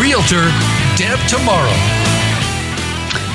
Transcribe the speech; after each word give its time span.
Realtor 0.00 0.44
Deb 0.96 1.18
Tomaro. 1.28 1.70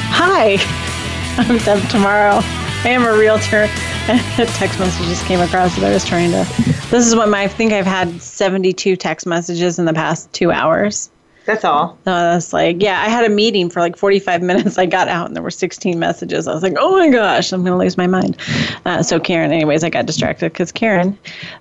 Hi, 0.09 0.53
I'm 1.37 1.59
Deb 1.59 1.77
Tomaro. 1.89 2.41
I 2.83 2.89
am 2.89 3.03
a 3.03 3.15
realtor. 3.15 3.69
a 4.09 4.45
text 4.55 4.79
message 4.79 5.05
just 5.05 5.23
came 5.25 5.39
across 5.39 5.75
that 5.75 5.85
I 5.85 5.91
was 5.91 6.03
trying 6.03 6.31
to. 6.31 6.43
This 6.89 7.05
is 7.05 7.15
what 7.15 7.29
my. 7.29 7.43
I 7.43 7.47
think 7.47 7.73
I've 7.73 7.85
had 7.85 8.19
72 8.19 8.95
text 8.95 9.27
messages 9.27 9.77
in 9.77 9.85
the 9.85 9.93
past 9.93 10.33
two 10.33 10.51
hours. 10.51 11.11
That's 11.45 11.63
all. 11.63 11.95
So 12.05 12.11
I 12.11 12.33
was 12.33 12.51
like, 12.51 12.81
yeah, 12.81 13.03
I 13.03 13.09
had 13.09 13.23
a 13.23 13.29
meeting 13.29 13.69
for 13.69 13.79
like 13.79 13.95
45 13.95 14.41
minutes. 14.41 14.79
I 14.79 14.87
got 14.87 15.07
out 15.09 15.27
and 15.27 15.35
there 15.35 15.43
were 15.43 15.51
16 15.51 15.99
messages. 15.99 16.47
I 16.47 16.55
was 16.55 16.63
like, 16.63 16.73
oh 16.79 16.97
my 16.97 17.09
gosh, 17.09 17.53
I'm 17.53 17.63
going 17.63 17.77
to 17.77 17.83
lose 17.83 17.97
my 17.97 18.07
mind. 18.07 18.35
Uh, 18.83 19.03
so 19.03 19.19
Karen, 19.19 19.51
anyways, 19.51 19.83
I 19.83 19.91
got 19.91 20.07
distracted 20.07 20.53
because 20.53 20.71
Karen, 20.71 21.17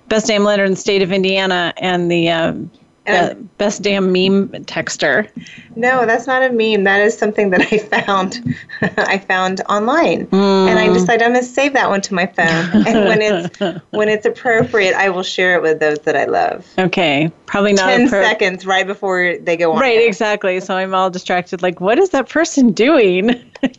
best 0.09 0.27
damn 0.27 0.43
letter 0.43 0.65
in 0.65 0.71
the 0.71 0.77
state 0.77 1.03
of 1.03 1.13
Indiana 1.13 1.75
and 1.77 2.11
the 2.11 2.31
um, 2.31 2.71
be- 3.07 3.43
best 3.59 3.83
damn 3.83 4.07
meme 4.13 4.49
texter. 4.65 5.29
No, 5.77 6.07
that's 6.07 6.27
not 6.27 6.43
a 6.43 6.51
meme. 6.51 6.85
That 6.85 7.01
is 7.01 7.17
something 7.17 7.51
that 7.51 7.61
I 7.73 7.79
found. 7.79 8.55
I 8.83 9.19
found 9.19 9.61
online, 9.69 10.27
Mm. 10.29 10.69
and 10.69 10.79
I 10.79 10.93
decided 10.93 11.23
I'm 11.23 11.33
going 11.33 11.45
to 11.45 11.49
save 11.51 11.73
that 11.75 11.89
one 11.89 12.01
to 12.03 12.15
my 12.15 12.27
phone. 12.27 12.87
and 12.87 13.05
when 13.09 13.21
it's 13.23 13.59
when 13.91 14.09
it's 14.09 14.27
appropriate, 14.27 14.95
I 14.95 15.11
will 15.11 15.23
share 15.23 15.55
it 15.57 15.63
with 15.63 15.81
those 15.81 15.99
that 16.01 16.17
I 16.17 16.25
love. 16.25 16.67
Okay, 16.79 17.31
probably 17.47 17.73
not 17.75 17.87
Ten 17.91 18.09
appro- 18.09 18.23
seconds 18.23 18.67
right 18.67 18.87
before 18.87 19.37
they 19.39 19.57
go 19.57 19.73
on. 19.73 19.81
Right, 19.81 19.99
there. 19.99 20.09
exactly. 20.09 20.61
So 20.61 20.77
I'm 20.77 20.95
all 20.95 21.11
distracted. 21.11 21.63
Like, 21.63 21.81
what 21.81 21.99
is 21.99 22.11
that 22.11 22.29
person 22.29 22.73
doing? 22.73 23.31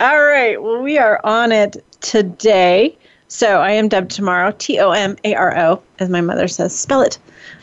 all 0.00 0.20
right. 0.22 0.60
Well, 0.62 0.82
we 0.82 0.98
are 0.98 1.20
on 1.24 1.52
it 1.52 1.76
today. 2.00 2.96
So 3.28 3.60
I 3.60 3.72
am 3.72 3.88
Deb 3.88 4.08
Tomaro, 4.08 4.56
T 4.56 4.78
O 4.78 4.90
M 4.92 5.16
A 5.24 5.34
R 5.34 5.56
O, 5.58 5.82
as 5.98 6.08
my 6.08 6.20
mother 6.20 6.46
says. 6.48 6.76
Spell 6.78 7.02
it. 7.02 7.18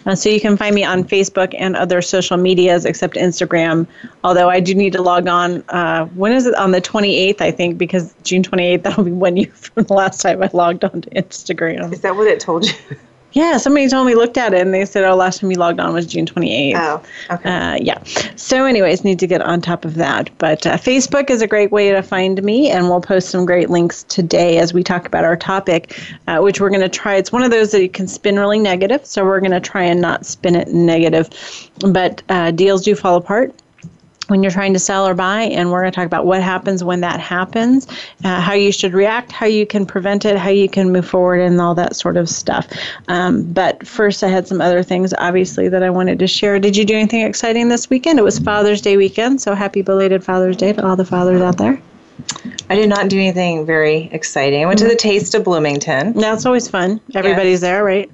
Uh, 0.05 0.15
so 0.15 0.29
you 0.29 0.39
can 0.39 0.57
find 0.57 0.75
me 0.75 0.83
on 0.83 1.03
Facebook 1.03 1.55
and 1.57 1.75
other 1.75 2.01
social 2.01 2.37
medias 2.37 2.85
except 2.85 3.15
Instagram. 3.15 3.87
Although 4.23 4.49
I 4.49 4.59
do 4.59 4.75
need 4.75 4.93
to 4.93 5.01
log 5.01 5.27
on. 5.27 5.63
Uh, 5.69 6.05
when 6.07 6.33
is 6.33 6.45
it? 6.45 6.55
On 6.55 6.71
the 6.71 6.81
28th, 6.81 7.41
I 7.41 7.51
think, 7.51 7.77
because 7.77 8.13
June 8.23 8.43
28th, 8.43 8.83
that'll 8.83 9.03
be 9.03 9.11
one 9.11 9.37
year 9.37 9.51
from 9.51 9.83
the 9.83 9.93
last 9.93 10.21
time 10.21 10.43
I 10.43 10.49
logged 10.53 10.83
on 10.83 11.01
to 11.01 11.09
Instagram. 11.11 11.91
Is 11.93 12.01
that 12.01 12.15
what 12.15 12.27
it 12.27 12.39
told 12.39 12.65
you? 12.65 12.73
Yeah, 13.33 13.57
somebody 13.57 13.87
told 13.87 14.07
me 14.07 14.15
looked 14.15 14.37
at 14.37 14.53
it 14.53 14.61
and 14.61 14.73
they 14.73 14.85
said, 14.85 15.03
"Oh, 15.03 15.15
last 15.15 15.41
time 15.41 15.51
you 15.51 15.57
logged 15.57 15.79
on 15.79 15.93
was 15.93 16.05
June 16.05 16.25
28th." 16.25 16.73
Oh, 16.75 17.03
okay. 17.33 17.49
Uh, 17.49 17.77
yeah. 17.81 18.01
So, 18.35 18.65
anyways, 18.65 19.03
need 19.03 19.19
to 19.19 19.27
get 19.27 19.41
on 19.41 19.59
top 19.59 19.85
of 19.85 19.95
that. 19.95 20.29
But 20.37 20.65
uh, 20.67 20.77
Facebook 20.77 21.29
is 21.29 21.41
a 21.41 21.47
great 21.47 21.71
way 21.71 21.91
to 21.91 22.03
find 22.03 22.41
me, 22.43 22.69
and 22.69 22.89
we'll 22.89 23.01
post 23.01 23.29
some 23.29 23.45
great 23.45 23.69
links 23.69 24.03
today 24.03 24.59
as 24.59 24.73
we 24.73 24.83
talk 24.83 25.05
about 25.05 25.23
our 25.23 25.35
topic, 25.35 25.99
uh, 26.27 26.39
which 26.39 26.61
we're 26.61 26.69
going 26.69 26.81
to 26.81 26.89
try. 26.89 27.15
It's 27.15 27.31
one 27.31 27.43
of 27.43 27.51
those 27.51 27.71
that 27.71 27.81
you 27.81 27.89
can 27.89 28.07
spin 28.07 28.37
really 28.37 28.59
negative, 28.59 29.05
so 29.05 29.25
we're 29.25 29.39
going 29.39 29.51
to 29.51 29.59
try 29.59 29.83
and 29.83 29.99
not 29.99 30.25
spin 30.25 30.55
it 30.55 30.67
negative. 30.67 31.29
But 31.79 32.21
uh, 32.29 32.51
deals 32.51 32.83
do 32.83 32.95
fall 32.95 33.15
apart 33.15 33.53
when 34.33 34.41
you're 34.41 34.51
trying 34.51 34.73
to 34.73 34.79
sell 34.79 35.07
or 35.07 35.13
buy, 35.13 35.44
and 35.44 35.71
we're 35.71 35.81
going 35.81 35.91
to 35.91 35.95
talk 35.95 36.07
about 36.07 36.25
what 36.25 36.41
happens 36.41 36.83
when 36.83 37.01
that 37.01 37.19
happens, 37.19 37.85
uh, 38.23 38.41
how 38.41 38.53
you 38.53 38.71
should 38.71 38.91
react, 38.91 39.31
how 39.31 39.45
you 39.45 39.63
can 39.63 39.85
prevent 39.85 40.25
it, 40.25 40.38
how 40.38 40.49
you 40.49 40.67
can 40.67 40.91
move 40.91 41.07
forward, 41.07 41.39
and 41.39 41.61
all 41.61 41.75
that 41.75 41.95
sort 41.95 42.17
of 42.17 42.27
stuff. 42.27 42.67
Um, 43.07 43.43
but 43.53 43.85
first, 43.85 44.23
I 44.23 44.29
had 44.29 44.47
some 44.47 44.59
other 44.59 44.81
things, 44.81 45.13
obviously, 45.13 45.69
that 45.69 45.83
I 45.83 45.91
wanted 45.91 46.17
to 46.17 46.25
share. 46.25 46.57
Did 46.57 46.75
you 46.75 46.83
do 46.83 46.95
anything 46.95 47.22
exciting 47.22 47.69
this 47.69 47.91
weekend? 47.91 48.17
It 48.17 48.23
was 48.23 48.39
Father's 48.39 48.81
Day 48.81 48.97
weekend, 48.97 49.39
so 49.39 49.53
happy 49.53 49.83
belated 49.83 50.23
Father's 50.23 50.57
Day 50.57 50.73
to 50.73 50.83
all 50.83 50.95
the 50.95 51.05
fathers 51.05 51.39
out 51.39 51.59
there. 51.59 51.79
I 52.72 52.75
did 52.75 52.89
not 52.89 53.09
do 53.09 53.19
anything 53.19 53.67
very 53.67 54.09
exciting. 54.11 54.63
I 54.63 54.66
went 54.66 54.79
to 54.79 54.88
the 54.88 54.95
Taste 54.95 55.35
of 55.35 55.43
Bloomington. 55.43 56.13
That's 56.13 56.47
always 56.47 56.67
fun. 56.67 57.01
Everybody's 57.13 57.61
there, 57.61 57.83
right? 57.83 58.09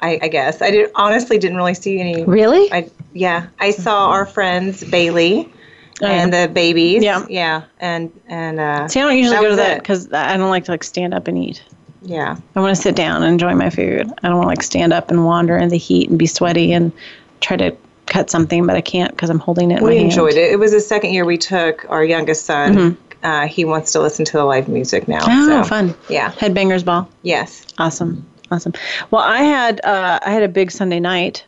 I, 0.00 0.20
I 0.22 0.28
guess 0.28 0.62
I 0.62 0.70
did 0.70 0.92
honestly 0.94 1.38
didn't 1.38 1.56
really 1.56 1.74
see 1.74 1.98
any. 1.98 2.22
Really? 2.22 2.72
I 2.72 2.88
yeah, 3.12 3.46
I 3.58 3.70
saw 3.70 4.08
our 4.08 4.26
friends 4.26 4.82
Bailey 4.84 5.52
Oh, 6.00 6.06
and 6.06 6.32
the 6.32 6.48
babies. 6.52 7.02
Yeah. 7.02 7.26
yeah, 7.28 7.64
and 7.80 8.12
and 8.28 8.60
uh, 8.60 8.86
See, 8.86 9.00
I 9.00 9.02
don't 9.02 9.18
usually 9.18 9.36
go 9.38 9.50
to 9.50 9.56
that 9.56 9.80
because 9.80 10.12
I 10.12 10.36
don't 10.36 10.50
like 10.50 10.64
to 10.66 10.70
like 10.70 10.84
stand 10.84 11.12
up 11.12 11.26
and 11.26 11.36
eat. 11.36 11.60
yeah. 12.02 12.36
I 12.54 12.60
want 12.60 12.76
to 12.76 12.80
sit 12.80 12.94
down 12.94 13.24
and 13.24 13.32
enjoy 13.32 13.52
my 13.56 13.68
food. 13.68 14.08
I 14.22 14.28
don't 14.28 14.36
want 14.36 14.44
to 14.44 14.48
like 14.48 14.62
stand 14.62 14.92
up 14.92 15.10
and 15.10 15.24
wander 15.26 15.56
in 15.58 15.70
the 15.70 15.76
heat 15.78 16.08
and 16.08 16.16
be 16.16 16.26
sweaty 16.26 16.72
and 16.72 16.92
try 17.40 17.56
to 17.56 17.76
cut 18.06 18.30
something, 18.30 18.64
but 18.64 18.76
I 18.76 18.80
can't 18.80 19.10
because 19.10 19.28
I'm 19.28 19.40
holding 19.40 19.72
it. 19.72 19.78
In 19.78 19.82
my 19.82 19.88
We 19.88 19.96
hand. 19.96 20.10
enjoyed 20.10 20.34
it. 20.34 20.52
It 20.52 20.60
was 20.60 20.70
the 20.70 20.80
second 20.80 21.14
year 21.14 21.24
we 21.24 21.36
took 21.36 21.84
our 21.88 22.04
youngest 22.04 22.44
son. 22.46 22.96
Uh, 23.24 23.48
he 23.48 23.64
wants 23.64 23.90
to 23.90 24.00
listen 24.00 24.24
to 24.24 24.36
the 24.36 24.44
live 24.44 24.68
music 24.68 25.08
now. 25.08 25.18
Mm-hmm. 25.22 25.50
Oh, 25.50 25.62
so, 25.64 25.68
fun! 25.68 25.94
Yeah. 26.08 26.30
Headbangers 26.30 26.84
Ball. 26.84 27.08
Yes. 27.22 27.66
Awesome, 27.78 28.24
awesome. 28.52 28.72
Well, 29.10 29.22
I 29.22 29.38
had 29.42 29.84
uh, 29.84 30.20
I 30.24 30.30
had 30.30 30.44
a 30.44 30.48
big 30.48 30.70
Sunday 30.70 31.00
night. 31.00 31.44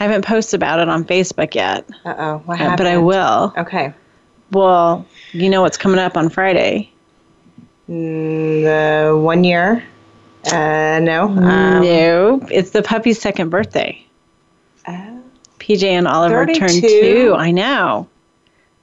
I 0.00 0.04
haven't 0.04 0.24
posted 0.24 0.58
about 0.58 0.78
it 0.80 0.88
on 0.88 1.04
Facebook 1.04 1.54
yet, 1.54 1.88
Uh 2.04 2.14
oh. 2.18 2.42
What 2.46 2.58
happened? 2.58 2.78
but 2.78 2.86
I 2.86 2.98
will. 2.98 3.52
Okay. 3.56 3.92
Well, 4.52 5.04
you 5.32 5.50
know 5.50 5.60
what's 5.62 5.76
coming 5.76 5.98
up 5.98 6.16
on 6.16 6.28
Friday? 6.30 6.90
Mm, 7.88 8.62
the 8.62 9.16
one 9.18 9.44
year. 9.44 9.84
Uh, 10.52 11.00
no. 11.02 11.24
Um, 11.28 11.82
no, 11.82 12.40
it's 12.50 12.70
the 12.70 12.82
puppy's 12.82 13.20
second 13.20 13.50
birthday. 13.50 14.02
oh, 14.86 15.22
PJ 15.58 15.82
and 15.84 16.06
Oliver 16.06 16.46
turned 16.46 16.80
two. 16.80 17.34
I 17.36 17.50
know. 17.50 18.08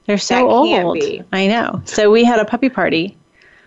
They're 0.06 0.18
so 0.18 0.48
old. 0.48 0.94
be. 0.94 1.22
I 1.32 1.46
know. 1.48 1.82
So 1.84 2.10
we 2.12 2.22
had 2.24 2.38
a 2.38 2.44
puppy 2.44 2.68
party 2.68 3.16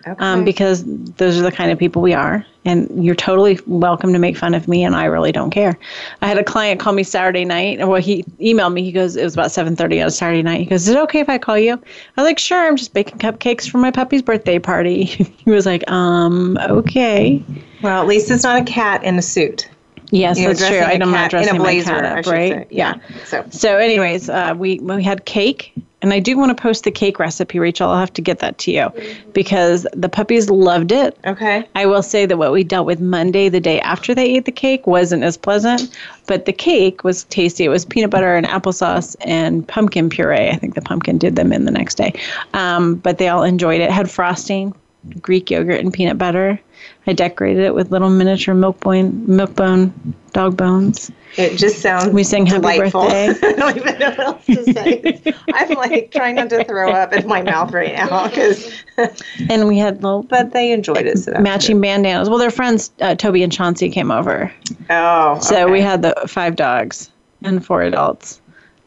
okay. 0.06 0.14
um, 0.18 0.44
because 0.44 0.84
those 0.84 1.38
are 1.38 1.42
the 1.42 1.52
kind 1.52 1.70
of 1.70 1.78
people 1.78 2.02
we 2.02 2.14
are. 2.14 2.44
And 2.66 3.02
you're 3.02 3.14
totally 3.14 3.58
welcome 3.66 4.12
to 4.12 4.18
make 4.18 4.36
fun 4.36 4.52
of 4.52 4.68
me, 4.68 4.84
and 4.84 4.94
I 4.94 5.06
really 5.06 5.32
don't 5.32 5.50
care. 5.50 5.78
I 6.20 6.28
had 6.28 6.36
a 6.36 6.44
client 6.44 6.78
call 6.78 6.92
me 6.92 7.02
Saturday 7.02 7.46
night. 7.46 7.78
Well, 7.88 8.02
he 8.02 8.22
emailed 8.38 8.74
me. 8.74 8.82
He 8.82 8.92
goes, 8.92 9.16
it 9.16 9.24
was 9.24 9.32
about 9.32 9.46
7:30 9.46 10.02
on 10.02 10.08
a 10.08 10.10
Saturday 10.10 10.42
night. 10.42 10.60
He 10.60 10.66
goes, 10.66 10.82
"Is 10.86 10.94
it 10.94 10.98
okay 10.98 11.20
if 11.20 11.30
I 11.30 11.38
call 11.38 11.56
you?" 11.58 11.72
I 11.72 12.20
was 12.20 12.26
like, 12.26 12.38
"Sure. 12.38 12.66
I'm 12.68 12.76
just 12.76 12.92
baking 12.92 13.16
cupcakes 13.16 13.66
for 13.68 13.78
my 13.78 13.90
puppy's 13.90 14.20
birthday 14.20 14.58
party." 14.58 15.04
he 15.04 15.50
was 15.50 15.64
like, 15.64 15.90
"Um, 15.90 16.58
okay." 16.58 17.42
well, 17.82 18.02
at 18.02 18.06
least 18.06 18.30
it's 18.30 18.42
not 18.44 18.60
a 18.60 18.64
cat 18.64 19.02
in 19.04 19.18
a 19.18 19.22
suit. 19.22 19.66
Yes, 20.10 20.38
You're 20.38 20.48
that's 20.48 20.60
true. 20.66 20.78
dressing 20.78 21.02
I'm 21.02 21.10
not 21.12 21.30
cat 21.30 21.32
in 21.32 21.38
dressing 21.38 21.56
a 21.56 21.58
my 21.58 21.64
blazer, 21.64 21.90
cat 21.90 22.04
up, 22.04 22.26
right? 22.26 22.52
say. 22.52 22.66
Yeah. 22.70 22.94
So 23.24 23.44
So, 23.50 23.78
anyways, 23.78 24.28
uh, 24.28 24.54
we 24.56 24.80
we 24.80 25.02
had 25.02 25.24
cake, 25.24 25.72
and 26.02 26.12
I 26.12 26.20
do 26.20 26.36
want 26.38 26.56
to 26.56 26.60
post 26.60 26.84
the 26.84 26.90
cake 26.90 27.18
recipe, 27.18 27.58
Rachel. 27.58 27.90
I'll 27.90 27.98
have 27.98 28.12
to 28.14 28.22
get 28.22 28.38
that 28.38 28.58
to 28.58 28.72
you 28.72 28.90
because 29.32 29.86
the 29.92 30.08
puppies 30.08 30.48
loved 30.48 30.92
it. 30.92 31.16
okay. 31.26 31.64
I 31.74 31.86
will 31.86 32.02
say 32.02 32.26
that 32.26 32.36
what 32.36 32.52
we 32.52 32.64
dealt 32.64 32.86
with 32.86 33.00
Monday, 33.00 33.48
the 33.48 33.60
day 33.60 33.80
after 33.80 34.14
they 34.14 34.36
ate 34.36 34.44
the 34.44 34.52
cake, 34.52 34.86
wasn't 34.86 35.22
as 35.22 35.36
pleasant, 35.36 35.94
but 36.26 36.46
the 36.46 36.52
cake 36.52 37.04
was 37.04 37.24
tasty. 37.24 37.64
It 37.64 37.68
was 37.68 37.84
peanut 37.84 38.10
butter 38.10 38.34
and 38.34 38.46
applesauce 38.46 39.14
and 39.20 39.66
pumpkin 39.66 40.08
puree. 40.08 40.48
I 40.48 40.56
think 40.56 40.74
the 40.74 40.82
pumpkin 40.82 41.18
did 41.18 41.36
them 41.36 41.52
in 41.52 41.64
the 41.64 41.70
next 41.70 41.96
day, 41.96 42.14
um, 42.54 42.94
but 42.94 43.18
they 43.18 43.28
all 43.28 43.42
enjoyed 43.42 43.80
it. 43.80 43.90
Had 43.90 44.10
frosting, 44.10 44.74
Greek 45.20 45.50
yogurt, 45.50 45.80
and 45.80 45.92
peanut 45.92 46.18
butter. 46.18 46.60
I 47.06 47.12
decorated 47.12 47.64
it 47.64 47.74
with 47.74 47.90
little 47.90 48.10
miniature 48.10 48.54
milk 48.54 48.80
bone, 48.80 49.24
milk 49.26 49.54
bone, 49.54 50.14
dog 50.32 50.56
bones. 50.56 51.10
It 51.36 51.56
just 51.56 51.80
sounds. 51.80 52.12
We 52.12 52.24
sing 52.24 52.46
happy 52.46 52.60
delightful. 52.60 53.02
birthday. 53.08 53.48
I 53.48 53.52
don't 53.52 53.76
even 53.76 53.98
know 53.98 54.10
what 54.10 54.20
else 54.20 54.46
to 54.46 54.72
say. 54.72 55.34
I'm 55.52 55.70
like 55.70 56.10
trying 56.10 56.34
not 56.34 56.50
to 56.50 56.64
throw 56.64 56.90
up 56.90 57.12
in 57.12 57.26
my 57.26 57.42
mouth 57.42 57.72
right 57.72 57.94
now 57.94 58.28
because, 58.28 58.72
And 59.48 59.68
we 59.68 59.78
had 59.78 60.02
little 60.02 60.22
but 60.22 60.52
they 60.52 60.72
enjoyed 60.72 61.06
it. 61.06 61.18
So 61.18 61.32
matching 61.40 61.80
bandanas. 61.80 62.28
Well, 62.28 62.38
their 62.38 62.50
friends 62.50 62.90
uh, 63.00 63.14
Toby 63.14 63.42
and 63.42 63.52
Chauncey 63.52 63.90
came 63.90 64.10
over, 64.10 64.52
good. 64.66 64.76
Oh. 64.90 65.38
so 65.40 65.64
okay. 65.64 65.72
we 65.72 65.80
had 65.80 66.02
the 66.02 66.14
five 66.26 66.56
dogs 66.56 67.10
and 67.42 67.64
four 67.64 67.82
adults. 67.82 68.40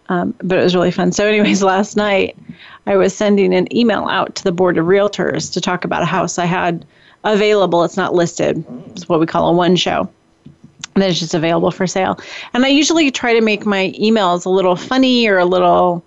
Um, 0.10 0.36
but 0.44 0.60
it 0.60 0.64
was 0.64 0.76
really 0.76 0.92
fun. 0.92 1.12
So, 1.12 1.26
anyways, 1.28 1.64
last 1.64 1.96
night 1.96 2.38
I 2.86 2.98
was 2.98 3.16
sending 3.16 3.54
an 3.54 3.74
email 3.76 4.08
out 4.08 4.36
to 4.36 4.44
the 4.44 4.52
board 4.52 4.78
of 4.78 4.86
realtors 4.86 5.52
to 5.54 5.62
talk 5.62 5.86
about 5.86 6.02
a 6.02 6.06
house 6.06 6.38
I 6.38 6.46
had 6.46 6.86
available. 7.24 7.84
It's 7.84 7.98
not 7.98 8.14
listed. 8.14 8.64
It's 8.88 9.08
what 9.08 9.20
we 9.20 9.26
call 9.26 9.50
a 9.50 9.54
one 9.54 9.76
show. 9.76 10.10
That 10.96 11.10
is 11.10 11.20
just 11.20 11.34
available 11.34 11.72
for 11.72 11.88
sale. 11.88 12.20
And 12.54 12.66
I 12.66 12.68
usually 12.68 13.10
try 13.10 13.34
to 13.34 13.42
make 13.42 13.66
my 13.66 13.94
emails 14.00 14.46
a 14.46 14.50
little 14.50 14.76
funny 14.76 15.28
or 15.28 15.40
a 15.40 15.46
little 15.46 16.06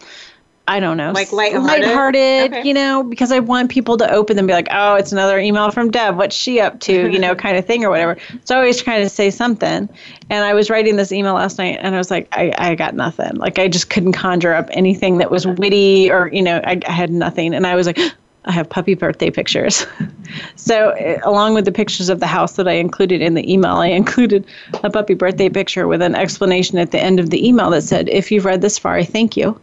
I 0.69 0.81
don't 0.81 0.97
know, 0.97 1.13
Like 1.13 1.33
lighthearted? 1.33 1.85
lighthearted, 1.87 2.53
Okay. 2.53 2.67
you 2.69 2.75
know, 2.75 3.05
because 3.05 3.31
I 3.31 3.39
want 3.39 3.71
people 3.71 3.97
to 3.99 4.11
open 4.13 4.37
them 4.37 4.45
and 4.45 4.49
be 4.49 4.53
like, 4.53 4.67
oh, 4.73 4.97
it's 4.97 5.13
another 5.13 5.39
email 5.39 5.71
from 5.71 5.91
Deb. 5.93 6.17
What's 6.17 6.35
she 6.35 6.59
up 6.61 6.81
to? 6.81 6.93
You 7.11 7.19
know, 7.21 7.35
kind 7.47 7.57
of 7.57 7.65
thing 7.65 7.85
or 7.85 7.91
whatever. 7.91 8.17
So 8.45 8.57
I 8.57 8.59
always 8.59 8.83
trying 8.83 9.03
to 9.03 9.09
say 9.09 9.31
something. 9.31 9.89
And 10.29 10.45
I 10.45 10.55
was 10.55 10.69
writing 10.69 10.97
this 10.97 11.13
email 11.13 11.35
last 11.35 11.59
night 11.59 11.79
and 11.81 11.95
I 11.95 11.99
was 11.99 12.11
like, 12.11 12.27
I, 12.33 12.53
I 12.59 12.75
got 12.75 12.95
nothing. 12.95 13.37
Like 13.37 13.59
I 13.61 13.69
just 13.69 13.91
couldn't 13.91 14.13
conjure 14.15 14.55
up 14.55 14.69
anything 14.73 15.19
that 15.19 15.31
was 15.31 15.47
witty 15.47 16.11
or, 16.11 16.29
you 16.33 16.43
know, 16.43 16.61
I, 16.65 16.81
I 16.87 16.91
had 16.91 17.11
nothing. 17.11 17.55
And 17.55 17.65
I 17.67 17.77
was 17.77 17.87
like, 17.87 17.99
I 18.47 18.53
have 18.53 18.69
puppy 18.69 18.95
birthday 18.95 19.31
pictures. 19.31 19.87
so, 20.57 20.91
uh, 20.91 21.19
along 21.25 21.55
with 21.55 21.65
the 21.65 21.73
pictures 21.73 22.09
of 22.09 22.21
the 22.21 22.27
house 22.27 22.53
that 22.53 22.69
I 22.69 22.73
included 22.73 23.21
in 23.21 23.35
the 23.35 23.53
email, 23.53 23.77
I 23.77 23.89
included 23.89 24.47
a 24.85 24.91
puppy 24.91 25.15
birthday 25.15 25.49
picture 25.49 25.89
with 25.89 26.01
an 26.01 26.15
explanation 26.15 26.79
at 26.79 26.93
the 26.93 27.03
end 27.03 27.19
of 27.19 27.31
the 27.31 27.47
email 27.47 27.71
that 27.71 27.83
said, 27.83 28.09
If 28.09 28.31
you've 28.31 28.45
read 28.45 28.63
this 28.63 28.79
far, 28.79 28.95
I 28.95 29.05
thank 29.05 29.37
you. 29.37 29.61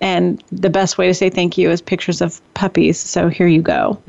And 0.00 0.42
the 0.52 0.70
best 0.70 0.98
way 0.98 1.06
to 1.06 1.14
say 1.14 1.30
thank 1.30 1.56
you 1.56 1.70
is 1.70 1.80
pictures 1.80 2.20
of 2.20 2.40
puppies. 2.54 2.98
So, 2.98 3.28
here 3.28 3.46
you 3.46 3.62
go. 3.62 4.00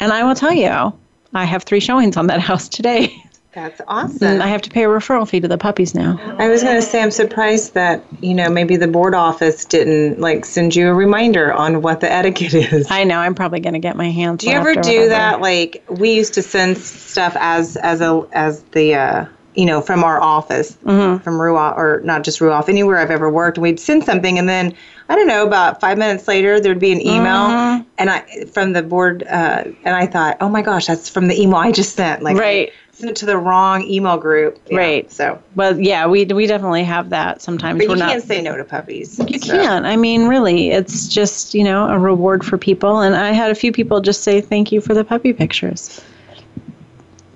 And 0.00 0.12
I 0.12 0.22
will 0.22 0.36
tell 0.36 0.54
you, 0.54 0.92
I 1.34 1.44
have 1.44 1.64
three 1.64 1.80
showings 1.80 2.16
on 2.16 2.28
that 2.28 2.40
house 2.48 2.68
today. 2.68 3.14
That's 3.56 3.80
awesome. 3.88 4.42
I 4.42 4.48
have 4.48 4.60
to 4.62 4.70
pay 4.70 4.84
a 4.84 4.86
referral 4.88 5.26
fee 5.26 5.40
to 5.40 5.48
the 5.48 5.56
puppies 5.56 5.94
now. 5.94 6.18
I 6.38 6.48
was 6.50 6.62
going 6.62 6.76
to 6.76 6.82
say, 6.82 7.00
I'm 7.02 7.10
surprised 7.10 7.72
that, 7.72 8.04
you 8.20 8.34
know, 8.34 8.50
maybe 8.50 8.76
the 8.76 8.86
board 8.86 9.14
office 9.14 9.64
didn't 9.64 10.20
like 10.20 10.44
send 10.44 10.76
you 10.76 10.88
a 10.90 10.94
reminder 10.94 11.54
on 11.54 11.80
what 11.80 12.00
the 12.00 12.12
etiquette 12.20 12.52
is. 12.52 12.86
I 12.90 13.04
know 13.04 13.18
I'm 13.18 13.34
probably 13.34 13.60
going 13.60 13.72
to 13.72 13.78
get 13.78 13.96
my 13.96 14.10
hands. 14.10 14.42
do 14.42 14.50
you 14.50 14.56
ever 14.56 14.74
do 14.74 15.08
that? 15.08 15.40
Like, 15.40 15.82
we 15.88 16.12
used 16.12 16.34
to 16.34 16.42
send 16.42 16.76
stuff 16.76 17.34
as, 17.40 17.78
as 17.78 18.02
a, 18.02 18.28
as 18.32 18.62
the, 18.72 18.94
uh, 18.94 19.24
you 19.54 19.64
know, 19.64 19.80
from 19.80 20.04
our 20.04 20.20
office, 20.20 20.76
Mm-hmm. 20.84 21.22
from 21.22 21.34
Ruoff, 21.38 21.78
or 21.78 22.02
not 22.04 22.24
just 22.24 22.40
Ruoff, 22.40 22.68
anywhere 22.68 22.98
I've 22.98 23.10
ever 23.10 23.30
worked, 23.30 23.56
we'd 23.56 23.80
send 23.80 24.04
something 24.04 24.38
and 24.38 24.46
then, 24.46 24.74
I 25.08 25.14
don't 25.16 25.28
know, 25.28 25.46
about 25.46 25.80
five 25.80 25.96
minutes 25.96 26.28
later, 26.28 26.60
there'd 26.60 26.78
be 26.78 26.92
an 26.92 27.00
email 27.00 27.48
Mm-hmm. 27.48 27.88
and 27.96 28.10
I, 28.10 28.44
from 28.52 28.74
the 28.74 28.82
board, 28.82 29.22
uh, 29.22 29.64
and 29.82 29.96
I 29.96 30.04
thought, 30.04 30.36
oh 30.42 30.50
my 30.50 30.60
gosh, 30.60 30.84
that's 30.88 31.08
from 31.08 31.28
the 31.28 31.40
email 31.40 31.56
I 31.56 31.72
just 31.72 31.94
sent. 31.96 32.22
Like, 32.22 32.36
Right. 32.36 32.70
Sent 32.96 33.10
it 33.10 33.16
to 33.16 33.26
the 33.26 33.36
wrong 33.36 33.82
email 33.82 34.16
group. 34.16 34.58
Yeah, 34.70 34.78
Right. 34.78 35.12
So, 35.12 35.42
Well, 35.54 35.78
yeah, 35.78 36.06
we 36.06 36.24
we 36.24 36.46
definitely 36.46 36.82
have 36.84 37.10
that 37.10 37.42
sometimes. 37.42 37.78
but 37.78 37.88
We're 37.88 37.96
you 37.96 38.00
can't 38.00 38.22
say 38.24 38.40
no 38.40 38.56
to 38.56 38.64
puppies. 38.64 39.18
You 39.28 39.38
so. 39.38 39.52
can. 39.54 39.84
I 39.84 39.96
mean, 39.96 40.28
really, 40.28 40.70
it's 40.70 41.06
just, 41.06 41.52
you 41.54 41.62
know, 41.62 41.90
a 41.90 41.98
reward 41.98 42.42
for 42.42 42.56
people. 42.56 43.00
And 43.00 43.14
I 43.14 43.32
had 43.32 43.50
a 43.50 43.54
few 43.54 43.70
people 43.70 44.00
just 44.00 44.22
say 44.22 44.40
thank 44.40 44.72
you 44.72 44.80
for 44.80 44.94
the 44.94 45.04
puppy 45.04 45.34
pictures. 45.34 46.00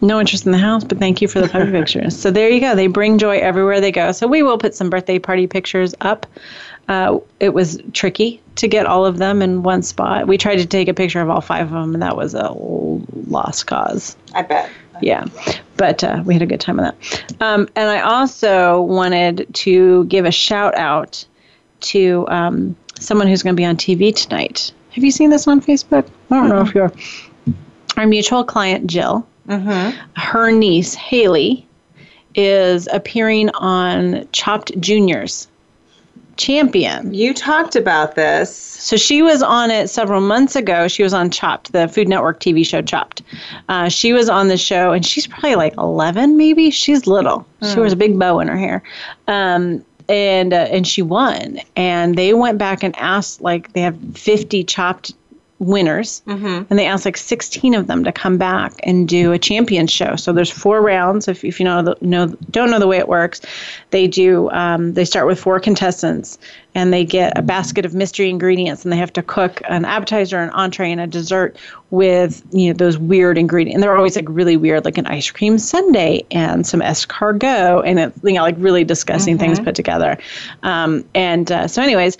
No 0.00 0.18
interest 0.18 0.46
in 0.46 0.52
the 0.52 0.58
house, 0.58 0.82
but 0.82 0.98
thank 0.98 1.20
you 1.20 1.28
for 1.28 1.42
the 1.42 1.48
puppy 1.48 1.70
pictures. 1.78 2.18
So 2.18 2.30
there 2.30 2.48
you 2.48 2.60
go. 2.60 2.74
They 2.74 2.86
bring 2.86 3.18
joy 3.18 3.36
everywhere 3.36 3.82
they 3.82 3.92
go. 3.92 4.12
So 4.12 4.26
we 4.26 4.42
will 4.42 4.56
put 4.56 4.74
some 4.74 4.88
birthday 4.88 5.18
party 5.18 5.46
pictures 5.46 5.94
up. 6.00 6.26
Uh, 6.88 7.18
it 7.38 7.50
was 7.50 7.78
tricky 7.92 8.40
to 8.56 8.66
get 8.66 8.86
all 8.86 9.04
of 9.04 9.18
them 9.18 9.42
in 9.42 9.62
one 9.62 9.82
spot. 9.82 10.26
We 10.26 10.38
tried 10.38 10.56
to 10.56 10.66
take 10.66 10.88
a 10.88 10.94
picture 10.94 11.20
of 11.20 11.28
all 11.28 11.42
five 11.42 11.66
of 11.66 11.72
them, 11.72 11.92
and 11.92 12.02
that 12.02 12.16
was 12.16 12.34
a 12.34 12.50
lost 13.28 13.66
cause 13.66 14.16
I 14.34 14.42
bet. 14.42 14.70
Yeah 15.00 15.24
but 15.76 16.04
uh, 16.04 16.22
we 16.26 16.34
had 16.34 16.42
a 16.42 16.46
good 16.46 16.60
time 16.60 16.76
with 16.76 16.86
that. 16.86 17.42
Um, 17.42 17.68
and 17.74 17.88
i 17.88 18.00
also 18.00 18.82
wanted 18.82 19.46
to 19.54 20.04
give 20.04 20.24
a 20.24 20.30
shout 20.30 20.76
out 20.76 21.24
to 21.80 22.26
um, 22.28 22.76
someone 22.98 23.26
who's 23.26 23.42
going 23.42 23.56
to 23.56 23.60
be 23.60 23.64
on 23.64 23.76
tv 23.76 24.14
tonight. 24.14 24.72
Have 24.90 25.04
you 25.04 25.10
seen 25.10 25.30
this 25.30 25.48
on 25.48 25.60
facebook? 25.60 26.06
I 26.30 26.36
don't 26.36 26.48
know 26.48 26.60
if 26.60 26.74
you're 26.74 26.92
our 27.96 28.06
mutual 28.06 28.44
client 28.44 28.86
jill. 28.86 29.26
Her 30.16 30.50
niece 30.52 30.94
haley 30.94 31.66
is 32.34 32.88
appearing 32.92 33.50
on 33.50 34.28
chopped 34.32 34.78
juniors 34.80 35.48
champion 36.40 37.12
You 37.12 37.34
talked 37.34 37.76
about 37.76 38.14
this. 38.14 38.54
so 38.56 38.96
she 38.96 39.20
was 39.22 39.42
on 39.42 39.70
it 39.70 39.90
several 39.90 40.20
months 40.22 40.56
ago. 40.56 40.88
She 40.88 41.02
was 41.02 41.12
on 41.12 41.30
Chopped, 41.30 41.72
the 41.72 41.86
Food 41.86 42.08
Network 42.08 42.40
TV 42.40 42.66
show 42.66 42.80
Chopped. 42.80 43.22
Uh, 43.68 43.88
she 43.90 44.12
was 44.12 44.28
on 44.28 44.48
the 44.48 44.56
show, 44.56 44.92
and 44.92 45.04
she's 45.04 45.26
probably 45.26 45.54
like 45.56 45.74
11, 45.76 46.36
maybe. 46.38 46.70
She's 46.70 47.06
little. 47.06 47.46
She 47.62 47.78
wears 47.78 47.92
a 47.92 47.96
big 47.96 48.18
bow 48.18 48.40
in 48.40 48.48
her 48.48 48.56
hair. 48.56 48.82
Um, 49.28 49.84
and 50.08 50.52
uh, 50.52 50.66
and 50.70 50.86
she 50.88 51.02
won. 51.02 51.60
And 51.76 52.16
they 52.16 52.32
went 52.34 52.58
back 52.58 52.82
and 52.82 52.96
asked, 52.96 53.42
like, 53.42 53.72
they 53.74 53.82
have 53.82 53.96
50 54.14 54.64
Chopped 54.64 55.12
winners, 55.60 56.22
and 56.70 56.78
they 56.78 56.86
asked 56.86 57.04
like 57.04 57.18
16 57.18 57.74
of 57.74 57.86
them 57.86 58.02
to 58.02 58.10
come 58.10 58.38
back 58.38 58.72
and 58.82 59.06
do 59.06 59.30
a 59.32 59.38
champion 59.38 59.86
show. 59.86 60.16
So 60.16 60.32
there's 60.32 60.50
four 60.50 60.80
rounds. 60.80 61.28
If, 61.28 61.44
if 61.44 61.60
you 61.60 61.64
know, 61.64 61.82
the, 61.82 61.96
know 62.00 62.26
don't 62.50 62.70
know 62.70 62.80
the 62.80 62.88
way 62.88 62.98
it 62.98 63.08
works, 63.08 63.42
they 63.90 64.08
do. 64.08 64.50
Um, 64.50 64.94
they 64.94 65.04
start 65.04 65.26
with 65.26 65.38
four 65.38 65.60
contestants, 65.60 66.38
and 66.74 66.92
they 66.92 67.04
get 67.04 67.36
a 67.36 67.42
basket 67.42 67.84
of 67.84 67.94
mystery 67.94 68.30
ingredients, 68.30 68.84
and 68.84 68.92
they 68.92 68.96
have 68.96 69.12
to 69.14 69.22
cook 69.22 69.60
an 69.68 69.84
appetizer, 69.84 70.38
an 70.38 70.50
entree, 70.50 70.90
and 70.92 71.00
a 71.00 71.06
dessert 71.06 71.56
with 71.90 72.42
you 72.52 72.68
know 72.68 72.72
those 72.72 72.98
weird 72.98 73.38
ingredients. 73.38 73.76
And 73.76 73.82
they're 73.82 73.96
always 73.96 74.16
like 74.16 74.26
really 74.28 74.56
weird, 74.56 74.84
like 74.84 74.98
an 74.98 75.06
ice 75.06 75.30
cream 75.30 75.58
sundae 75.58 76.22
and 76.30 76.66
some 76.66 76.80
escargot, 76.80 77.82
and 77.86 77.98
it, 77.98 78.12
you 78.22 78.34
know 78.34 78.42
like 78.42 78.56
really 78.58 78.84
disgusting 78.84 79.38
things 79.38 79.60
put 79.60 79.74
together. 79.74 80.18
Um, 80.62 81.04
and 81.14 81.50
uh, 81.50 81.68
so, 81.68 81.82
anyways, 81.82 82.16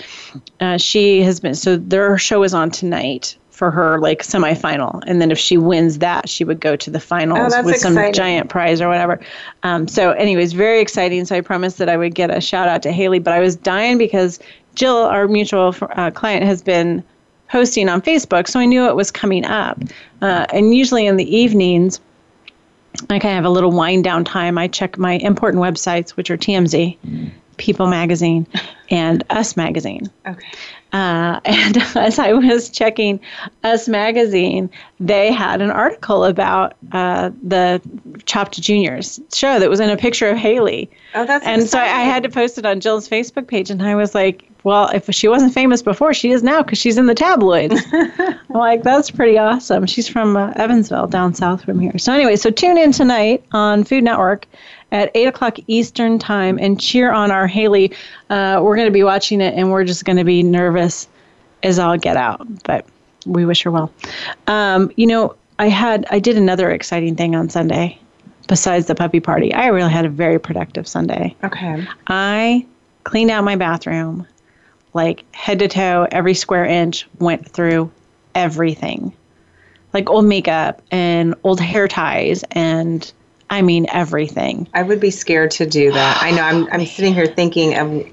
uh, 0.60 0.78
she 0.78 1.22
has 1.22 1.40
been 1.40 1.54
so 1.54 1.76
their 1.76 2.18
show 2.18 2.42
is 2.42 2.54
on 2.54 2.70
tonight 2.70 3.36
for 3.60 3.70
her 3.70 3.98
like 4.00 4.22
semifinal 4.22 5.02
and 5.06 5.20
then 5.20 5.30
if 5.30 5.38
she 5.38 5.58
wins 5.58 5.98
that 5.98 6.26
she 6.30 6.44
would 6.44 6.60
go 6.60 6.76
to 6.76 6.88
the 6.90 6.98
finals 6.98 7.52
Oh, 7.54 7.62
with 7.62 7.76
some 7.76 7.92
exciting. 7.92 8.14
giant 8.14 8.48
prize 8.48 8.80
or 8.80 8.88
whatever 8.88 9.20
um, 9.64 9.86
so 9.86 10.12
anyways 10.12 10.54
very 10.54 10.80
exciting 10.80 11.26
so 11.26 11.36
i 11.36 11.42
promised 11.42 11.76
that 11.76 11.90
i 11.90 11.96
would 11.98 12.14
get 12.14 12.30
a 12.34 12.40
shout 12.40 12.68
out 12.68 12.82
to 12.84 12.90
haley 12.90 13.18
but 13.18 13.34
i 13.34 13.38
was 13.38 13.56
dying 13.56 13.98
because 13.98 14.40
jill 14.76 14.96
our 14.96 15.28
mutual 15.28 15.74
uh, 15.90 16.10
client 16.10 16.42
has 16.42 16.62
been 16.62 17.04
posting 17.50 17.86
on 17.90 18.00
facebook 18.00 18.48
so 18.48 18.58
i 18.58 18.64
knew 18.64 18.86
it 18.86 18.96
was 18.96 19.10
coming 19.10 19.44
up 19.44 19.78
uh, 20.22 20.46
and 20.54 20.74
usually 20.74 21.06
in 21.06 21.16
the 21.18 21.36
evenings 21.36 22.00
I 23.08 23.18
kind 23.20 23.32
of 23.32 23.36
have 23.36 23.44
a 23.44 23.50
little 23.50 23.70
wind 23.70 24.02
down 24.02 24.24
time. 24.24 24.58
I 24.58 24.66
check 24.66 24.98
my 24.98 25.12
important 25.12 25.62
websites, 25.62 26.10
which 26.10 26.28
are 26.28 26.36
TMZ, 26.36 27.30
People 27.56 27.86
Magazine, 27.86 28.48
and 28.90 29.22
Us 29.30 29.56
Magazine. 29.56 30.10
Okay. 30.26 30.44
Uh, 30.92 31.40
and 31.44 31.76
as 31.96 32.18
I 32.18 32.32
was 32.32 32.68
checking 32.68 33.20
Us 33.62 33.88
Magazine, 33.88 34.70
they 34.98 35.32
had 35.32 35.60
an 35.60 35.70
article 35.70 36.24
about 36.24 36.74
uh, 36.92 37.30
the 37.42 37.80
Chopped 38.26 38.60
Juniors 38.60 39.20
show 39.32 39.58
that 39.58 39.70
was 39.70 39.80
in 39.80 39.90
a 39.90 39.96
picture 39.96 40.28
of 40.28 40.36
Haley. 40.36 40.90
Oh, 41.14 41.24
that's 41.24 41.44
And 41.44 41.68
so 41.68 41.78
I, 41.78 41.84
I 41.84 42.02
had 42.02 42.22
to 42.24 42.28
post 42.28 42.58
it 42.58 42.66
on 42.66 42.80
Jill's 42.80 43.08
Facebook 43.08 43.46
page, 43.46 43.70
and 43.70 43.82
I 43.82 43.94
was 43.94 44.14
like, 44.14 44.50
well, 44.64 44.88
if 44.92 45.06
she 45.14 45.28
wasn't 45.28 45.54
famous 45.54 45.82
before, 45.82 46.12
she 46.12 46.32
is 46.32 46.42
now 46.42 46.62
because 46.62 46.78
she's 46.78 46.98
in 46.98 47.06
the 47.06 47.14
tabloids. 47.14 47.80
I'm 47.92 48.38
like, 48.50 48.82
that's 48.82 49.10
pretty 49.10 49.38
awesome. 49.38 49.86
She's 49.86 50.08
from 50.08 50.36
uh, 50.36 50.52
Evansville, 50.56 51.06
down 51.06 51.34
south 51.34 51.64
from 51.64 51.80
here. 51.80 51.96
So, 51.98 52.12
anyway, 52.12 52.36
so 52.36 52.50
tune 52.50 52.76
in 52.76 52.92
tonight 52.92 53.42
on 53.52 53.84
Food 53.84 54.04
Network 54.04 54.46
at 54.92 55.10
8 55.14 55.26
o'clock 55.26 55.58
Eastern 55.66 56.18
Time 56.18 56.58
and 56.58 56.80
cheer 56.80 57.12
on 57.12 57.30
our 57.30 57.46
Haley. 57.46 57.92
Uh, 58.28 58.60
we're 58.62 58.76
going 58.76 58.88
to 58.88 58.92
be 58.92 59.04
watching 59.04 59.40
it, 59.40 59.54
and 59.54 59.70
we're 59.70 59.84
just 59.84 60.04
going 60.04 60.18
to 60.18 60.24
be 60.24 60.42
nervous 60.42 61.08
as 61.62 61.78
all 61.78 61.96
get 61.96 62.16
out, 62.16 62.46
but 62.64 62.86
we 63.26 63.44
wish 63.44 63.62
her 63.62 63.70
well. 63.70 63.92
Um, 64.46 64.90
you 64.96 65.06
know, 65.06 65.36
I 65.58 65.68
had 65.68 66.06
I 66.10 66.18
did 66.20 66.36
another 66.36 66.70
exciting 66.70 67.16
thing 67.16 67.34
on 67.34 67.50
Sunday 67.50 67.98
besides 68.48 68.86
the 68.86 68.94
puppy 68.94 69.20
party. 69.20 69.52
I 69.52 69.66
really 69.66 69.90
had 69.90 70.06
a 70.06 70.08
very 70.08 70.38
productive 70.38 70.88
Sunday. 70.88 71.36
Okay. 71.44 71.86
I 72.06 72.66
cleaned 73.04 73.30
out 73.30 73.44
my 73.44 73.56
bathroom, 73.56 74.26
like 74.94 75.24
head 75.34 75.58
to 75.60 75.68
toe, 75.68 76.08
every 76.10 76.34
square 76.34 76.64
inch, 76.64 77.06
went 77.18 77.48
through 77.48 77.92
everything. 78.34 79.12
Like 79.92 80.08
old 80.08 80.24
makeup 80.24 80.82
and 80.90 81.34
old 81.44 81.60
hair 81.60 81.88
ties 81.88 82.42
and 82.52 83.12
I 83.50 83.62
mean 83.62 83.86
everything. 83.90 84.68
I 84.72 84.82
would 84.82 85.00
be 85.00 85.10
scared 85.10 85.50
to 85.52 85.66
do 85.66 85.92
that. 85.92 86.22
I 86.22 86.30
know. 86.30 86.42
I'm. 86.42 86.68
I'm 86.72 86.86
sitting 86.86 87.12
here 87.12 87.26
thinking 87.26 87.76
of 87.76 88.06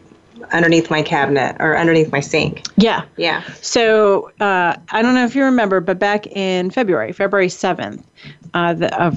underneath 0.51 0.89
my 0.89 1.01
cabinet 1.01 1.56
or 1.60 1.77
underneath 1.77 2.12
my 2.12 2.20
sink. 2.20 2.63
Yeah. 2.77 3.06
Yeah. 3.17 3.44
So 3.62 4.32
uh, 4.39 4.77
I 4.89 5.01
don't 5.01 5.13
know 5.13 5.25
if 5.25 5.36
you 5.36 5.44
remember, 5.44 5.79
but 5.79 6.00
back 6.00 6.27
in 6.27 6.72
February, 6.72 7.12
February 7.12 7.48
7th, 7.48 8.03
uh, 8.53 8.74
the, 8.74 9.01
uh, 9.01 9.12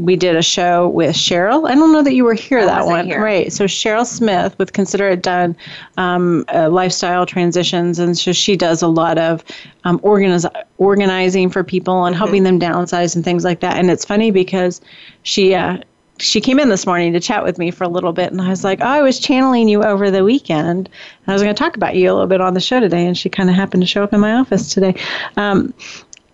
we 0.00 0.16
did 0.16 0.34
a 0.34 0.42
show 0.42 0.88
with 0.88 1.14
Cheryl. 1.14 1.68
I 1.68 1.74
don't 1.74 1.92
know 1.92 2.02
that 2.02 2.14
you 2.14 2.24
were 2.24 2.34
here 2.34 2.60
I 2.60 2.64
that 2.64 2.86
one. 2.86 3.06
here. 3.06 3.22
Right. 3.22 3.52
So 3.52 3.64
Cheryl 3.64 4.06
Smith 4.06 4.58
with 4.58 4.72
Consider 4.72 5.10
It 5.10 5.22
Done 5.22 5.54
um, 5.98 6.44
uh, 6.54 6.70
Lifestyle 6.70 7.26
Transitions. 7.26 7.98
And 7.98 8.16
so 8.16 8.32
she 8.32 8.56
does 8.56 8.80
a 8.80 8.88
lot 8.88 9.18
of 9.18 9.44
um, 9.84 9.98
organiz- 10.00 10.50
organizing 10.78 11.50
for 11.50 11.62
people 11.62 12.06
and 12.06 12.16
helping 12.16 12.44
them 12.44 12.58
downsize 12.58 13.14
and 13.14 13.24
things 13.24 13.44
like 13.44 13.60
that. 13.60 13.76
And 13.76 13.90
it's 13.90 14.04
funny 14.04 14.30
because 14.30 14.80
she, 15.22 15.54
uh, 15.54 15.78
she 16.18 16.40
came 16.40 16.58
in 16.58 16.70
this 16.70 16.86
morning 16.86 17.12
to 17.12 17.20
chat 17.20 17.44
with 17.44 17.58
me 17.58 17.70
for 17.70 17.84
a 17.84 17.88
little 17.88 18.12
bit, 18.12 18.30
and 18.30 18.42
I 18.42 18.50
was 18.50 18.62
like, 18.62 18.80
"Oh, 18.82 18.86
I 18.86 19.00
was 19.00 19.18
channeling 19.18 19.70
you 19.70 19.82
over 19.82 20.10
the 20.10 20.22
weekend, 20.22 20.90
and 20.90 21.28
I 21.28 21.32
was 21.32 21.42
going 21.42 21.54
to 21.54 21.58
talk 21.58 21.76
about 21.76 21.96
you 21.96 22.10
a 22.10 22.12
little 22.12 22.26
bit 22.26 22.42
on 22.42 22.52
the 22.52 22.60
show 22.60 22.78
today." 22.78 23.06
And 23.06 23.16
she 23.16 23.30
kind 23.30 23.48
of 23.48 23.56
happened 23.56 23.82
to 23.84 23.86
show 23.86 24.04
up 24.04 24.12
in 24.12 24.20
my 24.20 24.34
office 24.34 24.74
today. 24.74 24.94
Um, 25.38 25.72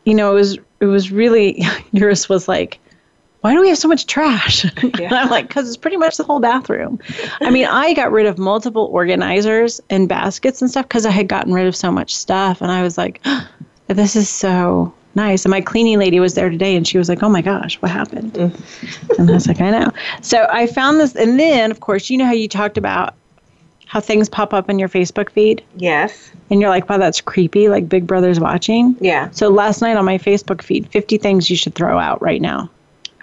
you 0.04 0.14
know, 0.14 0.32
it 0.32 0.34
was 0.34 0.58
it 0.80 0.86
was 0.86 1.12
really 1.12 1.62
yours 1.92 2.28
was 2.28 2.48
like, 2.48 2.80
why 3.46 3.54
do 3.54 3.60
we 3.60 3.68
have 3.68 3.78
so 3.78 3.86
much 3.86 4.06
trash? 4.06 4.66
Yeah. 4.98 5.14
I'm 5.14 5.30
like, 5.30 5.46
because 5.46 5.68
it's 5.68 5.76
pretty 5.76 5.96
much 5.96 6.16
the 6.16 6.24
whole 6.24 6.40
bathroom. 6.40 6.98
I 7.40 7.50
mean, 7.50 7.66
I 7.66 7.92
got 7.92 8.10
rid 8.10 8.26
of 8.26 8.38
multiple 8.38 8.88
organizers 8.90 9.80
and 9.90 10.08
baskets 10.08 10.62
and 10.62 10.70
stuff 10.70 10.86
because 10.86 11.04
I 11.04 11.10
had 11.10 11.28
gotten 11.28 11.52
rid 11.52 11.66
of 11.66 11.76
so 11.76 11.92
much 11.92 12.16
stuff. 12.16 12.60
And 12.60 12.72
I 12.72 12.82
was 12.82 12.96
like, 12.96 13.20
oh, 13.24 13.46
this 13.88 14.16
is 14.16 14.28
so 14.28 14.92
nice. 15.14 15.44
And 15.44 15.50
my 15.50 15.60
cleaning 15.60 15.98
lady 15.98 16.18
was 16.18 16.34
there 16.34 16.48
today 16.50 16.76
and 16.76 16.88
she 16.88 16.98
was 16.98 17.08
like, 17.08 17.22
oh 17.22 17.28
my 17.28 17.42
gosh, 17.42 17.80
what 17.82 17.90
happened? 17.90 18.32
Mm. 18.32 19.18
and 19.18 19.30
I 19.30 19.34
was 19.34 19.46
like, 19.46 19.60
I 19.60 19.70
know. 19.70 19.92
So 20.22 20.48
I 20.50 20.66
found 20.66 20.98
this. 20.98 21.14
And 21.14 21.38
then, 21.38 21.70
of 21.70 21.80
course, 21.80 22.08
you 22.10 22.16
know 22.16 22.26
how 22.26 22.32
you 22.32 22.48
talked 22.48 22.78
about 22.78 23.14
how 23.84 24.00
things 24.00 24.28
pop 24.28 24.54
up 24.54 24.70
in 24.70 24.78
your 24.78 24.88
Facebook 24.88 25.30
feed? 25.30 25.62
Yes. 25.76 26.30
And 26.50 26.60
you're 26.60 26.70
like, 26.70 26.88
wow, 26.88 26.98
that's 26.98 27.20
creepy, 27.20 27.68
like 27.68 27.88
Big 27.88 28.06
Brother's 28.06 28.40
watching? 28.40 28.96
Yeah. 29.00 29.30
So 29.30 29.48
last 29.50 29.82
night 29.82 29.96
on 29.96 30.04
my 30.04 30.18
Facebook 30.18 30.62
feed, 30.62 30.88
50 30.88 31.18
things 31.18 31.50
you 31.50 31.56
should 31.56 31.74
throw 31.74 31.98
out 31.98 32.20
right 32.22 32.40
now. 32.40 32.70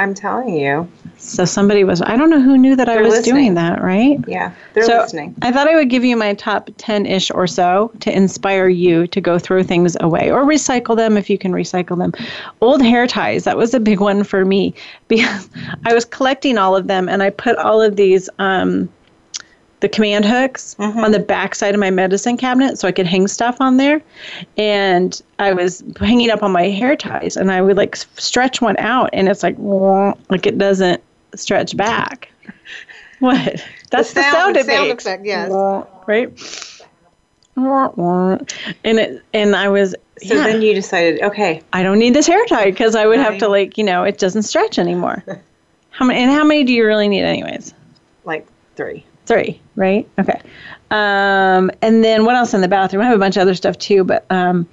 I'm 0.03 0.13
telling 0.13 0.55
you. 0.55 0.89
So 1.17 1.45
somebody 1.45 1.85
was, 1.85 2.01
I 2.01 2.17
don't 2.17 2.29
know 2.29 2.41
who 2.41 2.57
knew 2.57 2.75
that 2.75 2.87
they're 2.87 2.99
I 2.99 3.01
was 3.01 3.13
listening. 3.13 3.35
doing 3.35 3.53
that, 3.53 3.81
right? 3.81 4.19
Yeah, 4.27 4.53
they're 4.73 4.83
so 4.83 4.97
listening. 4.97 5.33
I 5.41 5.53
thought 5.53 5.69
I 5.69 5.75
would 5.75 5.89
give 5.89 6.03
you 6.03 6.17
my 6.17 6.33
top 6.33 6.69
10 6.77 7.05
ish 7.05 7.31
or 7.31 7.47
so 7.47 7.89
to 8.01 8.13
inspire 8.13 8.67
you 8.67 9.07
to 9.07 9.21
go 9.21 9.39
throw 9.39 9.63
things 9.63 9.95
away 10.01 10.29
or 10.29 10.43
recycle 10.43 10.97
them 10.97 11.15
if 11.15 11.29
you 11.29 11.37
can 11.37 11.53
recycle 11.53 11.97
them. 11.97 12.11
Old 12.59 12.81
hair 12.81 13.07
ties, 13.07 13.45
that 13.45 13.55
was 13.55 13.73
a 13.73 13.79
big 13.79 14.01
one 14.01 14.25
for 14.25 14.43
me 14.43 14.73
because 15.07 15.49
I 15.85 15.93
was 15.93 16.03
collecting 16.03 16.57
all 16.57 16.75
of 16.75 16.87
them 16.87 17.07
and 17.07 17.23
I 17.23 17.29
put 17.29 17.55
all 17.55 17.81
of 17.81 17.95
these. 17.95 18.29
Um, 18.39 18.89
the 19.83 19.89
command 19.89 20.23
hooks 20.23 20.75
mm-hmm. 20.79 20.97
on 20.99 21.11
the 21.11 21.19
back 21.19 21.53
side 21.53 21.73
of 21.73 21.79
my 21.79 21.91
medicine 21.91 22.37
cabinet 22.37 22.79
so 22.79 22.87
I 22.87 22.93
could 22.93 23.05
hang 23.05 23.27
stuff 23.27 23.59
on 23.59 23.75
there. 23.75 24.01
And 24.55 25.21
I 25.39 25.51
was 25.51 25.83
hanging 25.99 26.31
up 26.31 26.41
on 26.41 26.53
my 26.53 26.69
hair 26.69 26.95
ties 26.95 27.35
and 27.35 27.51
I 27.51 27.61
would 27.61 27.75
like 27.75 27.97
stretch 27.97 28.61
one 28.61 28.77
out 28.77 29.09
and 29.11 29.27
it's 29.27 29.43
like, 29.43 29.57
like 30.29 30.47
it 30.47 30.57
doesn't 30.57 31.03
stretch 31.35 31.77
back. 31.77 32.31
What? 33.19 33.63
That's 33.89 34.11
the 34.11 34.21
sound, 34.21 34.57
the 34.57 34.65
sound, 34.65 34.91
effect. 34.91 35.25
Yes. 35.25 35.49
Right? 36.07 36.27
And 37.55 38.99
it 38.99 39.23
and 39.33 39.55
I 39.55 39.69
was 39.69 39.95
so 40.17 40.35
yeah, 40.35 40.47
then 40.47 40.61
you 40.61 40.73
decided, 40.73 41.21
okay, 41.21 41.61
I 41.71 41.83
don't 41.83 41.99
need 41.99 42.13
this 42.13 42.27
hair 42.27 42.43
tie 42.47 42.65
because 42.65 42.95
I 42.95 43.05
would 43.05 43.19
have 43.19 43.37
to 43.37 43.47
like, 43.47 43.77
you 43.77 43.85
know, 43.85 44.03
it 44.03 44.17
doesn't 44.17 44.43
stretch 44.43 44.77
anymore. 44.77 45.23
How 45.91 46.05
many 46.05 46.21
and 46.21 46.31
how 46.31 46.43
many 46.43 46.65
do 46.65 46.73
you 46.73 46.85
really 46.85 47.07
need 47.07 47.23
anyways? 47.23 47.73
Like 48.25 48.45
three. 48.75 49.05
Three, 49.25 49.61
right? 49.75 50.07
Okay. 50.19 50.41
Um, 50.91 51.71
and 51.81 52.03
then 52.03 52.25
what 52.25 52.35
else 52.35 52.53
in 52.53 52.61
the 52.61 52.67
bathroom? 52.67 53.01
I 53.01 53.05
have 53.05 53.15
a 53.15 53.19
bunch 53.19 53.37
of 53.37 53.41
other 53.41 53.55
stuff 53.55 53.77
too, 53.77 54.03
but 54.03 54.25
um, 54.29 54.67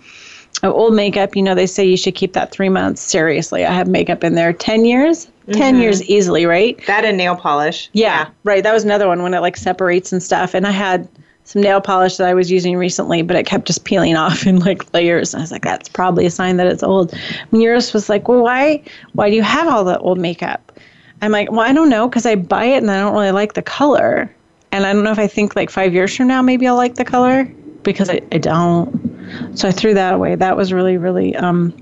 oh, 0.63 0.73
old 0.73 0.95
makeup, 0.95 1.37
you 1.37 1.43
know, 1.43 1.55
they 1.55 1.67
say 1.67 1.85
you 1.85 1.97
should 1.97 2.15
keep 2.15 2.33
that 2.35 2.51
three 2.51 2.69
months. 2.69 3.01
Seriously, 3.01 3.65
I 3.65 3.73
have 3.73 3.89
makeup 3.89 4.25
in 4.25 4.35
there 4.35 4.53
10 4.53 4.85
years. 4.85 5.29
10 5.53 5.75
mm-hmm. 5.75 5.83
years 5.83 6.03
easily, 6.05 6.47
right? 6.47 6.81
That 6.87 7.05
and 7.05 7.17
nail 7.17 7.35
polish. 7.35 7.91
Yeah, 7.93 8.25
yeah, 8.25 8.31
right. 8.45 8.63
That 8.63 8.73
was 8.73 8.85
another 8.85 9.09
one 9.09 9.23
when 9.23 9.35
it 9.35 9.41
like 9.41 9.57
separates 9.57 10.13
and 10.13 10.23
stuff. 10.23 10.55
And 10.55 10.67
I 10.67 10.71
had 10.71 11.09
some 11.45 11.63
nail 11.63 11.81
polish 11.81 12.19
that 12.19 12.29
I 12.29 12.35
was 12.35 12.51
using 12.51 12.77
recently, 12.77 13.23
but 13.23 13.37
it 13.37 13.47
kept 13.47 13.67
just 13.67 13.85
peeling 13.85 14.17
off 14.25 14.47
in 14.47 14.61
like 14.61 14.93
layers. 14.95 15.35
And 15.35 15.41
I 15.41 15.43
was 15.43 15.53
like, 15.53 15.63
that's 15.65 15.89
probably 15.89 16.27
a 16.27 16.31
sign 16.31 16.57
that 16.59 16.67
it's 16.67 16.83
old. 16.83 17.13
And 17.51 17.63
yours 17.63 17.93
was 17.93 18.09
like, 18.09 18.29
well, 18.29 18.43
why, 18.43 18.83
why 19.15 19.31
do 19.31 19.37
you 19.37 19.43
have 19.43 19.67
all 19.69 19.85
the 19.85 19.99
old 19.99 20.19
makeup? 20.19 20.79
I'm 21.23 21.33
like, 21.33 21.51
well, 21.51 21.61
I 21.61 21.73
don't 21.73 21.91
know, 21.91 22.09
because 22.09 22.25
I 22.25 22.37
buy 22.37 22.65
it 22.65 22.79
and 22.79 22.91
I 22.91 23.01
don't 23.01 23.13
really 23.13 23.33
like 23.33 23.55
the 23.55 23.63
color. 23.63 24.35
And 24.73 24.87
I 24.87 24.93
don't 24.93 25.03
know 25.03 25.13
if 25.13 25.19
I 25.19 25.27
think 25.27 25.57
like 25.57 25.71
five 25.71 25.95
years 25.95 26.17
from 26.17 26.29
now, 26.29 26.43
maybe 26.43 26.67
I'll 26.67 26.77
like 26.77 26.95
the 26.95 27.05
color 27.05 27.45
because 27.83 28.09
I, 28.09 28.21
I 28.33 28.39
don't. 28.39 29.57
So 29.57 29.69
I 29.69 29.73
threw 29.73 29.95
that 29.95 30.15
away. 30.15 30.35
That 30.35 30.57
was 30.57 30.73
really, 30.73 30.97
really 30.97 31.35
um, 31.37 31.75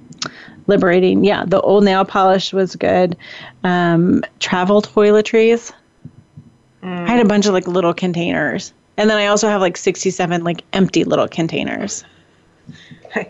liberating. 0.66 1.24
Yeah, 1.24 1.44
the 1.46 1.60
old 1.60 1.84
nail 1.84 2.04
polish 2.04 2.52
was 2.52 2.76
good. 2.76 3.16
Um, 3.64 4.24
travel 4.38 4.80
toiletries. 4.80 5.72
Mm. 6.82 7.08
I 7.08 7.10
had 7.10 7.20
a 7.20 7.28
bunch 7.28 7.46
of 7.46 7.52
like 7.52 7.66
little 7.66 7.94
containers. 7.94 8.72
And 8.96 9.08
then 9.08 9.18
I 9.18 9.26
also 9.26 9.48
have 9.48 9.60
like 9.60 9.76
67 9.76 10.44
like 10.44 10.64
empty 10.72 11.04
little 11.04 11.28
containers. 11.28 12.04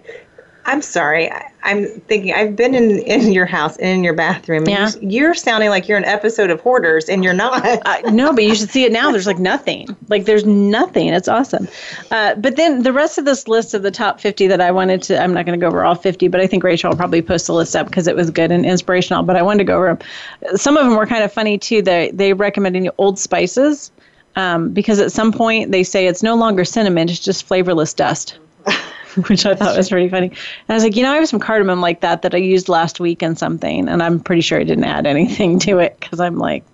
I'm 0.65 0.83
sorry. 0.83 1.31
I, 1.31 1.51
am 1.73 1.87
thinking 2.09 2.35
I've 2.35 2.57
been 2.57 2.75
in 2.75 2.99
in 2.99 3.33
your 3.33 3.47
house 3.47 3.77
and 3.77 3.89
in 3.89 4.05
your 4.05 4.15
bathroom. 4.15 4.69
Yeah. 4.69 4.91
You're, 5.01 5.35
sounding 5.35 5.71
like 5.71 5.89
you're 5.89 5.99
an 5.99 6.05
episode 6.05 6.51
of 6.51 6.61
Hoarders, 6.61 7.09
and 7.09 7.23
you're 7.23 7.35
not. 7.35 7.65
uh, 7.87 8.11
no, 8.11 8.33
but 8.33 8.45
you 8.45 8.55
should 8.55 8.71
see 8.71 8.85
it 8.85 8.93
now. 8.93 9.11
There's 9.11 9.27
like 9.27 9.39
nothing. 9.39 9.97
Like 10.09 10.25
there's 10.25 10.45
nothing. 10.45 11.09
It's 11.09 11.29
awesome. 11.29 11.69
Uh, 12.11 12.35
but 12.35 12.57
then 12.57 12.83
the 12.83 12.93
rest 12.93 13.19
of 13.19 13.25
this 13.25 13.49
list 13.49 13.75
of 13.75 13.83
the 13.83 13.91
top 13.91 14.21
50 14.21 14.47
that 14.49 14.61
I 14.61 14.71
wanted 14.71 15.03
to, 15.05 15.23
I'm 15.23 15.33
not 15.33 15.47
going 15.47 15.59
to 15.59 15.63
go 15.63 15.69
over 15.69 15.85
all 15.85 15.95
50, 15.95 16.29
but 16.29 16.41
I 16.41 16.47
think 16.47 16.65
Rachel 16.65 16.91
will 16.91 16.97
probably 16.97 17.23
post 17.23 17.49
a 17.49 17.53
list 17.53 17.77
up 17.77 17.87
because 17.87 18.07
it 18.07 18.17
was 18.17 18.31
good 18.31 18.51
and 18.51 18.65
inspirational. 18.65 19.23
But 19.23 19.37
I 19.37 19.43
wanted 19.43 19.59
to 19.59 19.65
go 19.65 19.77
over 19.77 19.95
them. 19.95 20.57
Some 20.57 20.77
of 20.77 20.85
them 20.85 20.97
were 20.97 21.07
kind 21.07 21.25
of 21.25 21.33
funny 21.33 21.59
too. 21.59 21.83
They 21.83 22.11
they 22.13 22.33
recommended 22.33 22.91
old 22.99 23.19
spices. 23.19 23.91
Um, 24.37 24.71
because 24.71 25.01
at 25.01 25.11
some 25.11 25.33
point 25.33 25.73
they 25.73 25.83
say 25.83 26.07
it's 26.07 26.23
no 26.23 26.37
longer 26.37 26.65
cinnamon, 26.65 27.09
it's 27.09 27.19
just 27.19 27.45
flavorless 27.45 27.93
dust. 27.93 28.39
which 29.29 29.47
I 29.47 29.55
thought 29.55 29.77
was 29.77 29.89
pretty 29.89 30.09
funny. 30.09 30.29
And 30.29 30.37
I 30.69 30.75
was 30.75 30.83
like, 30.83 30.97
you 30.97 31.03
know, 31.03 31.13
I 31.13 31.17
have 31.17 31.29
some 31.29 31.41
cardamom 31.41 31.81
like 31.81 32.01
that 32.01 32.23
that 32.23 32.35
I 32.35 32.39
used 32.39 32.69
last 32.69 33.01
week 33.01 33.23
in 33.23 33.37
something, 33.37 33.89
and 33.89 34.03
I'm 34.03 34.21
pretty 34.21 34.43
sure 34.43 34.61
I 34.61 34.65
didn't 34.65 34.85
add 34.85 35.07
anything 35.07 35.59
to 35.61 35.79
it 35.79 35.99
because 35.99 36.21
I'm 36.21 36.39
like. 36.39 36.65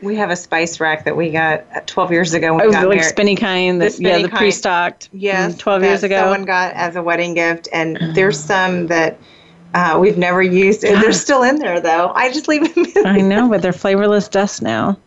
We 0.00 0.16
have 0.16 0.30
a 0.30 0.36
spice 0.36 0.80
rack 0.80 1.04
that 1.04 1.16
we 1.16 1.30
got 1.30 1.66
uh, 1.74 1.80
12 1.84 2.10
years 2.10 2.32
ago. 2.32 2.54
When 2.54 2.62
oh, 2.62 2.66
we 2.68 2.72
got 2.72 2.88
like 2.88 2.98
married. 2.98 3.10
spinny 3.10 3.36
kind, 3.36 3.82
that, 3.82 3.98
yeah, 3.98 4.22
the 4.22 4.28
pre-stocked. 4.28 5.10
Yes, 5.12 5.58
12 5.58 5.82
years 5.82 6.02
ago. 6.02 6.22
Someone 6.22 6.46
got 6.46 6.72
as 6.74 6.96
a 6.96 7.02
wedding 7.02 7.34
gift, 7.34 7.68
and 7.72 7.98
there's 8.14 8.40
some 8.40 8.86
that 8.86 9.18
uh, 9.76 9.98
we've 9.98 10.16
never 10.16 10.42
used. 10.42 10.84
And 10.84 11.02
they're 11.02 11.12
still 11.26 11.42
in 11.42 11.58
there, 11.58 11.80
though. 11.80 12.10
I 12.14 12.32
just 12.32 12.48
leave 12.48 12.74
them 12.74 12.86
in 12.96 13.06
I 13.06 13.20
know, 13.20 13.48
but 13.48 13.60
they're 13.60 13.74
flavorless 13.74 14.26
dust 14.26 14.62
now. 14.62 14.98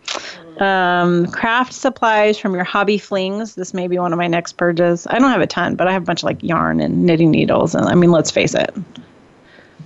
Um, 0.59 1.25
craft 1.31 1.73
supplies 1.73 2.37
from 2.37 2.53
your 2.53 2.63
hobby 2.63 2.99
flings. 2.99 3.55
This 3.55 3.73
may 3.73 3.87
be 3.87 3.97
one 3.97 4.13
of 4.13 4.19
my 4.19 4.27
next 4.27 4.53
purges. 4.53 5.07
I 5.09 5.17
don't 5.17 5.31
have 5.31 5.41
a 5.41 5.47
ton, 5.47 5.75
but 5.75 5.87
I 5.87 5.93
have 5.93 6.03
a 6.03 6.05
bunch 6.05 6.19
of 6.19 6.25
like 6.25 6.43
yarn 6.43 6.81
and 6.81 7.05
knitting 7.05 7.31
needles. 7.31 7.73
And 7.73 7.87
I 7.87 7.95
mean, 7.95 8.11
let's 8.11 8.29
face 8.29 8.53
it, 8.53 8.71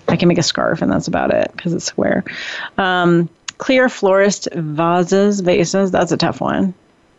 I 0.09 0.17
can 0.17 0.27
make 0.27 0.37
a 0.37 0.43
scarf, 0.43 0.81
and 0.81 0.91
that's 0.91 1.07
about 1.07 1.31
it 1.31 1.49
because 1.55 1.73
it's 1.73 1.85
square. 1.85 2.25
Um, 2.77 3.29
clear 3.59 3.87
florist 3.87 4.49
vases, 4.53 5.39
vases. 5.39 5.91
That's 5.91 6.11
a 6.11 6.17
tough 6.17 6.41
one 6.41 6.73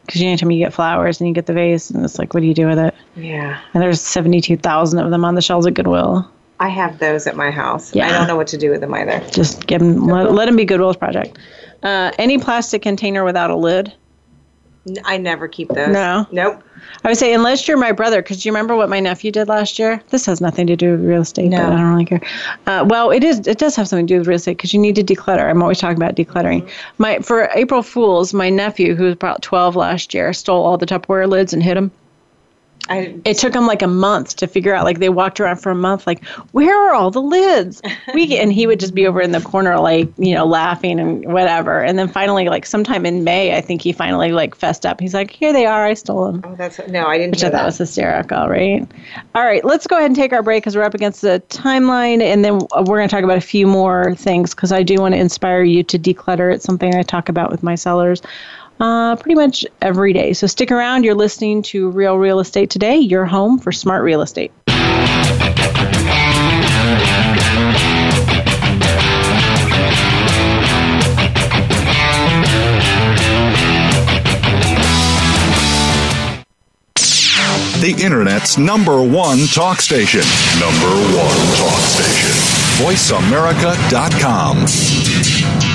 because 0.04 0.20
anytime 0.20 0.50
you 0.50 0.58
get 0.58 0.74
flowers 0.74 1.18
and 1.18 1.28
you 1.28 1.34
get 1.34 1.46
the 1.46 1.54
vase, 1.54 1.88
and 1.88 2.04
it's 2.04 2.18
like, 2.18 2.34
what 2.34 2.40
do 2.40 2.46
you 2.46 2.54
do 2.54 2.66
with 2.66 2.78
it? 2.78 2.94
Yeah. 3.16 3.58
And 3.72 3.82
there's 3.82 4.02
seventy-two 4.02 4.58
thousand 4.58 4.98
of 4.98 5.10
them 5.10 5.24
on 5.24 5.34
the 5.34 5.40
shelves 5.40 5.66
at 5.66 5.72
Goodwill. 5.72 6.30
I 6.64 6.68
have 6.68 6.98
those 6.98 7.26
at 7.26 7.36
my 7.36 7.50
house. 7.50 7.94
Yeah. 7.94 8.08
I 8.08 8.12
don't 8.12 8.26
know 8.26 8.36
what 8.36 8.46
to 8.48 8.56
do 8.56 8.70
with 8.70 8.80
them 8.80 8.94
either. 8.94 9.20
Just 9.30 9.66
give 9.66 9.80
them, 9.80 10.06
let, 10.06 10.32
let 10.32 10.46
them 10.46 10.56
be 10.56 10.64
Goodwill's 10.64 10.96
project. 10.96 11.36
Uh, 11.82 12.10
any 12.18 12.38
plastic 12.38 12.80
container 12.80 13.22
without 13.22 13.50
a 13.50 13.54
lid? 13.54 13.92
I 15.04 15.18
never 15.18 15.46
keep 15.46 15.68
those. 15.68 15.92
No. 15.92 16.26
Nope. 16.32 16.62
I 17.04 17.08
would 17.08 17.18
say 17.18 17.34
unless 17.34 17.68
you're 17.68 17.76
my 17.76 17.92
brother, 17.92 18.22
because 18.22 18.46
you 18.46 18.52
remember 18.52 18.76
what 18.76 18.88
my 18.88 18.98
nephew 18.98 19.30
did 19.30 19.46
last 19.46 19.78
year. 19.78 20.00
This 20.08 20.24
has 20.24 20.40
nothing 20.40 20.66
to 20.68 20.76
do 20.76 20.92
with 20.92 21.04
real 21.04 21.20
estate. 21.20 21.50
No. 21.50 21.66
I 21.66 21.70
don't 21.70 21.92
really 21.92 22.06
care. 22.06 22.22
Uh, 22.66 22.86
well, 22.88 23.10
it 23.10 23.22
is. 23.22 23.46
It 23.46 23.58
does 23.58 23.76
have 23.76 23.86
something 23.86 24.06
to 24.06 24.14
do 24.14 24.18
with 24.20 24.26
real 24.26 24.36
estate 24.36 24.56
because 24.56 24.72
you 24.72 24.80
need 24.80 24.94
to 24.96 25.04
declutter. 25.04 25.48
I'm 25.48 25.62
always 25.62 25.78
talking 25.78 25.98
about 25.98 26.16
decluttering. 26.16 26.62
Mm-hmm. 26.62 27.02
My 27.02 27.18
for 27.18 27.50
April 27.54 27.82
Fools, 27.82 28.32
my 28.32 28.48
nephew, 28.48 28.94
who 28.94 29.04
was 29.04 29.14
about 29.14 29.42
12 29.42 29.76
last 29.76 30.14
year, 30.14 30.32
stole 30.32 30.64
all 30.64 30.78
the 30.78 30.86
Tupperware 30.86 31.28
lids 31.28 31.52
and 31.52 31.62
hid 31.62 31.76
them. 31.76 31.90
I, 32.88 33.18
it 33.24 33.38
took 33.38 33.52
them 33.52 33.66
like 33.66 33.82
a 33.82 33.86
month 33.86 34.36
to 34.36 34.46
figure 34.46 34.74
out. 34.74 34.84
Like 34.84 34.98
they 34.98 35.08
walked 35.08 35.40
around 35.40 35.56
for 35.56 35.70
a 35.70 35.74
month, 35.74 36.06
like 36.06 36.24
where 36.52 36.76
are 36.76 36.94
all 36.94 37.10
the 37.10 37.22
lids? 37.22 37.80
We 38.12 38.36
and 38.38 38.52
he 38.52 38.66
would 38.66 38.80
just 38.80 38.94
be 38.94 39.06
over 39.06 39.20
in 39.20 39.32
the 39.32 39.40
corner, 39.40 39.78
like 39.78 40.08
you 40.18 40.34
know, 40.34 40.44
laughing 40.44 41.00
and 41.00 41.32
whatever. 41.32 41.82
And 41.82 41.98
then 41.98 42.08
finally, 42.08 42.48
like 42.48 42.66
sometime 42.66 43.06
in 43.06 43.24
May, 43.24 43.56
I 43.56 43.60
think 43.60 43.82
he 43.82 43.92
finally 43.92 44.32
like 44.32 44.54
fessed 44.54 44.84
up. 44.84 45.00
He's 45.00 45.14
like, 45.14 45.30
"Here 45.30 45.52
they 45.52 45.66
are. 45.66 45.84
I 45.86 45.94
stole 45.94 46.26
them." 46.26 46.42
Oh, 46.44 46.54
that's 46.54 46.78
no, 46.88 47.06
I 47.06 47.18
didn't. 47.18 47.32
Which 47.32 47.44
I 47.44 47.50
thought 47.50 47.64
was 47.64 47.78
hysterical, 47.78 48.48
right? 48.48 48.86
All 49.34 49.44
right, 49.44 49.64
let's 49.64 49.86
go 49.86 49.96
ahead 49.96 50.06
and 50.06 50.16
take 50.16 50.32
our 50.32 50.42
break 50.42 50.62
because 50.62 50.76
we're 50.76 50.82
up 50.82 50.94
against 50.94 51.22
the 51.22 51.42
timeline, 51.48 52.20
and 52.20 52.44
then 52.44 52.60
uh, 52.72 52.84
we're 52.86 52.98
going 52.98 53.08
to 53.08 53.14
talk 53.14 53.24
about 53.24 53.38
a 53.38 53.42
few 53.42 53.66
more 53.66 54.14
things 54.14 54.54
because 54.54 54.72
I 54.72 54.82
do 54.82 54.96
want 54.96 55.14
to 55.14 55.18
inspire 55.18 55.62
you 55.62 55.82
to 55.84 55.98
declutter. 55.98 56.52
It's 56.52 56.64
something 56.64 56.94
I 56.94 57.02
talk 57.02 57.28
about 57.28 57.50
with 57.50 57.62
my 57.62 57.74
sellers 57.74 58.20
uh, 58.80 59.16
pretty 59.16 59.34
much 59.34 59.64
every 59.80 60.12
day. 60.12 60.32
So 60.32 60.46
stick 60.46 60.70
around. 60.70 61.04
You're 61.04 61.14
listening 61.14 61.62
to 61.64 61.90
Real 61.90 62.16
Real 62.16 62.40
Estate 62.40 62.70
Today, 62.70 62.98
your 62.98 63.26
home 63.26 63.58
for 63.58 63.72
smart 63.72 64.02
real 64.02 64.22
estate. 64.22 64.52
The 77.84 77.92
Internet's 78.02 78.56
number 78.56 79.02
one 79.02 79.40
talk 79.52 79.82
station. 79.82 80.22
Number 80.58 80.88
one 81.14 81.36
talk 81.58 81.80
station. 81.80 82.30
VoiceAmerica.com. 82.82 85.73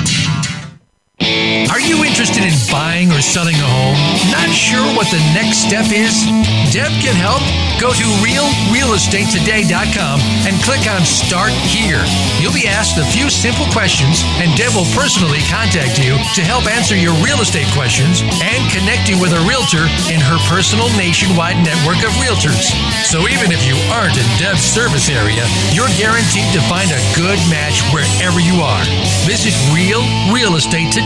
Are 1.20 1.80
you 1.80 2.04
interested? 2.04 2.40
In 2.40 2.56
buying 2.72 3.12
or 3.12 3.20
selling 3.20 3.56
a 3.56 3.68
home? 3.68 4.00
Not 4.32 4.48
sure 4.48 4.80
what 4.96 5.04
the 5.12 5.20
next 5.36 5.68
step 5.68 5.92
is? 5.92 6.24
Deb 6.72 6.88
can 7.04 7.12
help. 7.12 7.44
Go 7.76 7.92
to 7.92 8.06
realrealestatetoday.com 8.20 10.20
and 10.44 10.56
click 10.64 10.84
on 10.88 11.04
Start 11.04 11.52
Here. 11.64 12.00
You'll 12.40 12.56
be 12.56 12.68
asked 12.68 12.96
a 13.00 13.04
few 13.08 13.30
simple 13.32 13.64
questions, 13.72 14.20
and 14.40 14.52
Deb 14.56 14.72
will 14.76 14.88
personally 14.92 15.40
contact 15.48 15.96
you 16.00 16.16
to 16.36 16.42
help 16.44 16.68
answer 16.68 16.96
your 16.96 17.16
real 17.24 17.40
estate 17.40 17.68
questions 17.72 18.20
and 18.44 18.60
connect 18.68 19.08
you 19.08 19.16
with 19.20 19.32
a 19.32 19.40
realtor 19.48 19.88
in 20.12 20.20
her 20.20 20.36
personal 20.48 20.88
nationwide 20.96 21.56
network 21.64 22.00
of 22.04 22.12
realtors. 22.20 22.68
So 23.04 23.28
even 23.32 23.48
if 23.52 23.64
you 23.64 23.76
aren't 23.92 24.16
in 24.16 24.28
Deb's 24.36 24.64
service 24.64 25.08
area, 25.08 25.44
you're 25.72 25.88
guaranteed 25.96 26.52
to 26.52 26.60
find 26.68 26.92
a 26.92 27.00
good 27.16 27.40
match 27.48 27.80
wherever 27.92 28.40
you 28.40 28.60
are. 28.60 28.84
Visit 29.24 29.56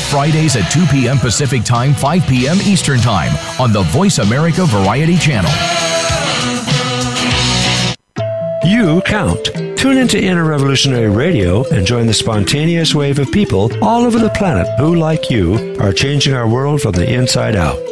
Fridays 0.00 0.56
at 0.56 0.70
2 0.70 0.86
p.m. 0.86 1.18
Pacific 1.18 1.64
Time, 1.64 1.94
5 1.94 2.26
p.m. 2.26 2.58
Eastern 2.62 2.98
Time 3.00 3.32
on 3.60 3.72
the 3.72 3.82
Voice 3.82 4.18
America 4.18 4.64
Variety 4.66 5.16
Channel. 5.16 5.50
You 8.64 9.02
count. 9.02 9.44
Tune 9.76 9.98
into 9.98 10.22
Inner 10.22 10.44
Revolutionary 10.44 11.10
Radio 11.10 11.68
and 11.70 11.84
join 11.84 12.06
the 12.06 12.14
spontaneous 12.14 12.94
wave 12.94 13.18
of 13.18 13.32
people 13.32 13.70
all 13.84 14.04
over 14.04 14.18
the 14.18 14.30
planet 14.30 14.68
who, 14.78 14.94
like 14.94 15.30
you, 15.30 15.76
are 15.80 15.92
changing 15.92 16.34
our 16.34 16.48
world 16.48 16.80
from 16.80 16.92
the 16.92 17.12
inside 17.12 17.56
out. 17.56 17.91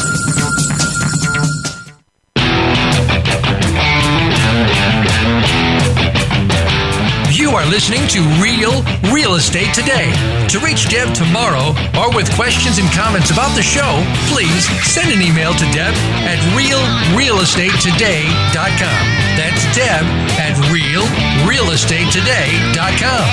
listening 7.71 8.05
to 8.09 8.19
Real 8.43 8.83
Real 9.15 9.35
Estate 9.35 9.73
Today. 9.73 10.11
To 10.49 10.59
reach 10.59 10.89
Deb 10.89 11.07
Tomaro 11.15 11.73
or 11.95 12.13
with 12.13 12.29
questions 12.35 12.77
and 12.77 12.91
comments 12.91 13.31
about 13.31 13.55
the 13.55 13.63
show, 13.63 14.03
please 14.27 14.67
send 14.83 15.09
an 15.09 15.21
email 15.21 15.53
to 15.53 15.63
Deb 15.71 15.93
at 16.27 16.37
realrealestatetoday.com. 16.51 19.07
That's 19.39 19.63
Deb 19.73 20.03
at 20.35 20.57
realrealestatetoday.com. 20.67 23.25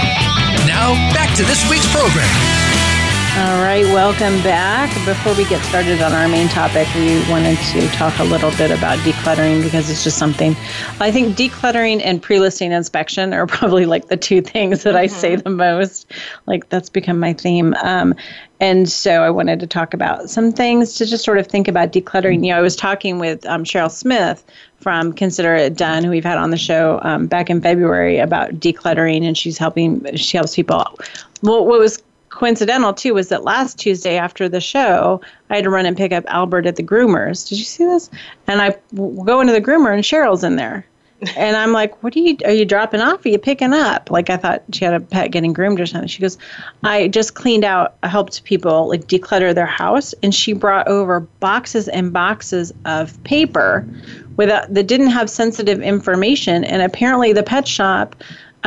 Now, 0.71 0.95
back 1.13 1.35
to 1.37 1.43
this 1.43 1.69
week's 1.69 1.91
program. 1.93 2.88
All 3.39 3.63
right, 3.63 3.85
welcome 3.85 4.43
back. 4.43 4.93
Before 5.07 5.33
we 5.37 5.45
get 5.45 5.63
started 5.67 6.03
on 6.03 6.11
our 6.11 6.27
main 6.27 6.49
topic, 6.49 6.93
we 6.97 7.21
wanted 7.31 7.57
to 7.57 7.87
talk 7.91 8.19
a 8.19 8.25
little 8.25 8.51
bit 8.51 8.73
about 8.73 8.99
decluttering 8.99 9.63
because 9.63 9.89
it's 9.89 10.03
just 10.03 10.19
something 10.19 10.57
I 10.99 11.13
think 11.13 11.37
decluttering 11.37 12.01
and 12.03 12.21
pre 12.21 12.41
listing 12.41 12.73
inspection 12.73 13.33
are 13.33 13.47
probably 13.47 13.87
like 13.87 14.09
the 14.09 14.17
two 14.17 14.41
things 14.41 14.83
that 14.83 14.97
I 14.97 15.07
say 15.07 15.37
the 15.37 15.51
most. 15.51 16.11
Like, 16.47 16.69
that's 16.69 16.91
become 16.91 17.21
my 17.21 17.33
theme. 17.33 17.75
Um, 17.85 18.17
and 18.59 18.89
so 18.89 19.23
I 19.23 19.31
wanted 19.31 19.61
to 19.61 19.69
talk 19.69 19.95
about 19.95 20.29
some 20.29 20.51
things 20.51 20.95
to 20.95 21.07
just 21.07 21.25
sort 21.25 21.39
of 21.39 21.47
think 21.47 21.69
about 21.69 21.93
decluttering. 21.93 22.45
You 22.45 22.55
know, 22.55 22.59
I 22.59 22.61
was 22.61 22.75
talking 22.75 23.21
with 23.21 23.47
um, 23.47 23.63
Cheryl 23.63 23.89
Smith 23.89 24.45
from 24.81 25.13
Consider 25.13 25.55
It 25.55 25.77
Done, 25.77 26.03
who 26.03 26.11
we've 26.11 26.25
had 26.25 26.39
on 26.39 26.51
the 26.51 26.57
show 26.57 26.99
um, 27.03 27.29
back 27.29 27.51
in 27.51 27.61
February 27.61 28.19
about 28.19 28.55
decluttering, 28.55 29.23
and 29.23 29.39
she's 29.39 29.59
helping, 29.59 30.05
she 30.17 30.37
helps 30.37 30.57
people. 30.57 30.85
Well, 31.41 31.65
what 31.65 31.79
was 31.79 32.03
coincidental 32.39 32.95
too 32.95 33.15
was 33.15 33.29
that 33.29 33.43
last 33.43 33.79
Tuesday 33.79 34.17
after 34.17 34.49
the 34.49 34.61
show, 34.61 35.21
I 35.51 35.57
had 35.57 35.65
to 35.65 35.71
run 35.71 35.87
and 35.87 35.97
pick 35.97 36.13
up 36.13 36.25
Albert 36.29 36.67
at 36.67 36.77
the 36.77 36.85
groomers. 36.85 37.49
Did 37.49 37.59
you 37.59 37.65
see 37.65 37.85
this? 37.85 38.09
And 38.47 38.63
I 38.63 38.77
w- 38.95 39.25
go 39.25 39.41
into 39.41 39.53
the 39.53 39.61
groomer 39.61 39.93
and 39.93 40.05
Cheryl's 40.05 40.45
in 40.45 40.57
there. 40.57 40.87
And 41.37 41.57
I'm 41.57 41.73
like, 41.73 42.01
what 42.05 42.15
are 42.15 42.21
you, 42.21 42.37
are 42.45 42.53
you 42.53 42.65
dropping 42.65 43.01
off? 43.01 43.27
Are 43.27 43.29
you 43.29 43.41
picking 43.41 43.73
up? 43.73 44.09
Like 44.09 44.31
I 44.31 44.37
thought 44.37 44.63
she 44.73 44.85
had 44.85 44.95
a 44.95 45.01
pet 45.01 45.33
getting 45.33 45.53
groomed 45.53 45.81
or 45.81 45.87
something. 45.87 46.07
She 46.07 46.23
goes, 46.23 46.39
I 46.85 47.09
just 47.09 47.35
cleaned 47.35 47.65
out, 47.65 47.97
I 48.05 48.09
helped 48.09 48.45
people 48.45 48.89
like 48.91 49.09
declutter 49.09 49.53
their 49.53 49.67
house. 49.67 50.15
And 50.23 50.33
she 50.33 50.53
brought 50.53 50.87
over 50.87 51.19
boxes 51.19 51.89
and 51.89 52.13
boxes 52.13 52.73
of 52.85 53.21
paper 53.25 53.85
without, 54.37 54.73
that 54.73 54.87
didn't 54.87 55.11
have 55.11 55.29
sensitive 55.29 55.83
information. 55.83 56.63
And 56.63 56.83
apparently 56.83 57.33
the 57.33 57.43
pet 57.43 57.67
shop, 57.67 58.15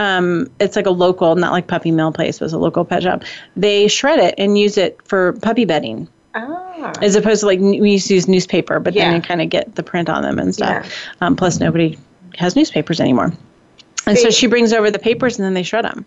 um, 0.01 0.49
it's 0.59 0.75
like 0.75 0.87
a 0.87 0.91
local, 0.91 1.35
not 1.35 1.51
like 1.51 1.67
Puppy 1.67 1.91
Mill 1.91 2.11
Place, 2.11 2.39
was 2.39 2.53
a 2.53 2.57
local 2.57 2.83
pet 2.83 3.03
shop. 3.03 3.23
They 3.55 3.87
shred 3.87 4.17
it 4.19 4.33
and 4.39 4.57
use 4.57 4.75
it 4.77 4.99
for 5.05 5.33
puppy 5.33 5.63
bedding. 5.63 6.07
Ah. 6.33 6.91
As 7.01 7.15
opposed 7.15 7.41
to 7.41 7.45
like 7.45 7.59
we 7.59 7.91
used 7.91 8.07
to 8.07 8.15
use 8.15 8.27
newspaper, 8.27 8.79
but 8.79 8.95
Yeah. 8.95 9.05
then 9.05 9.15
you 9.17 9.21
kind 9.21 9.41
of 9.43 9.49
get 9.49 9.75
the 9.75 9.83
print 9.83 10.09
on 10.09 10.23
them 10.23 10.39
and 10.39 10.55
stuff. 10.55 10.85
Yeah. 10.85 11.27
Um, 11.27 11.35
plus, 11.35 11.59
nobody 11.59 11.99
has 12.37 12.55
newspapers 12.55 12.99
anymore. 12.99 13.31
And 14.07 14.17
so 14.17 14.31
she 14.31 14.47
brings 14.47 14.73
over 14.73 14.89
the 14.89 14.97
papers 14.97 15.37
and 15.37 15.45
then 15.45 15.53
they 15.53 15.61
shred 15.61 15.85
them. 15.85 16.03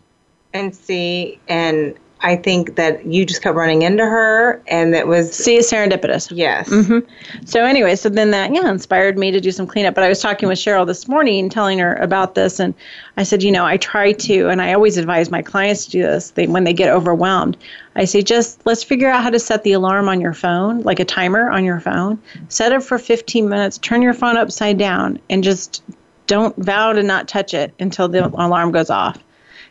And 0.53 0.75
see, 0.75 1.39
and 1.47 1.95
I 2.25 2.37
think 2.37 2.77
that 2.77 3.05
you 3.07 3.27
just 3.27 3.43
kept 3.43 3.55
running 3.55 3.83
into 3.83 4.05
her, 4.05 4.63
and 4.67 4.95
that 4.95 5.07
was 5.07 5.33
See, 5.35 5.59
serendipitous. 5.59 6.33
yes. 6.35 6.69
Mm-hmm. 6.71 7.45
So 7.45 7.65
anyway, 7.65 7.97
so 7.97 8.09
then 8.09 8.31
that 8.31 8.53
yeah 8.55 8.71
inspired 8.71 9.19
me 9.19 9.31
to 9.31 9.41
do 9.41 9.53
some 9.53 9.67
cleanup. 9.67 9.95
But 9.95 10.05
I 10.05 10.09
was 10.09 10.21
talking 10.21 10.49
with 10.49 10.59
Cheryl 10.59 10.87
this 10.87 11.07
morning, 11.07 11.51
telling 11.51 11.79
her 11.79 11.95
about 11.97 12.35
this, 12.35 12.59
and 12.59 12.75
I 13.19 13.23
said, 13.25 13.43
you 13.43 13.53
know, 13.53 13.67
I 13.67 13.77
try 13.77 14.13
to, 14.13 14.49
and 14.49 14.63
I 14.63 14.73
always 14.73 14.97
advise 14.97 15.31
my 15.31 15.43
clients 15.43 15.85
to 15.85 15.91
do 15.91 16.03
this. 16.03 16.31
They 16.31 16.47
when 16.47 16.65
they 16.65 16.73
get 16.73 16.91
overwhelmed, 16.91 17.57
I 17.95 18.07
say 18.07 18.23
just 18.23 18.65
let's 18.65 18.83
figure 18.83 19.11
out 19.11 19.23
how 19.23 19.31
to 19.31 19.39
set 19.39 19.63
the 19.63 19.73
alarm 19.73 20.09
on 20.09 20.21
your 20.21 20.35
phone, 20.35 20.81
like 20.81 21.01
a 21.01 21.05
timer 21.05 21.51
on 21.51 21.63
your 21.65 21.81
phone. 21.81 22.19
Set 22.49 22.73
it 22.73 22.83
for 22.83 22.99
15 22.99 23.49
minutes. 23.49 23.77
Turn 23.79 24.01
your 24.01 24.15
phone 24.15 24.37
upside 24.39 24.79
down, 24.79 25.19
and 25.29 25.45
just 25.45 25.83
don't 26.27 26.57
vow 26.57 26.95
to 26.95 27.03
not 27.03 27.29
touch 27.29 27.53
it 27.53 27.75
until 27.79 28.09
the 28.09 28.27
alarm 28.27 28.73
goes 28.73 28.89
off 28.89 29.19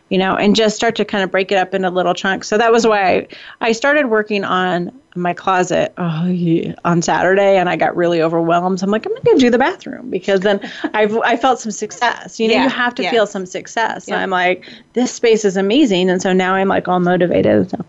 you 0.09 0.17
know, 0.17 0.35
and 0.35 0.55
just 0.55 0.75
start 0.75 0.95
to 0.97 1.05
kind 1.05 1.23
of 1.23 1.31
break 1.31 1.51
it 1.51 1.55
up 1.55 1.73
into 1.73 1.89
little 1.89 2.13
chunks. 2.13 2.47
So 2.47 2.57
that 2.57 2.71
was 2.71 2.85
why 2.85 3.27
I, 3.61 3.71
started 3.71 4.07
working 4.07 4.43
on 4.43 4.91
my 5.15 5.33
closet 5.33 5.93
oh, 5.97 6.25
yeah, 6.25 6.73
on 6.85 7.01
Saturday, 7.01 7.57
and 7.57 7.69
I 7.69 7.75
got 7.75 7.95
really 7.95 8.21
overwhelmed. 8.21 8.79
So 8.79 8.85
I'm 8.85 8.91
like, 8.91 9.05
I'm 9.05 9.11
going 9.11 9.37
to 9.37 9.39
do 9.39 9.49
the 9.49 9.57
bathroom 9.57 10.09
because 10.09 10.41
then 10.41 10.59
I've 10.93 11.15
I 11.19 11.37
felt 11.37 11.59
some 11.59 11.71
success. 11.71 12.39
You 12.39 12.47
know, 12.47 12.55
Yeah, 12.55 12.63
you 12.63 12.69
have 12.69 12.95
to 12.95 13.03
yeah. 13.03 13.11
feel 13.11 13.27
some 13.27 13.45
success. 13.45 14.09
I'm 14.11 14.29
like, 14.29 14.65
this 14.93 15.11
space 15.13 15.45
is 15.45 15.57
amazing, 15.57 16.09
and 16.09 16.21
so 16.21 16.33
now 16.33 16.55
I'm 16.55 16.67
like 16.67 16.87
all 16.87 16.99
motivated. 16.99 17.69
So, 17.69 17.85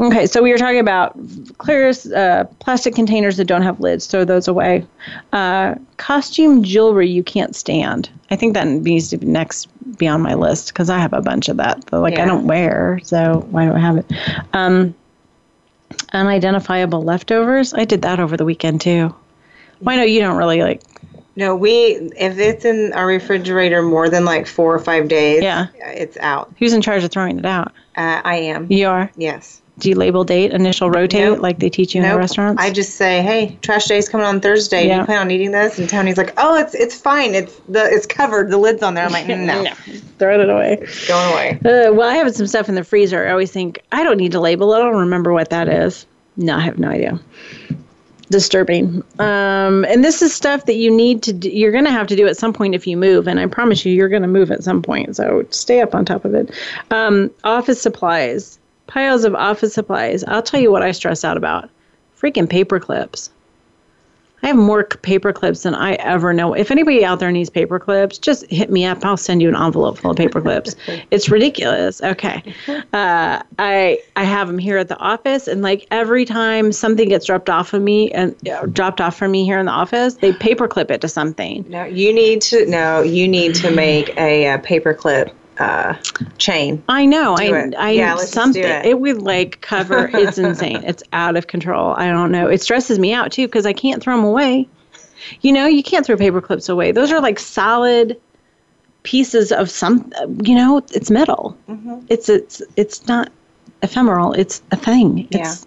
okay, 0.00 0.26
so 0.26 0.42
we 0.42 0.50
were 0.50 0.58
talking 0.58 0.80
about 0.80 1.18
clear 1.58 1.92
uh, 2.14 2.44
plastic 2.60 2.94
containers 2.94 3.36
that 3.36 3.44
don't 3.44 3.62
have 3.62 3.80
lids. 3.80 4.06
Throw 4.06 4.24
those 4.24 4.48
away. 4.48 4.86
Uh, 5.32 5.74
costume 5.96 6.62
jewelry 6.62 7.08
you 7.08 7.22
can't 7.22 7.54
stand. 7.54 8.08
I 8.30 8.36
think 8.36 8.54
that 8.54 8.66
needs 8.66 9.08
to 9.10 9.18
be 9.18 9.26
next 9.26 9.68
be 9.98 10.08
on 10.08 10.22
my 10.22 10.34
list 10.34 10.68
because 10.68 10.88
I 10.88 10.98
have 10.98 11.12
a 11.12 11.20
bunch 11.20 11.48
of 11.48 11.58
that. 11.58 11.84
That 11.86 11.98
like 11.98 12.18
I 12.18 12.24
don't 12.24 12.46
wear, 12.46 13.00
so 13.04 13.46
why 13.50 13.66
do 13.66 13.72
I 13.72 13.78
have 13.78 13.98
it? 13.98 14.06
Um, 14.52 14.94
unidentifiable 16.12 17.02
leftovers. 17.02 17.74
I 17.74 17.84
did 17.84 18.02
that 18.02 18.20
over 18.20 18.36
the 18.36 18.44
weekend 18.44 18.80
too. 18.80 19.14
Well, 19.80 19.94
I 19.94 19.98
know 19.98 20.04
you 20.04 20.20
don't 20.20 20.36
really 20.36 20.62
like. 20.62 20.82
No, 21.34 21.56
we 21.56 21.72
if 22.16 22.38
it's 22.38 22.64
in 22.64 22.92
our 22.92 23.06
refrigerator 23.06 23.82
more 23.82 24.10
than 24.10 24.24
like 24.26 24.46
four 24.46 24.74
or 24.74 24.78
five 24.78 25.08
days, 25.08 25.42
Yeah. 25.42 25.68
it's 25.78 26.16
out. 26.18 26.52
Who's 26.58 26.74
in 26.74 26.82
charge 26.82 27.02
of 27.04 27.10
throwing 27.10 27.38
it 27.38 27.46
out? 27.46 27.68
Uh, 27.96 28.20
I 28.22 28.36
am. 28.36 28.66
You 28.70 28.88
are. 28.88 29.10
Yes. 29.16 29.61
Do 29.78 29.88
you 29.88 29.94
label 29.94 30.22
date, 30.22 30.52
initial 30.52 30.90
rotate, 30.90 31.24
Nope. 31.24 31.40
like 31.40 31.58
they 31.58 31.70
teach 31.70 31.94
you 31.94 32.02
in 32.02 32.08
the 32.08 32.16
restaurants? 32.16 32.62
I 32.62 32.70
just 32.70 32.96
say, 32.96 33.22
"Hey, 33.22 33.56
trash 33.62 33.86
day's 33.86 34.06
coming 34.08 34.26
on 34.26 34.38
Thursday. 34.40 34.86
Do 34.86 34.94
you 34.96 35.04
plan 35.06 35.20
on 35.22 35.30
eating 35.30 35.50
this?" 35.52 35.78
And 35.78 35.88
Tony's 35.88 36.18
like, 36.18 36.34
"Oh, 36.36 36.56
it's 36.58 36.74
it's 36.74 36.94
fine. 37.00 37.34
It's 37.34 37.58
the 37.70 37.82
it's 37.90 38.04
covered. 38.06 38.50
The 38.50 38.58
lid's 38.58 38.82
on 38.82 38.92
there." 38.94 39.04
I'm 39.06 39.12
like, 39.12 39.26
"No, 39.28 39.64
throw 40.18 40.38
it 40.40 40.48
away. 40.50 40.78
it's 40.82 41.08
going 41.08 41.32
away." 41.32 41.50
Uh, 41.64 41.92
well, 41.92 42.08
I 42.08 42.14
have 42.16 42.34
some 42.34 42.46
stuff 42.46 42.68
in 42.68 42.74
the 42.74 42.84
freezer. 42.84 43.26
I 43.26 43.30
always 43.30 43.50
think 43.50 43.82
I 43.92 44.04
don't 44.04 44.18
need 44.18 44.32
to 44.32 44.40
label 44.40 44.72
it. 44.74 44.76
I 44.76 44.80
don't 44.80 44.96
remember 45.00 45.32
what 45.32 45.48
that 45.50 45.68
is. 45.68 46.04
No, 46.36 46.56
I 46.56 46.60
have 46.60 46.78
no 46.78 46.88
idea. 46.88 47.18
Disturbing. 48.30 49.02
Um, 49.18 49.84
and 49.84 50.02
this 50.02 50.22
is 50.22 50.34
stuff 50.34 50.64
that 50.66 50.76
you 50.76 50.90
need 50.90 51.22
to. 51.24 51.32
Do, 51.34 51.50
you're 51.50 51.72
going 51.72 51.84
to 51.84 51.90
have 51.90 52.06
to 52.06 52.16
do 52.16 52.26
at 52.26 52.36
some 52.38 52.52
point 52.54 52.74
if 52.74 52.86
you 52.86 52.96
move. 52.96 53.26
And 53.26 53.38
I 53.38 53.46
promise 53.46 53.84
you, 53.84 53.92
you're 53.92 54.08
going 54.08 54.22
to 54.22 54.28
move 54.28 54.50
at 54.50 54.62
some 54.64 54.80
point. 54.80 55.16
So 55.16 55.44
stay 55.50 55.82
up 55.82 55.94
on 55.94 56.06
top 56.06 56.24
of 56.24 56.34
it. 56.34 56.50
Um, 56.90 57.30
office 57.44 57.82
supplies, 57.82 58.58
piles 58.92 59.24
of 59.24 59.34
office 59.34 59.72
supplies. 59.72 60.22
I'll 60.24 60.42
tell 60.42 60.60
you 60.60 60.70
what 60.70 60.82
I 60.82 60.92
stress 60.92 61.24
out 61.24 61.38
about. 61.38 61.70
Freaking 62.20 62.48
paper 62.48 62.78
clips. 62.78 63.30
I 64.42 64.48
have 64.48 64.56
more 64.56 64.84
paper 64.84 65.32
clips 65.32 65.62
than 65.62 65.74
I 65.74 65.92
ever 65.94 66.32
know. 66.32 66.52
If 66.52 66.72
anybody 66.72 67.04
out 67.04 67.20
there 67.20 67.30
needs 67.30 67.48
paper 67.48 67.78
clips, 67.78 68.18
just 68.18 68.44
hit 68.50 68.70
me 68.70 68.84
up. 68.84 69.04
I'll 69.04 69.16
send 69.16 69.40
you 69.40 69.48
an 69.48 69.54
envelope 69.54 69.98
full 69.98 70.10
of 70.10 70.16
paper 70.16 70.40
clips. 70.40 70.74
It's 71.10 71.28
ridiculous. 71.28 72.02
Okay, 72.02 72.42
uh, 72.68 73.42
I 73.58 73.98
I 74.16 74.24
have 74.24 74.48
them 74.48 74.58
here 74.58 74.78
at 74.78 74.88
the 74.88 74.96
office, 74.96 75.46
and 75.46 75.62
like 75.62 75.86
every 75.90 76.24
time 76.24 76.72
something 76.72 77.08
gets 77.08 77.26
dropped 77.26 77.50
off 77.50 77.72
of 77.72 77.82
me 77.82 78.10
and 78.12 78.34
uh, 78.48 78.66
dropped 78.66 79.00
off 79.00 79.16
from 79.16 79.30
me 79.30 79.44
here 79.44 79.58
in 79.58 79.66
the 79.66 79.72
office, 79.72 80.14
they 80.14 80.32
paper 80.32 80.66
clip 80.66 80.90
it 80.90 81.00
to 81.02 81.08
something. 81.08 81.64
No, 81.68 81.84
you 81.84 82.12
need 82.12 82.42
to 82.42 82.66
no, 82.66 83.02
you 83.02 83.28
need 83.28 83.54
to 83.56 83.70
make 83.70 84.08
a, 84.18 84.58
paper 84.58 84.94
paperclip 84.94 85.32
uh, 85.58 85.94
chain. 86.38 86.82
I 86.88 87.06
know. 87.06 87.36
Do 87.36 87.42
I 87.42 87.58
it. 87.58 87.74
I 87.76 87.90
Yeah, 87.90 88.14
let's 88.14 88.32
just 88.32 88.34
do 88.34 88.62
something. 88.62 88.90
it. 88.90 89.00
would 89.00 89.22
like 89.22 89.60
cover. 89.60 90.10
It's 90.14 90.38
insane. 90.38 90.82
It's 90.84 91.02
out 91.12 91.36
of 91.36 91.46
control. 91.46 91.94
I 91.96 92.06
don't 92.08 92.30
know. 92.30 92.48
It 92.48 92.62
stresses 92.62 92.98
me 92.98 93.12
out 93.12 93.32
too 93.32 93.46
because 93.46 93.66
I 93.66 93.72
can't 93.72 94.02
throw 94.02 94.16
them 94.16 94.24
away. 94.24 94.68
You 95.40 95.52
know, 95.52 95.66
you 95.66 95.82
can't 95.82 96.04
throw 96.04 96.16
paper 96.16 96.40
clips 96.40 96.68
away. 96.68 96.92
Those 96.92 97.12
are 97.12 97.20
like 97.20 97.38
solid 97.38 98.20
pieces 99.02 99.52
of 99.52 99.70
some. 99.70 100.12
You 100.42 100.54
know, 100.54 100.78
it's 100.92 101.10
metal. 101.10 101.56
Mm-hmm. 101.68 102.06
It's 102.08 102.28
it's 102.28 102.62
it's 102.76 103.06
not 103.06 103.30
ephemeral. 103.82 104.32
It's 104.32 104.62
a 104.70 104.76
thing. 104.76 105.28
It's, 105.30 105.66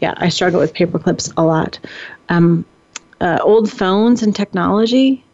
yeah. 0.00 0.14
I 0.18 0.28
struggle 0.28 0.60
with 0.60 0.74
paper 0.74 0.98
clips 0.98 1.32
a 1.36 1.42
lot. 1.42 1.78
Um, 2.28 2.64
uh, 3.20 3.38
old 3.42 3.70
phones 3.70 4.22
and 4.22 4.34
technology. 4.34 5.24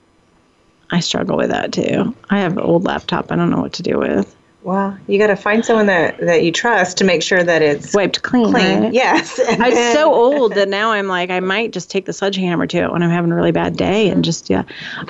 I 0.92 1.00
struggle 1.00 1.38
with 1.38 1.50
that 1.50 1.72
too. 1.72 2.14
I 2.31 2.38
have 2.38 2.52
an 2.52 2.61
old 2.61 2.85
laptop. 2.85 3.33
I 3.33 3.37
don't 3.37 3.50
know 3.50 3.61
what 3.61 3.72
to 3.74 3.83
do 3.83 3.98
with. 3.98 4.37
Well, 4.62 4.96
you 5.09 5.18
got 5.18 5.26
to 5.28 5.37
find 5.37 5.64
someone 5.64 5.87
that 5.87 6.18
that 6.18 6.44
you 6.44 6.52
trust 6.52 6.98
to 6.98 7.05
make 7.05 7.22
sure 7.22 7.42
that 7.42 7.62
it's 7.62 7.94
wiped 7.94 8.22
clean. 8.22 8.52
clean. 8.52 8.83
right? 8.83 8.92
Yes. 8.92 9.40
I'm 9.59 9.74
so 9.94 10.14
old 10.14 10.55
that 10.55 10.68
now 10.68 10.92
I'm 10.92 11.09
like 11.09 11.31
I 11.31 11.40
might 11.40 11.72
just 11.72 11.90
take 11.90 12.05
the 12.05 12.12
sledgehammer 12.12 12.66
to 12.68 12.78
it 12.78 12.92
when 12.92 13.02
I'm 13.02 13.11
having 13.11 13.33
a 13.33 13.35
really 13.35 13.50
bad 13.50 13.76
day 13.76 14.09
and 14.09 14.24
just 14.24 14.50
yeah. 14.50 14.62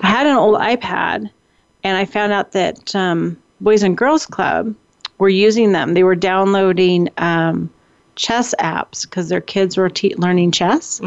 I 0.02 0.06
had 0.06 0.26
an 0.26 0.36
old 0.36 0.58
iPad, 0.58 1.28
and 1.84 1.96
I 1.96 2.04
found 2.04 2.32
out 2.32 2.52
that 2.52 2.94
um, 2.94 3.36
Boys 3.60 3.82
and 3.82 3.96
Girls 3.96 4.24
Club 4.24 4.74
were 5.18 5.28
using 5.28 5.72
them. 5.72 5.94
They 5.94 6.04
were 6.04 6.16
downloading 6.16 7.10
um, 7.18 7.70
chess 8.14 8.54
apps 8.58 9.02
because 9.02 9.28
their 9.28 9.40
kids 9.40 9.76
were 9.76 9.88
te- 9.88 10.14
learning 10.16 10.50
chess, 10.52 11.00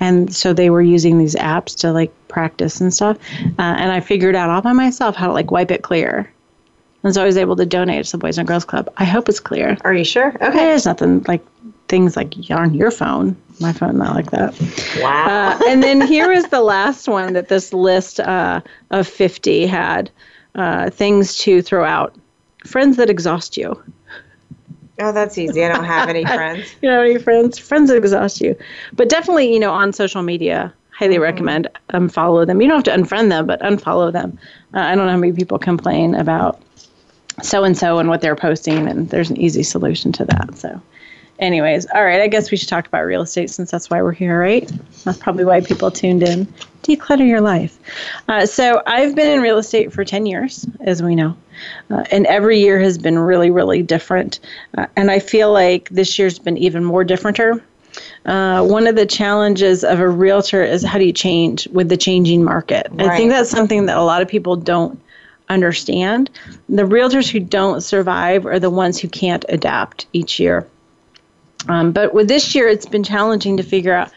and 0.00 0.34
so 0.34 0.52
they 0.52 0.70
were 0.70 0.82
using 0.82 1.18
these 1.18 1.34
apps 1.34 1.76
to 1.80 1.92
like 1.92 2.12
practice 2.28 2.80
and 2.80 2.92
stuff. 2.94 3.18
Uh, 3.58 3.62
and 3.62 3.92
I 3.92 4.00
figured 4.00 4.34
out 4.36 4.48
all 4.50 4.62
by 4.62 4.72
myself 4.72 5.16
how 5.16 5.26
to 5.26 5.32
like 5.32 5.50
wipe 5.50 5.70
it 5.70 5.82
clear. 5.82 6.32
And 7.04 7.12
so 7.12 7.22
I 7.22 7.26
was 7.26 7.36
able 7.36 7.56
to 7.56 7.66
donate 7.66 7.98
it 8.00 8.04
to 8.04 8.12
the 8.12 8.18
Boys 8.18 8.38
and 8.38 8.46
Girls 8.46 8.64
Club. 8.64 8.88
I 8.96 9.04
hope 9.04 9.28
it's 9.28 9.40
clear. 9.40 9.76
Are 9.82 9.92
you 9.92 10.04
sure? 10.04 10.28
Okay. 10.36 10.50
There's 10.52 10.86
nothing 10.86 11.24
like 11.26 11.42
things 11.88 12.16
like 12.16 12.34
on 12.50 12.74
your 12.74 12.90
phone. 12.92 13.36
My 13.60 13.72
phone 13.72 13.98
not 13.98 14.14
like 14.14 14.30
that. 14.30 14.54
Wow. 15.00 15.26
Uh, 15.26 15.64
and 15.68 15.82
then 15.82 16.00
here 16.00 16.30
is 16.30 16.46
the 16.46 16.60
last 16.60 17.08
one 17.08 17.32
that 17.32 17.48
this 17.48 17.72
list 17.72 18.20
uh, 18.20 18.60
of 18.90 19.08
50 19.08 19.66
had 19.66 20.10
uh, 20.54 20.90
things 20.90 21.36
to 21.38 21.60
throw 21.60 21.84
out. 21.84 22.14
Friends 22.64 22.96
that 22.98 23.10
exhaust 23.10 23.56
you. 23.56 23.82
Oh, 25.00 25.12
that's 25.12 25.38
easy. 25.38 25.64
I 25.64 25.68
don't 25.68 25.84
have 25.84 26.08
any 26.08 26.24
friends. 26.38 26.74
You 26.82 26.88
know 26.88 27.02
any 27.02 27.18
friends? 27.18 27.58
Friends 27.58 27.90
exhaust 27.90 28.40
you. 28.40 28.56
But 28.94 29.08
definitely, 29.08 29.52
you 29.52 29.60
know, 29.60 29.72
on 29.72 29.92
social 29.92 30.22
media, 30.22 30.72
highly 30.90 31.18
recommend 31.18 31.68
unfollow 31.90 32.46
them. 32.46 32.60
You 32.60 32.68
don't 32.68 32.86
have 32.86 32.96
to 32.96 33.02
unfriend 33.02 33.30
them, 33.30 33.46
but 33.46 33.60
unfollow 33.60 34.12
them. 34.12 34.38
Uh, 34.74 34.80
I 34.80 34.94
don't 34.94 35.06
know 35.06 35.12
how 35.12 35.18
many 35.18 35.32
people 35.32 35.58
complain 35.58 36.14
about 36.14 36.60
so 37.42 37.64
and 37.64 37.76
so 37.76 37.98
and 37.98 38.08
what 38.08 38.20
they're 38.20 38.36
posting, 38.36 38.86
and 38.88 39.08
there's 39.10 39.30
an 39.30 39.38
easy 39.38 39.62
solution 39.62 40.12
to 40.12 40.24
that. 40.26 40.56
So, 40.56 40.80
anyways, 41.42 41.86
all 41.86 42.04
right, 42.04 42.20
I 42.20 42.28
guess 42.28 42.50
we 42.50 42.56
should 42.56 42.68
talk 42.68 42.86
about 42.86 43.02
real 43.02 43.22
estate 43.22 43.50
since 43.50 43.70
that's 43.70 43.90
why 43.90 44.00
we're 44.00 44.12
here, 44.12 44.38
right? 44.38 44.70
That's 45.04 45.18
probably 45.18 45.44
why 45.44 45.60
people 45.60 45.90
tuned 45.90 46.22
in. 46.22 46.46
Declutter 46.82 47.26
your 47.26 47.40
life. 47.40 47.78
Uh, 48.28 48.46
so, 48.46 48.82
I've 48.86 49.14
been 49.14 49.30
in 49.30 49.40
real 49.40 49.58
estate 49.58 49.92
for 49.92 50.04
10 50.04 50.26
years, 50.26 50.66
as 50.80 51.02
we 51.02 51.14
know, 51.14 51.36
uh, 51.90 52.04
and 52.10 52.26
every 52.26 52.60
year 52.60 52.80
has 52.80 52.98
been 52.98 53.18
really, 53.18 53.50
really 53.50 53.82
different. 53.82 54.40
Uh, 54.76 54.86
and 54.96 55.10
I 55.10 55.18
feel 55.18 55.52
like 55.52 55.88
this 55.90 56.18
year's 56.18 56.38
been 56.38 56.56
even 56.56 56.84
more 56.84 57.04
differenter. 57.04 57.60
Uh, 58.24 58.64
one 58.64 58.86
of 58.86 58.96
the 58.96 59.04
challenges 59.04 59.84
of 59.84 60.00
a 60.00 60.08
realtor 60.08 60.64
is 60.64 60.82
how 60.82 60.98
do 60.98 61.04
you 61.04 61.12
change 61.12 61.68
with 61.68 61.88
the 61.88 61.96
changing 61.96 62.42
market? 62.42 62.86
I 62.98 63.16
think 63.16 63.30
that's 63.30 63.50
something 63.50 63.86
that 63.86 63.96
a 63.96 64.02
lot 64.02 64.22
of 64.22 64.28
people 64.28 64.56
don't 64.56 64.98
understand. 65.48 66.30
The 66.68 66.84
realtors 66.84 67.30
who 67.30 67.40
don't 67.40 67.82
survive 67.82 68.46
are 68.46 68.58
the 68.58 68.70
ones 68.70 68.98
who 68.98 69.08
can't 69.08 69.44
adapt 69.48 70.06
each 70.12 70.40
year. 70.40 70.66
Um, 71.68 71.92
but 71.92 72.14
with 72.14 72.28
this 72.28 72.54
year, 72.54 72.68
it's 72.68 72.86
been 72.86 73.04
challenging 73.04 73.56
to 73.56 73.62
figure 73.62 73.94
out 73.94 74.12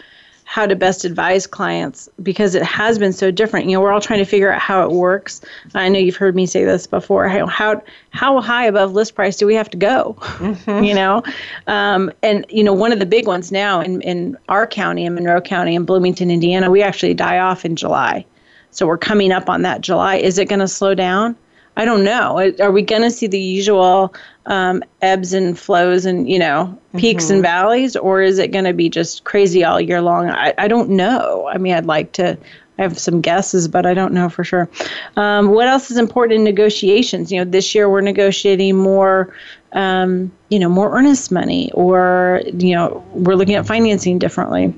how 0.47 0.67
to 0.67 0.75
best 0.75 1.03
advise 1.03 1.47
clients 1.47 2.07
because 2.21 2.53
it 2.53 2.63
has 2.63 2.99
been 2.99 3.11
so 3.11 3.31
different. 3.31 3.65
You 3.65 3.73
know, 3.73 3.81
we're 3.81 3.91
all 3.91 3.99
trying 3.99 4.19
to 4.19 4.25
figure 4.25 4.51
out 4.51 4.61
how 4.61 4.83
it 4.83 4.91
works. 4.91 5.41
I 5.73 5.89
know 5.89 5.97
you've 5.97 6.15
heard 6.15 6.35
me 6.35 6.45
say 6.45 6.63
this 6.63 6.85
before. 6.85 7.27
How 7.27 7.47
how, 7.47 7.81
how 8.11 8.39
high 8.41 8.65
above 8.65 8.93
list 8.93 9.15
price 9.15 9.37
do 9.37 9.47
we 9.47 9.55
have 9.55 9.69
to 9.71 9.77
go? 9.77 10.15
you 10.67 10.93
know, 10.93 11.23
um, 11.67 12.11
and 12.21 12.45
you 12.47 12.63
know, 12.63 12.73
one 12.73 12.91
of 12.91 12.99
the 12.99 13.05
big 13.05 13.27
ones 13.27 13.51
now 13.51 13.81
in 13.81 14.01
in 14.01 14.37
our 14.47 14.67
county, 14.67 15.05
in 15.05 15.15
Monroe 15.15 15.41
County, 15.41 15.75
in 15.75 15.83
Bloomington, 15.83 16.29
Indiana, 16.29 16.69
we 16.69 16.81
actually 16.81 17.15
die 17.15 17.39
off 17.39 17.65
in 17.65 17.75
July. 17.75 18.23
So 18.69 18.85
we're 18.85 18.97
coming 18.97 19.31
up 19.31 19.49
on 19.49 19.63
that 19.63 19.81
July. 19.81 20.17
Is 20.17 20.37
it 20.37 20.47
going 20.47 20.59
to 20.59 20.67
slow 20.67 20.93
down? 20.93 21.35
I 21.77 21.85
don't 21.85 22.03
know. 22.03 22.53
Are 22.59 22.71
we 22.71 22.81
going 22.81 23.01
to 23.01 23.11
see 23.11 23.27
the 23.27 23.39
usual 23.39 24.13
um, 24.45 24.83
ebbs 25.01 25.33
and 25.33 25.57
flows 25.57 26.05
and 26.05 26.29
you 26.29 26.39
know 26.39 26.77
peaks 26.97 27.29
and 27.29 27.41
valleys, 27.41 27.95
or 27.95 28.21
is 28.21 28.39
it 28.39 28.51
going 28.51 28.65
to 28.65 28.73
be 28.73 28.89
just 28.89 29.23
crazy 29.23 29.63
all 29.63 29.81
year 29.81 30.01
long? 30.01 30.29
I, 30.29 30.53
I 30.57 30.67
don't 30.67 30.89
know. 30.89 31.47
I 31.47 31.57
mean, 31.57 31.73
I'd 31.73 31.85
like 31.85 32.13
to. 32.13 32.37
I 32.77 32.81
have 32.81 32.99
some 32.99 33.21
guesses, 33.21 33.69
but 33.69 33.85
I 33.85 33.93
don't 33.93 34.13
know 34.13 34.27
for 34.27 34.43
sure. 34.43 34.69
Um, 35.15 35.51
what 35.51 35.67
else 35.67 35.89
is 35.89 35.97
important 35.97 36.39
in 36.39 36.43
negotiations? 36.43 37.31
You 37.31 37.39
know, 37.39 37.49
this 37.49 37.73
year 37.73 37.89
we're 37.89 38.01
negotiating 38.01 38.75
more, 38.75 39.33
um, 39.71 40.29
you 40.49 40.59
know, 40.59 40.67
more 40.67 40.93
earnest 40.93 41.31
money, 41.31 41.71
or 41.73 42.41
you 42.53 42.75
know, 42.75 43.03
we're 43.11 43.35
looking 43.35 43.55
at 43.55 43.65
financing 43.65 44.19
differently 44.19 44.73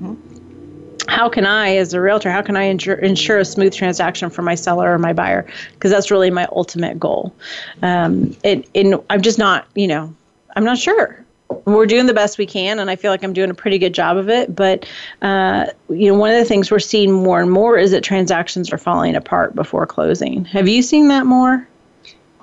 how 1.08 1.28
can 1.28 1.46
I, 1.46 1.76
as 1.76 1.94
a 1.94 2.00
realtor, 2.00 2.30
how 2.30 2.42
can 2.42 2.56
I 2.56 2.64
ensure, 2.64 3.38
a 3.38 3.44
smooth 3.44 3.74
transaction 3.74 4.30
for 4.30 4.42
my 4.42 4.54
seller 4.54 4.92
or 4.92 4.98
my 4.98 5.12
buyer? 5.12 5.46
Because 5.72 5.90
that's 5.90 6.10
really 6.10 6.30
my 6.30 6.46
ultimate 6.52 7.00
goal. 7.00 7.34
Um, 7.82 8.36
it, 8.44 8.68
and 8.74 8.96
I'm 9.10 9.22
just 9.22 9.38
not, 9.38 9.66
you 9.74 9.86
know, 9.86 10.14
I'm 10.54 10.64
not 10.64 10.78
sure. 10.78 11.24
We're 11.64 11.86
doing 11.86 12.06
the 12.06 12.14
best 12.14 12.36
we 12.36 12.46
can, 12.46 12.78
and 12.78 12.90
I 12.90 12.96
feel 12.96 13.10
like 13.10 13.22
I'm 13.22 13.32
doing 13.32 13.50
a 13.50 13.54
pretty 13.54 13.78
good 13.78 13.94
job 13.94 14.16
of 14.16 14.28
it. 14.28 14.54
But 14.54 14.86
uh, 15.22 15.66
you 15.88 16.08
know, 16.08 16.18
one 16.18 16.30
of 16.30 16.38
the 16.38 16.44
things 16.44 16.70
we're 16.70 16.78
seeing 16.78 17.12
more 17.12 17.40
and 17.40 17.50
more 17.50 17.78
is 17.78 17.90
that 17.92 18.02
transactions 18.02 18.72
are 18.72 18.78
falling 18.78 19.16
apart 19.16 19.54
before 19.54 19.86
closing. 19.86 20.44
Have 20.46 20.68
you 20.68 20.82
seen 20.82 21.08
that 21.08 21.26
more? 21.26 21.67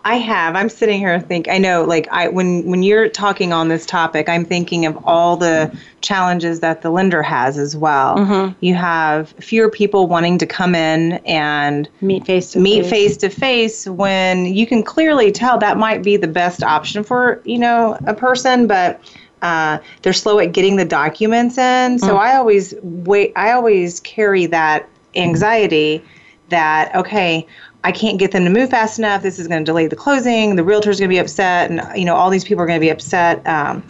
I 0.05 0.17
have. 0.17 0.55
I'm 0.55 0.69
sitting 0.69 0.99
here 0.99 1.19
think 1.19 1.49
I 1.49 1.57
know 1.57 1.83
like 1.83 2.07
I 2.11 2.27
when 2.27 2.63
when 2.67 2.83
you're 2.83 3.09
talking 3.09 3.51
on 3.51 3.69
this 3.69 3.87
topic, 3.87 4.29
I'm 4.29 4.45
thinking 4.45 4.85
of 4.85 5.03
all 5.03 5.35
the 5.35 5.75
challenges 6.01 6.59
that 6.59 6.83
the 6.83 6.91
lender 6.91 7.23
has 7.23 7.57
as 7.57 7.75
well. 7.75 8.19
You 8.59 8.75
have 8.75 9.29
fewer 9.29 9.71
people 9.71 10.05
wanting 10.05 10.37
to 10.37 10.45
come 10.45 10.75
in 10.75 11.13
and 11.25 11.89
Meet 12.01 12.27
face 12.27 12.51
to 12.51 12.59
meet 12.59 12.83
face. 12.83 12.91
face 12.91 13.17
to 13.17 13.29
face 13.29 13.87
when 13.87 14.45
you 14.45 14.67
can 14.67 14.83
clearly 14.83 15.31
tell 15.31 15.57
that 15.57 15.75
might 15.77 16.03
be 16.03 16.17
the 16.17 16.27
best 16.27 16.61
option 16.61 17.03
for, 17.03 17.41
you 17.43 17.57
know, 17.57 17.97
a 18.05 18.13
person, 18.13 18.67
but 18.67 19.01
uh, 19.41 19.79
they're 20.03 20.13
slow 20.13 20.37
at 20.37 20.51
getting 20.51 20.75
the 20.75 20.85
documents 20.85 21.57
in. 21.57 21.97
So 21.97 22.17
I 22.17 22.35
always 22.35 22.75
wait 22.83 23.33
I 23.35 23.53
always 23.53 24.01
carry 24.01 24.45
that 24.47 24.87
anxiety 25.15 26.03
that 26.49 26.95
okay, 26.95 27.47
I 27.85 27.91
can't 27.91 28.17
get 28.17 28.31
them 28.31 28.43
to 28.45 28.49
move 28.49 28.71
fast 28.71 28.97
enough. 28.97 29.21
This 29.21 29.37
is 29.37 29.47
going 29.47 29.61
to 29.61 29.65
delay 29.65 29.85
the 29.85 29.95
closing. 29.95 30.55
The 30.55 30.63
realtor's 30.63 30.99
going 30.99 31.09
to 31.09 31.13
be 31.13 31.19
upset, 31.19 31.69
and 31.69 31.81
you 31.95 32.03
know 32.03 32.15
all 32.15 32.31
these 32.31 32.43
people 32.43 32.63
are 32.63 32.65
going 32.65 32.79
to 32.79 32.83
be 32.83 32.89
upset. 32.89 33.45
Um, 33.47 33.83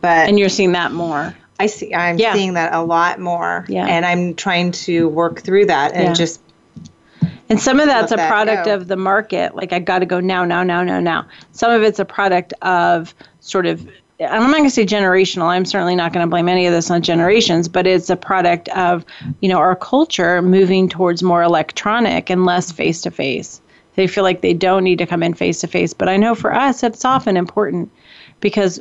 but 0.00 0.26
And 0.26 0.38
you're 0.38 0.48
seeing 0.48 0.72
that 0.72 0.92
more. 0.92 1.36
I 1.60 1.66
see 1.66 1.94
I'm 1.94 2.16
Yeah. 2.16 2.32
seeing 2.32 2.54
that 2.54 2.72
a 2.72 2.82
lot 2.82 3.20
more, 3.20 3.66
Yeah. 3.68 3.84
and 3.86 4.06
I'm 4.06 4.34
trying 4.34 4.72
to 4.72 5.06
work 5.10 5.42
through 5.42 5.66
that 5.66 5.92
and 5.92 6.04
Yeah. 6.04 6.12
just 6.14 6.40
And 7.50 7.60
some 7.60 7.78
of 7.78 7.86
that's 7.86 8.10
a 8.10 8.16
that 8.16 8.28
product 8.28 8.64
go. 8.64 8.74
of 8.74 8.88
the 8.88 8.96
market. 8.96 9.54
Like 9.54 9.74
I 9.74 9.78
got 9.78 9.98
to 9.98 10.06
go 10.06 10.18
now, 10.18 10.46
now, 10.46 10.62
now, 10.62 10.82
now, 10.82 10.98
now. 10.98 11.26
Some 11.52 11.70
of 11.70 11.82
it's 11.82 11.98
a 11.98 12.06
product 12.06 12.54
of 12.62 13.14
sort 13.40 13.66
of 13.66 13.86
I'm 14.30 14.42
not 14.42 14.52
going 14.52 14.64
to 14.64 14.70
say 14.70 14.84
generational. 14.84 15.44
I'm 15.44 15.64
certainly 15.64 15.96
not 15.96 16.12
going 16.12 16.26
to 16.26 16.30
blame 16.30 16.48
any 16.48 16.66
of 16.66 16.72
this 16.72 16.90
on 16.90 17.02
generations, 17.02 17.68
but 17.68 17.86
it's 17.86 18.10
a 18.10 18.16
product 18.16 18.68
of, 18.70 19.04
you 19.40 19.48
know, 19.48 19.58
our 19.58 19.76
culture 19.76 20.42
moving 20.42 20.88
towards 20.88 21.22
more 21.22 21.42
electronic 21.42 22.30
and 22.30 22.44
less 22.44 22.70
face 22.72 23.02
to 23.02 23.10
face. 23.10 23.60
They 23.94 24.06
feel 24.06 24.24
like 24.24 24.40
they 24.40 24.54
don't 24.54 24.84
need 24.84 24.98
to 24.98 25.06
come 25.06 25.22
in 25.22 25.34
face 25.34 25.60
to 25.60 25.66
face, 25.66 25.92
but 25.92 26.08
I 26.08 26.16
know 26.16 26.34
for 26.34 26.54
us 26.54 26.82
it's 26.82 27.04
often 27.04 27.36
important 27.36 27.90
because 28.40 28.80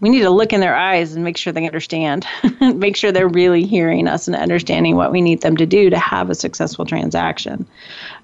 we 0.00 0.08
need 0.08 0.22
to 0.22 0.30
look 0.30 0.52
in 0.52 0.60
their 0.60 0.74
eyes 0.74 1.14
and 1.14 1.22
make 1.24 1.36
sure 1.36 1.52
they 1.52 1.64
understand, 1.64 2.26
make 2.60 2.96
sure 2.96 3.12
they're 3.12 3.28
really 3.28 3.64
hearing 3.64 4.08
us 4.08 4.26
and 4.26 4.36
understanding 4.36 4.96
what 4.96 5.12
we 5.12 5.20
need 5.20 5.42
them 5.42 5.56
to 5.56 5.66
do 5.66 5.90
to 5.90 5.98
have 5.98 6.28
a 6.28 6.34
successful 6.34 6.84
transaction. 6.84 7.66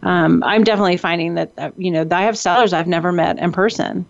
Um, 0.03 0.43
I'm 0.45 0.65
definitely 0.65 0.97
finding 0.97 1.35
that, 1.35 1.53
uh, 1.57 1.71
you 1.77 1.93
know, 1.93 2.07
I 2.11 2.23
have 2.23 2.37
sellers 2.37 2.73
I've 2.73 2.89
never 2.89 3.13
met 3.13 3.39
in 3.39 3.53
person. 3.53 4.07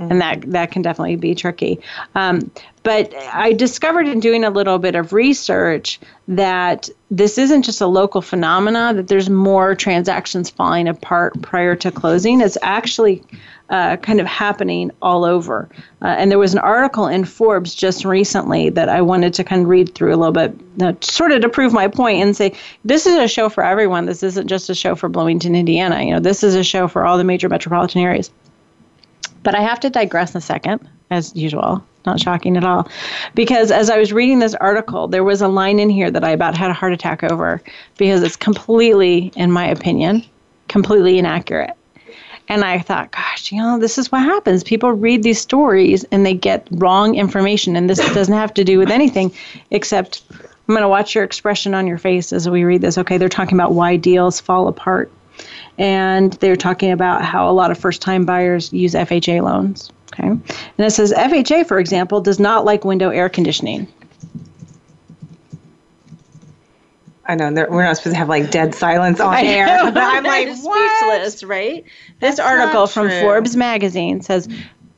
Mm-hmm. 0.00 0.10
And 0.10 0.20
that 0.20 0.50
that 0.50 0.72
can 0.72 0.82
definitely 0.82 1.14
be 1.16 1.36
tricky. 1.36 1.78
Um, 2.16 2.50
but 2.82 3.14
I 3.32 3.52
discovered 3.52 4.08
in 4.08 4.18
doing 4.18 4.44
a 4.44 4.50
little 4.50 4.78
bit 4.78 4.96
of 4.96 5.12
research 5.12 6.00
that 6.26 6.88
this 7.12 7.38
isn't 7.38 7.62
just 7.62 7.80
a 7.80 7.86
local 7.86 8.20
phenomena. 8.20 8.92
That 8.92 9.06
there's 9.06 9.30
more 9.30 9.76
transactions 9.76 10.50
falling 10.50 10.88
apart 10.88 11.40
prior 11.42 11.76
to 11.76 11.92
closing. 11.92 12.40
It's 12.40 12.58
actually 12.60 13.22
uh, 13.70 13.96
kind 13.98 14.20
of 14.20 14.26
happening 14.26 14.90
all 15.00 15.24
over. 15.24 15.68
Uh, 16.02 16.08
and 16.08 16.30
there 16.30 16.38
was 16.38 16.52
an 16.52 16.58
article 16.58 17.06
in 17.06 17.24
Forbes 17.24 17.74
just 17.74 18.04
recently 18.04 18.70
that 18.70 18.88
I 18.88 19.00
wanted 19.00 19.32
to 19.34 19.44
kind 19.44 19.62
of 19.62 19.68
read 19.68 19.94
through 19.94 20.14
a 20.14 20.18
little 20.18 20.32
bit, 20.32 20.54
uh, 20.82 20.92
sort 21.00 21.32
of 21.32 21.40
to 21.42 21.48
prove 21.48 21.72
my 21.72 21.88
point 21.88 22.20
and 22.20 22.36
say 22.36 22.52
this 22.84 23.06
is 23.06 23.14
a 23.14 23.28
show 23.28 23.48
for 23.48 23.64
everyone. 23.64 24.06
This 24.06 24.22
isn't 24.22 24.48
just 24.48 24.68
a 24.68 24.74
show 24.74 24.94
for 24.94 25.08
Bloomington, 25.08 25.54
Indiana. 25.54 26.02
You 26.02 26.12
know, 26.12 26.20
this 26.20 26.42
is 26.42 26.54
a 26.54 26.64
show 26.64 26.88
for 26.88 27.06
all 27.06 27.16
the 27.16 27.24
major 27.24 27.48
metropolitan 27.48 28.02
areas. 28.02 28.30
But 29.44 29.54
I 29.54 29.60
have 29.60 29.78
to 29.80 29.90
digress 29.90 30.34
a 30.34 30.40
second, 30.40 30.88
as 31.10 31.34
usual. 31.36 31.84
Not 32.04 32.20
shocking 32.20 32.56
at 32.56 32.64
all. 32.64 32.88
Because 33.34 33.70
as 33.70 33.88
I 33.88 33.98
was 33.98 34.12
reading 34.12 34.40
this 34.40 34.54
article, 34.54 35.08
there 35.08 35.24
was 35.24 35.40
a 35.40 35.48
line 35.48 35.78
in 35.78 35.88
here 35.88 36.10
that 36.10 36.24
I 36.24 36.30
about 36.30 36.56
had 36.56 36.70
a 36.70 36.74
heart 36.74 36.92
attack 36.92 37.22
over 37.22 37.62
because 37.96 38.22
it's 38.22 38.36
completely, 38.36 39.32
in 39.36 39.50
my 39.50 39.66
opinion, 39.66 40.24
completely 40.68 41.18
inaccurate. 41.18 41.74
And 42.48 42.62
I 42.62 42.78
thought, 42.80 43.10
gosh, 43.12 43.52
you 43.52 43.58
know, 43.58 43.78
this 43.78 43.96
is 43.96 44.12
what 44.12 44.22
happens. 44.22 44.62
People 44.62 44.92
read 44.92 45.22
these 45.22 45.40
stories 45.40 46.04
and 46.04 46.26
they 46.26 46.34
get 46.34 46.68
wrong 46.72 47.14
information. 47.14 47.74
And 47.74 47.88
this 47.88 47.98
doesn't 48.12 48.34
have 48.34 48.52
to 48.54 48.64
do 48.64 48.78
with 48.78 48.90
anything 48.90 49.32
except 49.70 50.22
I'm 50.30 50.74
going 50.74 50.82
to 50.82 50.88
watch 50.88 51.14
your 51.14 51.24
expression 51.24 51.74
on 51.74 51.86
your 51.86 51.98
face 51.98 52.32
as 52.32 52.48
we 52.48 52.64
read 52.64 52.82
this. 52.82 52.98
Okay, 52.98 53.16
they're 53.16 53.30
talking 53.30 53.56
about 53.56 53.72
why 53.72 53.96
deals 53.96 54.40
fall 54.40 54.68
apart. 54.68 55.10
And 55.78 56.32
they're 56.34 56.56
talking 56.56 56.92
about 56.92 57.22
how 57.22 57.50
a 57.50 57.52
lot 57.52 57.70
of 57.70 57.78
first 57.78 58.00
time 58.00 58.24
buyers 58.24 58.72
use 58.72 58.94
FHA 58.94 59.42
loans. 59.42 59.90
Okay. 60.12 60.28
And 60.28 60.42
it 60.78 60.90
says 60.92 61.12
FHA, 61.12 61.66
for 61.66 61.78
example, 61.78 62.20
does 62.20 62.38
not 62.38 62.64
like 62.64 62.84
window 62.84 63.10
air 63.10 63.28
conditioning. 63.28 63.88
I 67.26 67.36
know 67.36 67.50
we're 67.70 67.82
not 67.82 67.96
supposed 67.96 68.14
to 68.14 68.18
have 68.18 68.28
like 68.28 68.50
dead 68.50 68.74
silence 68.74 69.18
on 69.18 69.34
air, 69.34 69.66
but 69.82 69.96
I'm 69.96 70.24
like 70.24 70.48
speechless, 70.48 71.42
right? 71.42 71.84
This 72.20 72.36
That's 72.36 72.40
article 72.40 72.86
from 72.86 73.08
Forbes 73.08 73.56
magazine 73.56 74.20
says 74.20 74.46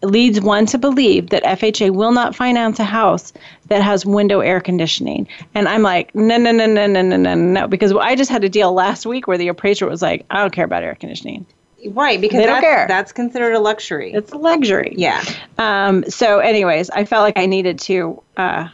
leads 0.02 0.40
one 0.40 0.66
to 0.66 0.78
believe 0.78 1.30
that 1.30 1.42
FHA 1.42 1.90
will 1.90 2.12
not 2.12 2.35
finance 2.35 2.78
a 2.78 2.85
house 2.85 3.32
that 3.68 3.82
has 3.82 4.04
window 4.04 4.40
air 4.40 4.61
conditioning. 4.61 5.26
And 5.54 5.68
I'm 5.68 5.82
like, 5.82 6.14
no, 6.14 6.37
no, 6.37 6.52
no, 6.52 6.66
no, 6.66 6.87
no, 6.87 7.02
no, 7.02 7.16
no, 7.16 7.35
no, 7.35 7.66
because 7.66 7.92
I 7.92 8.14
just 8.14 8.30
had 8.30 8.44
a 8.44 8.48
deal 8.48 8.72
last 8.72 9.06
week 9.06 9.26
where 9.26 9.38
the 9.38 9.48
appraiser 9.48 9.88
was 9.88 10.02
like, 10.02 10.26
I 10.30 10.40
don't 10.40 10.52
care 10.52 10.64
about 10.64 10.82
air 10.82 10.94
conditioning. 10.94 11.46
Right, 11.88 12.20
because 12.20 12.38
they 12.38 12.46
don't 12.46 12.61
care. 12.61 12.87
that's 12.88 13.12
considered 13.12 13.52
a 13.52 13.61
luxury. 13.61 14.12
It's 14.12 14.32
a 14.32 14.38
luxury. 14.38 14.94
Yeah. 14.96 15.22
Um, 15.59 16.04
so, 16.09 16.40
anyways, 16.40 16.90
I 16.90 17.04
felt 17.04 17.22
like 17.22 17.38
I 17.38 17.46
needed 17.46 17.78
to 17.80 18.22
uh, 18.37 18.68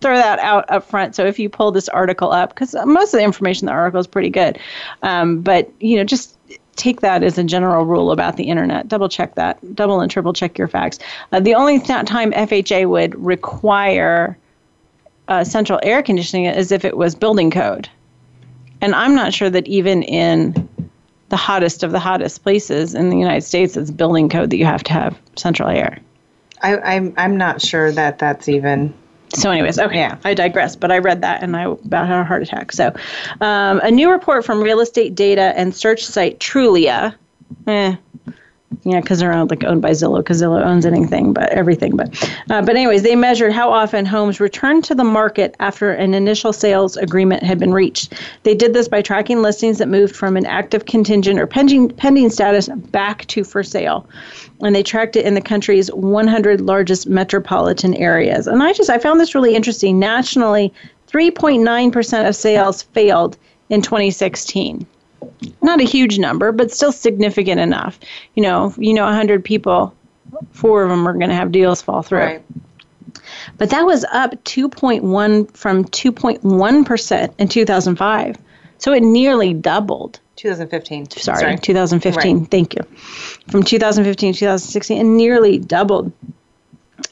throw 0.00 0.16
that 0.16 0.38
out 0.38 0.70
up 0.70 0.88
front. 0.88 1.14
So 1.14 1.26
if 1.26 1.38
you 1.38 1.48
pull 1.48 1.72
this 1.72 1.88
article 1.88 2.30
up, 2.32 2.50
because 2.50 2.74
most 2.86 3.12
of 3.12 3.18
the 3.18 3.24
information 3.24 3.68
in 3.68 3.74
the 3.74 3.78
article 3.78 4.00
is 4.00 4.06
pretty 4.06 4.30
good, 4.30 4.58
um, 5.02 5.42
but 5.42 5.70
you 5.80 5.96
know, 5.96 6.04
just 6.04 6.37
take 6.78 7.00
that 7.00 7.22
as 7.22 7.36
a 7.36 7.44
general 7.44 7.84
rule 7.84 8.10
about 8.10 8.36
the 8.36 8.44
internet. 8.44 8.88
Double 8.88 9.08
check 9.08 9.34
that. 9.34 9.58
Double 9.74 10.00
and 10.00 10.10
triple 10.10 10.32
check 10.32 10.56
your 10.56 10.68
facts. 10.68 10.98
Uh, 11.32 11.40
the 11.40 11.54
only 11.54 11.78
th- 11.78 12.06
time 12.06 12.32
FHA 12.32 12.88
would 12.88 13.14
require 13.22 14.38
uh, 15.28 15.44
central 15.44 15.78
air 15.82 16.02
conditioning 16.02 16.46
is 16.46 16.72
if 16.72 16.84
it 16.84 16.96
was 16.96 17.14
building 17.14 17.50
code, 17.50 17.88
and 18.80 18.94
I'm 18.94 19.14
not 19.14 19.34
sure 19.34 19.50
that 19.50 19.66
even 19.66 20.02
in 20.04 20.68
the 21.28 21.36
hottest 21.36 21.82
of 21.82 21.92
the 21.92 21.98
hottest 21.98 22.42
places 22.42 22.94
in 22.94 23.10
the 23.10 23.18
United 23.18 23.42
States, 23.42 23.76
it's 23.76 23.90
building 23.90 24.28
code 24.28 24.50
that 24.50 24.56
you 24.56 24.64
have 24.64 24.82
to 24.84 24.92
have 24.92 25.18
central 25.36 25.68
air. 25.68 25.98
I, 26.62 26.78
I'm 26.78 27.14
I'm 27.16 27.36
not 27.36 27.60
sure 27.60 27.92
that 27.92 28.18
that's 28.18 28.48
even 28.48 28.94
so, 29.34 29.50
anyways, 29.50 29.78
okay, 29.78 29.98
yeah. 29.98 30.18
I 30.24 30.34
digress, 30.34 30.76
but 30.76 30.90
I 30.90 30.98
read 30.98 31.22
that 31.22 31.42
and 31.42 31.56
I 31.56 31.64
about 31.64 32.06
had 32.06 32.20
a 32.20 32.24
heart 32.24 32.42
attack. 32.42 32.72
So, 32.72 32.94
um, 33.40 33.80
a 33.82 33.90
new 33.90 34.10
report 34.10 34.44
from 34.44 34.60
real 34.60 34.80
estate 34.80 35.14
data 35.14 35.52
and 35.56 35.74
search 35.74 36.04
site 36.04 36.38
Trulia, 36.38 37.14
eh, 37.66 37.96
yeah, 38.84 39.00
because 39.00 39.18
they're 39.18 39.32
owned, 39.32 39.50
like 39.50 39.64
owned 39.64 39.80
by 39.80 39.90
Zillow, 39.90 40.18
because 40.18 40.42
Zillow 40.42 40.62
owns 40.62 40.84
anything, 40.84 41.32
but 41.32 41.48
everything. 41.50 41.96
But, 41.96 42.30
uh, 42.50 42.60
but 42.60 42.76
anyways, 42.76 43.02
they 43.02 43.16
measured 43.16 43.52
how 43.52 43.70
often 43.70 44.04
homes 44.04 44.40
returned 44.40 44.84
to 44.84 44.94
the 44.94 45.04
market 45.04 45.56
after 45.58 45.92
an 45.92 46.12
initial 46.12 46.52
sales 46.52 46.96
agreement 46.96 47.42
had 47.42 47.58
been 47.58 47.72
reached. 47.72 48.12
They 48.42 48.54
did 48.54 48.74
this 48.74 48.86
by 48.86 49.00
tracking 49.00 49.40
listings 49.40 49.78
that 49.78 49.88
moved 49.88 50.14
from 50.14 50.36
an 50.36 50.44
active 50.44 50.84
contingent 50.84 51.38
or 51.40 51.46
pending 51.46 51.90
pending 51.90 52.28
status 52.30 52.68
back 52.68 53.24
to 53.26 53.42
for 53.42 53.62
sale, 53.62 54.06
and 54.60 54.74
they 54.74 54.82
tracked 54.82 55.16
it 55.16 55.24
in 55.24 55.34
the 55.34 55.40
country's 55.40 55.90
100 55.92 56.60
largest 56.60 57.08
metropolitan 57.08 57.94
areas. 57.94 58.46
And 58.46 58.62
I 58.62 58.74
just 58.74 58.90
I 58.90 58.98
found 58.98 59.18
this 59.18 59.34
really 59.34 59.54
interesting. 59.54 59.98
Nationally, 59.98 60.72
3.9 61.08 61.90
percent 61.90 62.28
of 62.28 62.36
sales 62.36 62.82
failed 62.82 63.38
in 63.70 63.80
2016 63.80 64.86
not 65.62 65.80
a 65.80 65.84
huge 65.84 66.18
number, 66.18 66.52
but 66.52 66.70
still 66.70 66.92
significant 66.92 67.60
enough. 67.60 67.98
You 68.34 68.42
know, 68.42 68.74
you 68.76 68.94
know, 68.94 69.04
100 69.04 69.44
people, 69.44 69.94
four 70.52 70.84
of 70.84 70.90
them 70.90 71.06
are 71.06 71.12
going 71.12 71.28
to 71.28 71.34
have 71.34 71.52
deals 71.52 71.82
fall 71.82 72.02
through. 72.02 72.18
Right. 72.18 72.42
But 73.56 73.70
that 73.70 73.84
was 73.84 74.04
up 74.12 74.32
2.1 74.44 75.56
from 75.56 75.84
2.1% 75.84 77.34
in 77.38 77.48
2005. 77.48 78.36
So 78.78 78.92
it 78.92 79.02
nearly 79.02 79.54
doubled. 79.54 80.20
2015. 80.36 81.10
Sorry, 81.10 81.40
Sorry. 81.40 81.58
2015. 81.58 82.38
Right. 82.38 82.50
Thank 82.50 82.74
you. 82.74 82.82
From 83.48 83.64
2015 83.64 84.34
to 84.34 84.38
2016, 84.38 84.98
and 84.98 85.16
nearly 85.16 85.58
doubled. 85.58 86.12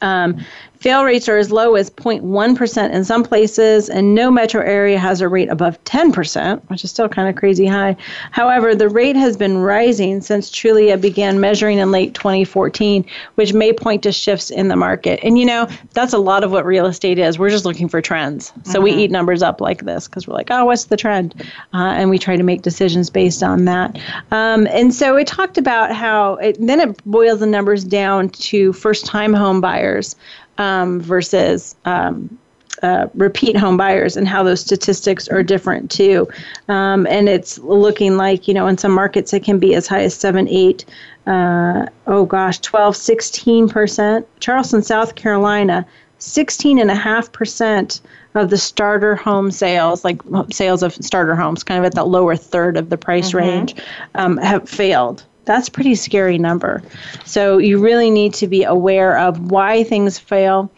Um, 0.01 0.45
Fail 0.81 1.05
rates 1.05 1.29
are 1.29 1.39
as 1.39 1.51
low 1.51 1.75
as 1.75 1.91
0.1% 1.91 2.91
in 2.93 3.05
some 3.05 3.25
places, 3.25 3.89
and 3.89 4.15
no 4.15 4.31
metro 4.31 4.63
area 4.63 4.99
has 4.99 5.21
a 5.21 5.29
rate 5.29 5.49
above 5.49 5.83
10%, 5.85 6.61
which 6.69 6.85
is 6.85 6.91
still 6.91 7.09
kind 7.09 7.29
of 7.29 7.37
crazy 7.37 7.67
high. 7.67 7.97
However, 8.31 8.75
the 8.75 8.89
rate 8.89 9.17
has 9.17 9.37
been 9.37 9.59
rising 9.59 10.21
since 10.21 10.51
Trulia 10.51 11.01
began 11.01 11.41
measuring 11.41 11.79
in 11.79 11.91
late 11.91 12.15
2014, 12.15 13.05
which 13.37 13.53
may 13.53 13.73
point 13.73 14.03
to 14.03 14.13
shifts 14.13 14.51
in 14.51 14.69
the 14.69 14.77
market. 14.77 15.21
And 15.23 15.39
you 15.39 15.47
know, 15.47 15.69
that's 15.93 16.13
a 16.13 16.19
lot 16.19 16.45
of 16.45 16.51
what 16.51 16.67
real 16.67 16.87
estate 16.87 17.19
is. 17.19 17.39
We're 17.39 17.51
just 17.51 17.65
looking 17.65 17.89
for 17.89 18.01
trends. 18.01 18.53
So 18.65 18.75
mm-hmm. 18.75 18.83
we 18.83 18.93
eat 18.93 19.11
numbers 19.11 19.43
up 19.43 19.61
like 19.61 19.85
this 19.85 20.07
because 20.07 20.27
we're 20.27 20.35
like, 20.35 20.51
oh, 20.51 20.67
what's 20.67 20.85
the 20.85 20.97
trend? 20.97 21.35
Uh, 21.73 21.95
and 21.97 22.11
we 22.11 22.19
try 22.19 22.37
to 22.37 22.43
make 22.43 22.63
decisions 22.63 23.11
based 23.11 23.43
on 23.43 23.65
that. 23.65 23.99
Um, 24.31 24.67
and 24.69 24.95
so 24.95 25.17
it 25.17 25.27
talked 25.27 25.59
about 25.59 25.95
how 25.95 26.35
it, 26.35 26.59
then 26.61 26.81
it 26.81 27.05
boils 27.05 27.41
the 27.41 27.47
numbers 27.47 27.85
down 27.85 28.29
to 28.31 28.73
first 28.73 29.07
time 29.07 29.33
home 29.33 29.61
buyers 29.61 30.17
um, 30.59 31.01
versus 31.01 31.75
um, 31.85 32.39
uh, 32.83 33.09
repeat 33.15 33.57
home 33.57 33.77
buyers 33.77 34.17
and 34.17 34.29
how 34.29 34.43
those 34.43 34.61
statistics 34.61 35.29
are 35.29 35.43
different 35.43 35.91
too. 35.91 36.29
Um, 36.69 37.07
and 37.07 37.29
it's 37.29 37.59
looking 37.59 38.17
like, 38.17 38.47
you 38.49 38.55
know, 38.55 38.67
in 38.67 38.79
some 38.79 38.93
markets 38.93 39.33
it 39.33 39.45
can 39.45 39.59
be 39.59 39.75
as 39.75 39.87
high 39.87 40.03
as 40.03 40.15
7, 40.15 40.49
8, 40.49 40.85
uh, 41.27 41.87
oh 42.07 42.25
gosh, 42.27 42.59
12, 42.61 42.95
16%. 42.95 44.25
Charleston, 44.41 44.83
South 44.83 45.15
Carolina, 45.15 45.87
16.5% 46.21 48.01
of 48.35 48.51
the 48.51 48.59
starter 48.59 49.17
home 49.17 49.51
sales, 49.51 50.05
like 50.05 50.21
sales 50.51 50.83
of 50.83 50.95
starter 50.95 51.35
homes, 51.35 51.63
kind 51.63 51.79
of 51.79 51.87
at 51.87 51.95
the 51.95 52.05
lower 52.05 52.37
third 52.37 52.77
of 52.77 52.91
the 52.91 52.99
price 52.99 53.29
mm-hmm. 53.29 53.39
range, 53.39 53.75
um, 54.15 54.37
have 54.37 54.69
failed 54.69 55.25
that's 55.47 55.69
pretty 55.69 55.95
scary 55.95 56.39
number. 56.39 56.83
So 57.25 57.59
you 57.59 57.79
really 57.79 58.11
need 58.11 58.35
to 58.35 58.47
be 58.47 58.65
aware 58.65 59.19
of 59.19 59.51
why 59.51 59.85
things 59.85 60.19
fail, 60.19 60.71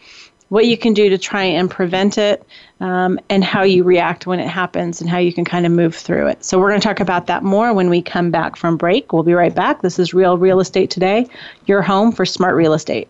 what 0.47 0.65
you 0.65 0.77
can 0.77 0.93
do 0.93 1.09
to 1.09 1.17
try 1.17 1.43
and 1.43 1.69
prevent 1.69 2.17
it, 2.17 2.45
um, 2.79 3.19
and 3.29 3.43
how 3.43 3.63
you 3.63 3.83
react 3.83 4.25
when 4.25 4.39
it 4.39 4.47
happens 4.47 5.01
and 5.01 5.09
how 5.09 5.17
you 5.17 5.33
can 5.33 5.43
kind 5.43 5.65
of 5.65 5.71
move 5.71 5.95
through 5.95 6.27
it. 6.27 6.45
So 6.45 6.59
we're 6.59 6.69
going 6.69 6.79
to 6.79 6.87
talk 6.87 6.99
about 6.99 7.27
that 7.27 7.43
more 7.43 7.73
when 7.73 7.89
we 7.89 8.01
come 8.01 8.31
back 8.31 8.55
from 8.55 8.77
break. 8.77 9.11
We'll 9.11 9.23
be 9.23 9.33
right 9.33 9.53
back. 9.53 9.81
This 9.81 9.99
is 9.99 10.13
Real 10.13 10.37
Real 10.37 10.59
Estate 10.59 10.89
Today, 10.89 11.27
your 11.65 11.81
home 11.81 12.11
for 12.11 12.25
smart 12.25 12.55
real 12.55 12.73
estate. 12.73 13.09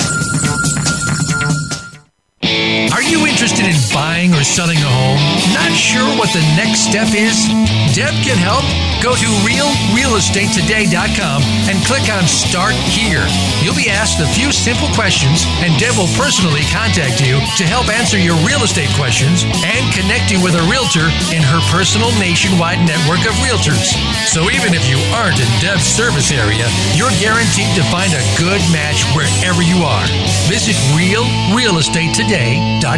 Are 3.01 3.09
you 3.09 3.25
interested 3.25 3.65
in 3.65 3.73
buying 3.89 4.29
or 4.37 4.45
selling 4.45 4.77
a 4.77 4.85
home? 4.85 5.17
Not 5.57 5.73
sure 5.73 6.05
what 6.21 6.29
the 6.37 6.45
next 6.53 6.85
step 6.85 7.09
is? 7.17 7.49
Deb 7.97 8.13
can 8.21 8.37
help. 8.37 8.61
Go 9.01 9.17
to 9.17 9.25
realrealestatetoday.com 9.41 11.41
and 11.65 11.81
click 11.89 12.05
on 12.13 12.29
Start 12.29 12.77
Here. 12.85 13.25
You'll 13.65 13.73
be 13.73 13.89
asked 13.89 14.21
a 14.21 14.29
few 14.37 14.53
simple 14.53 14.85
questions, 14.93 15.49
and 15.65 15.73
Deb 15.81 15.97
will 15.97 16.13
personally 16.13 16.61
contact 16.69 17.25
you 17.25 17.41
to 17.57 17.65
help 17.65 17.89
answer 17.89 18.21
your 18.21 18.37
real 18.45 18.61
estate 18.61 18.93
questions 18.93 19.49
and 19.65 19.81
connect 19.97 20.29
you 20.29 20.37
with 20.37 20.53
a 20.53 20.61
realtor 20.69 21.09
in 21.33 21.41
her 21.41 21.57
personal 21.73 22.13
nationwide 22.21 22.85
network 22.85 23.25
of 23.25 23.33
realtors. 23.41 23.97
So 24.29 24.53
even 24.53 24.77
if 24.77 24.85
you 24.85 25.01
aren't 25.17 25.41
in 25.41 25.49
Deb's 25.57 25.89
service 25.89 26.29
area, 26.29 26.69
you're 26.93 27.09
guaranteed 27.17 27.73
to 27.73 27.81
find 27.89 28.13
a 28.13 28.21
good 28.37 28.61
match 28.69 29.01
wherever 29.17 29.65
you 29.65 29.81
are. 29.81 30.05
Visit 30.45 30.77
realrealestatetoday.com. 30.93 32.90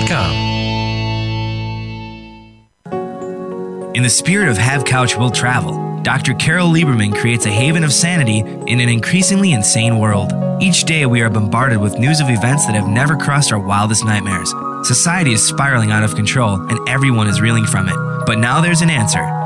In 3.96 4.02
the 4.02 4.10
spirit 4.10 4.50
of 4.50 4.58
Have 4.58 4.86
Couch 4.86 5.16
Will 5.16 5.30
Travel, 5.30 6.02
Dr. 6.02 6.34
Carol 6.34 6.70
Lieberman 6.70 7.16
creates 7.16 7.46
a 7.46 7.52
haven 7.52 7.84
of 7.84 7.94
sanity 7.94 8.40
in 8.40 8.80
an 8.80 8.90
increasingly 8.90 9.52
insane 9.52 10.00
world. 10.00 10.34
Each 10.60 10.84
day, 10.84 11.06
we 11.06 11.22
are 11.22 11.30
bombarded 11.30 11.80
with 11.80 12.00
news 12.00 12.20
of 12.20 12.32
events 12.32 12.66
that 12.66 12.74
have 12.74 12.88
never 12.88 13.16
crossed 13.16 13.52
our 13.52 13.60
wildest 13.60 14.04
nightmares. 14.04 14.52
Society 14.82 15.32
is 15.32 15.46
spiraling 15.46 15.92
out 15.92 16.04
of 16.04 16.16
control, 16.16 16.56
and 16.56 16.90
everyone 16.90 17.28
is 17.28 17.40
reeling 17.40 17.68
from 17.68 17.88
it. 17.88 18.26
But 18.26 18.40
now 18.40 18.62
there's 18.62 18.82
an 18.82 18.90
answer. 18.90 19.43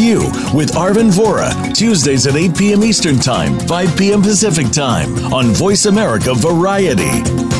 You 0.00 0.20
with 0.54 0.72
Arvin 0.76 1.10
Vohra, 1.12 1.74
Tuesdays 1.74 2.26
at 2.26 2.34
8 2.34 2.56
p.m. 2.56 2.82
Eastern 2.82 3.18
Time, 3.18 3.58
5 3.68 3.98
p.m. 3.98 4.22
Pacific 4.22 4.70
Time 4.70 5.14
on 5.30 5.48
Voice 5.48 5.84
America 5.84 6.32
Variety. 6.32 7.59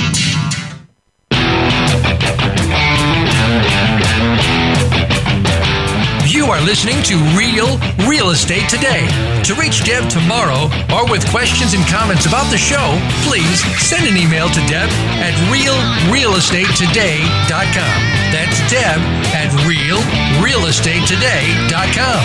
You 6.41 6.49
are 6.49 6.65
listening 6.65 7.05
to 7.05 7.21
Real 7.37 7.77
Real 8.09 8.31
Estate 8.31 8.67
Today. 8.67 9.05
To 9.45 9.53
reach 9.53 9.85
Deb 9.85 10.09
Tomaro 10.09 10.73
or 10.89 11.05
with 11.05 11.21
questions 11.29 11.75
and 11.75 11.85
comments 11.85 12.25
about 12.25 12.49
the 12.49 12.57
show, 12.57 12.97
please 13.29 13.61
send 13.77 14.07
an 14.09 14.17
email 14.17 14.49
to 14.49 14.59
Deb 14.65 14.89
at 15.21 15.37
realrealestatetoday.com. 15.53 17.97
That's 18.33 18.57
Deb 18.73 18.97
at 19.37 19.53
realrealestatetoday.com. 19.69 22.21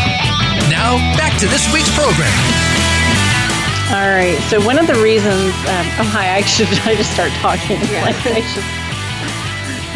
Now, 0.72 0.96
back 1.20 1.36
to 1.40 1.46
this 1.46 1.70
week's 1.70 1.94
program. 1.94 2.32
All 3.92 4.08
right. 4.08 4.40
So 4.48 4.64
one 4.64 4.78
of 4.78 4.86
the 4.86 4.96
reasons, 4.96 5.52
um, 5.68 5.86
oh 6.00 6.08
hi, 6.08 6.36
I 6.36 6.40
should 6.40 6.68
I 6.88 6.96
just 6.96 7.12
start 7.12 7.32
talking? 7.32 7.78
Like, 8.00 8.16
I 8.24 8.40
should. 8.40 8.64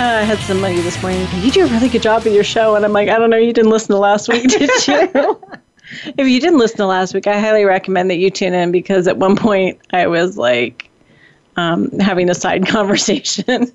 Uh, 0.00 0.02
I 0.20 0.22
had 0.22 0.38
somebody 0.38 0.80
this 0.80 1.00
morning. 1.02 1.26
You 1.42 1.50
do 1.50 1.66
a 1.66 1.68
really 1.68 1.90
good 1.90 2.00
job 2.00 2.26
of 2.26 2.32
your 2.32 2.42
show, 2.42 2.74
and 2.74 2.86
I'm 2.86 2.92
like, 2.92 3.10
I 3.10 3.18
don't 3.18 3.28
know. 3.28 3.36
You 3.36 3.52
didn't 3.52 3.70
listen 3.70 3.94
to 3.94 3.98
last 3.98 4.28
week, 4.28 4.48
did 4.48 4.70
you? 4.88 5.42
if 6.16 6.26
you 6.26 6.40
didn't 6.40 6.58
listen 6.58 6.78
to 6.78 6.86
last 6.86 7.12
week, 7.12 7.26
I 7.26 7.38
highly 7.38 7.66
recommend 7.66 8.08
that 8.08 8.16
you 8.16 8.30
tune 8.30 8.54
in 8.54 8.72
because 8.72 9.06
at 9.06 9.18
one 9.18 9.36
point 9.36 9.78
I 9.90 10.06
was 10.06 10.38
like 10.38 10.90
um, 11.56 11.90
having 11.98 12.30
a 12.30 12.34
side 12.34 12.66
conversation. 12.66 13.70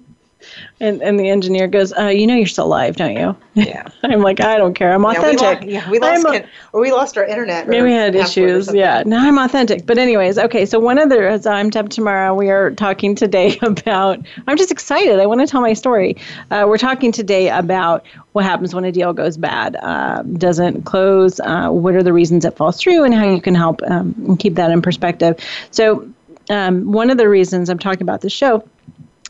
And, 0.82 1.02
and 1.02 1.18
the 1.18 1.30
engineer 1.30 1.68
goes, 1.68 1.94
uh, 1.98 2.08
"You 2.08 2.28
know 2.28 2.36
you're 2.36 2.48
still 2.48 2.68
live, 2.68 2.98
don't 2.98 3.16
you?" 3.16 3.36
Yeah. 3.54 3.88
I'm 4.04 4.22
like, 4.22 4.42
"I 4.42 4.58
don't 4.58 4.74
care. 4.74 4.92
I'm 4.92 5.04
Yeah, 5.04 5.10
we, 5.12 5.16
authentic." 5.16 5.62
lo- 5.62 5.68
yeah, 5.68 5.90
we 5.90 6.00
lost, 6.00 6.26
a- 6.26 6.46
or 6.74 6.82
we 6.82 6.92
lost 6.92 7.18
our 7.18 7.24
internet. 7.26 7.70
Maybe 7.70 7.84
we 7.84 7.94
had 7.94 8.14
issues. 8.14 8.74
Yeah. 8.74 9.04
No, 9.06 9.18
I'm 9.18 9.38
authentic. 9.38 9.86
But 9.86 9.98
anyways, 9.98 10.38
okay. 10.38 10.66
So 10.66 10.78
one 10.80 10.98
of 10.98 11.08
the 11.08 11.30
as 11.30 11.46
I'm 11.48 11.70
Deb 11.70 11.90
Tomaro. 11.90 12.36
We 12.36 12.50
are 12.50 12.72
talking 12.72 13.16
today 13.16 13.58
about. 13.62 14.20
I'm 14.48 14.58
just 14.58 14.70
excited. 14.72 15.18
I 15.22 15.26
want 15.26 15.40
to 15.40 15.48
tell 15.48 15.62
my 15.62 15.72
story. 15.74 16.18
Uh, 16.52 16.66
we're 16.68 16.78
talking 16.78 17.14
today 17.14 17.48
about 17.50 18.06
what 18.34 18.44
happens 18.44 18.76
when 18.76 18.84
a 18.84 18.92
deal 18.92 19.14
goes 19.14 19.38
bad, 19.38 19.78
uh, 19.78 20.24
doesn't 20.24 20.84
close. 20.84 21.40
Uh, 21.40 21.70
what 21.70 21.96
are 21.96 22.04
the 22.04 22.12
reasons 22.12 22.44
it 22.44 22.58
falls 22.58 22.78
through, 22.78 23.06
and 23.06 23.14
how 23.14 23.30
you 23.30 23.40
can 23.40 23.56
help 23.56 23.82
um, 23.88 24.36
keep 24.38 24.56
that 24.56 24.72
in 24.72 24.82
perspective. 24.82 25.40
So 25.72 26.06
um, 26.50 26.92
one 26.92 27.10
of 27.10 27.18
the 27.18 27.30
reasons 27.30 27.70
I'm 27.70 27.80
talking 27.80 28.02
about 28.02 28.20
this 28.20 28.34
show 28.34 28.68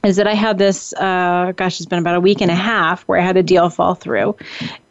is 0.06 0.18
that 0.18 0.28
I 0.28 0.36
had 0.36 0.60
this, 0.60 0.94
uh, 0.94 1.52
gosh, 1.56 1.80
it's 1.80 1.88
been 1.88 2.00
about 2.00 2.16
a 2.16 2.20
week 2.20 2.40
and 2.40 2.52
a 2.52 2.56
half 2.56 3.02
where 3.04 3.20
I 3.20 3.24
had 3.24 3.38
a 3.38 3.44
deal 3.44 3.70
fall 3.70 3.96
through. 3.96 4.38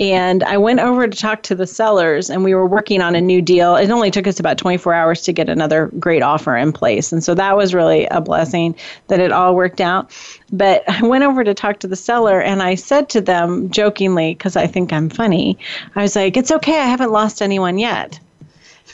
And 0.00 0.42
I 0.42 0.56
went 0.58 0.80
over 0.80 1.06
to 1.06 1.16
talk 1.16 1.44
to 1.44 1.54
the 1.54 1.68
sellers, 1.68 2.30
and 2.30 2.42
we 2.42 2.52
were 2.54 2.66
working 2.66 3.00
on 3.00 3.14
a 3.14 3.20
new 3.20 3.40
deal. 3.40 3.76
It 3.76 3.90
only 3.90 4.10
took 4.10 4.26
us 4.26 4.40
about 4.40 4.58
24 4.58 4.92
hours 4.92 5.22
to 5.22 5.32
get 5.32 5.48
another 5.48 5.86
great 6.00 6.22
offer 6.22 6.56
in 6.56 6.72
place. 6.72 7.12
And 7.12 7.22
so 7.22 7.34
that 7.36 7.56
was 7.56 7.74
really 7.74 8.06
a 8.06 8.20
blessing 8.20 8.74
that 9.06 9.20
it 9.20 9.30
all 9.30 9.54
worked 9.54 9.80
out. 9.80 10.10
But 10.52 10.82
I 10.88 11.02
went 11.06 11.22
over 11.22 11.44
to 11.44 11.54
talk 11.54 11.78
to 11.80 11.88
the 11.88 11.96
seller, 11.96 12.40
and 12.40 12.60
I 12.60 12.74
said 12.74 13.08
to 13.10 13.20
them 13.20 13.70
jokingly, 13.70 14.34
because 14.34 14.56
I 14.56 14.66
think 14.66 14.92
I'm 14.92 15.10
funny, 15.10 15.58
I 15.94 16.02
was 16.02 16.16
like, 16.16 16.36
it's 16.36 16.50
okay, 16.50 16.78
I 16.78 16.86
haven't 16.86 17.12
lost 17.12 17.40
anyone 17.40 17.78
yet. 17.78 18.18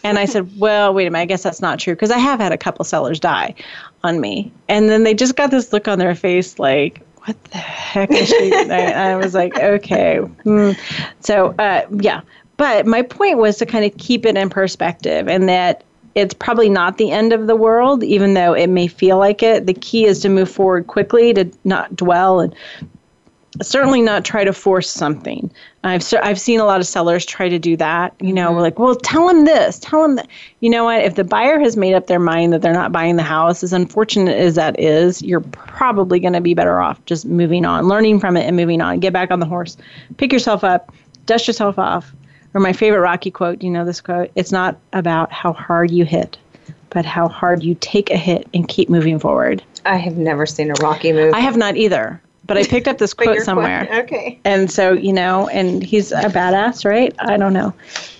And 0.02 0.18
I 0.18 0.24
said, 0.24 0.58
well, 0.58 0.94
wait 0.94 1.06
a 1.06 1.10
minute, 1.10 1.22
I 1.22 1.26
guess 1.26 1.42
that's 1.42 1.60
not 1.60 1.78
true 1.78 1.94
because 1.94 2.10
I 2.10 2.16
have 2.16 2.40
had 2.40 2.52
a 2.52 2.58
couple 2.58 2.84
sellers 2.86 3.20
die 3.20 3.54
on 4.02 4.20
me. 4.20 4.52
And 4.68 4.88
then 4.88 5.04
they 5.04 5.14
just 5.14 5.36
got 5.36 5.50
this 5.50 5.72
look 5.72 5.88
on 5.88 5.98
their 5.98 6.14
face 6.14 6.58
like, 6.58 7.02
what 7.24 7.42
the 7.44 7.58
heck 7.58 8.10
is 8.10 8.28
she? 8.28 8.52
and 8.54 8.72
I, 8.72 8.90
I 9.12 9.16
was 9.16 9.34
like, 9.34 9.58
okay. 9.58 10.18
Hmm. 10.18 10.72
So, 11.20 11.54
uh, 11.58 11.86
yeah. 11.90 12.22
But 12.56 12.86
my 12.86 13.02
point 13.02 13.38
was 13.38 13.58
to 13.58 13.66
kind 13.66 13.84
of 13.84 13.96
keep 13.98 14.26
it 14.26 14.36
in 14.36 14.50
perspective 14.50 15.28
and 15.28 15.48
that 15.48 15.84
it's 16.14 16.34
probably 16.34 16.68
not 16.68 16.98
the 16.98 17.10
end 17.10 17.32
of 17.32 17.46
the 17.46 17.56
world, 17.56 18.02
even 18.02 18.34
though 18.34 18.52
it 18.52 18.66
may 18.66 18.86
feel 18.86 19.18
like 19.18 19.42
it. 19.42 19.66
The 19.66 19.74
key 19.74 20.06
is 20.06 20.20
to 20.20 20.28
move 20.28 20.50
forward 20.50 20.86
quickly, 20.86 21.32
to 21.34 21.50
not 21.64 21.94
dwell 21.94 22.40
and 22.40 22.54
certainly 23.62 24.00
not 24.00 24.24
try 24.24 24.44
to 24.44 24.52
force 24.52 24.88
something. 24.88 25.50
I've 25.82 26.04
I've 26.22 26.40
seen 26.40 26.60
a 26.60 26.64
lot 26.64 26.80
of 26.80 26.86
sellers 26.86 27.26
try 27.26 27.48
to 27.48 27.58
do 27.58 27.76
that. 27.76 28.14
You 28.20 28.32
know, 28.32 28.52
we're 28.52 28.60
like, 28.60 28.78
well, 28.78 28.94
tell 28.94 29.26
them 29.26 29.44
this, 29.44 29.78
tell 29.78 30.02
them 30.02 30.16
that. 30.16 30.28
You 30.60 30.70
know 30.70 30.84
what? 30.84 31.02
If 31.02 31.16
the 31.16 31.24
buyer 31.24 31.58
has 31.58 31.76
made 31.76 31.94
up 31.94 32.06
their 32.06 32.20
mind 32.20 32.52
that 32.52 32.62
they're 32.62 32.72
not 32.72 32.92
buying 32.92 33.16
the 33.16 33.22
house, 33.22 33.62
as 33.62 33.72
unfortunate 33.72 34.36
as 34.36 34.54
that 34.54 34.78
is, 34.78 35.22
you're 35.22 35.40
probably 35.40 36.20
going 36.20 36.34
to 36.34 36.40
be 36.40 36.54
better 36.54 36.80
off 36.80 37.04
just 37.06 37.26
moving 37.26 37.64
on, 37.64 37.88
learning 37.88 38.20
from 38.20 38.36
it, 38.36 38.46
and 38.46 38.56
moving 38.56 38.80
on. 38.80 39.00
Get 39.00 39.12
back 39.12 39.30
on 39.30 39.40
the 39.40 39.46
horse, 39.46 39.76
pick 40.16 40.32
yourself 40.32 40.62
up, 40.62 40.92
dust 41.26 41.46
yourself 41.46 41.78
off. 41.78 42.12
Or 42.52 42.60
my 42.60 42.72
favorite 42.72 43.00
Rocky 43.00 43.30
quote. 43.30 43.62
You 43.62 43.70
know 43.70 43.84
this 43.84 44.00
quote? 44.00 44.30
It's 44.34 44.50
not 44.50 44.76
about 44.92 45.32
how 45.32 45.52
hard 45.52 45.92
you 45.92 46.04
hit, 46.04 46.36
but 46.90 47.04
how 47.04 47.28
hard 47.28 47.62
you 47.62 47.76
take 47.76 48.10
a 48.10 48.16
hit 48.16 48.48
and 48.52 48.66
keep 48.66 48.88
moving 48.88 49.20
forward. 49.20 49.62
I 49.86 49.96
have 49.96 50.16
never 50.16 50.46
seen 50.46 50.70
a 50.70 50.74
Rocky 50.82 51.12
movie. 51.12 51.32
I 51.32 51.38
have 51.40 51.56
not 51.56 51.76
either 51.76 52.20
but 52.50 52.58
I 52.58 52.64
picked 52.64 52.88
up 52.88 52.98
this 52.98 53.14
quote 53.14 53.42
somewhere. 53.42 53.86
Quote. 53.86 54.04
Okay. 54.06 54.40
And 54.44 54.68
so, 54.68 54.92
you 54.92 55.12
know, 55.12 55.48
and 55.50 55.84
he's 55.84 56.10
a 56.10 56.22
badass, 56.22 56.84
right? 56.84 57.14
I 57.20 57.36
don't 57.36 57.52
know. 57.52 57.72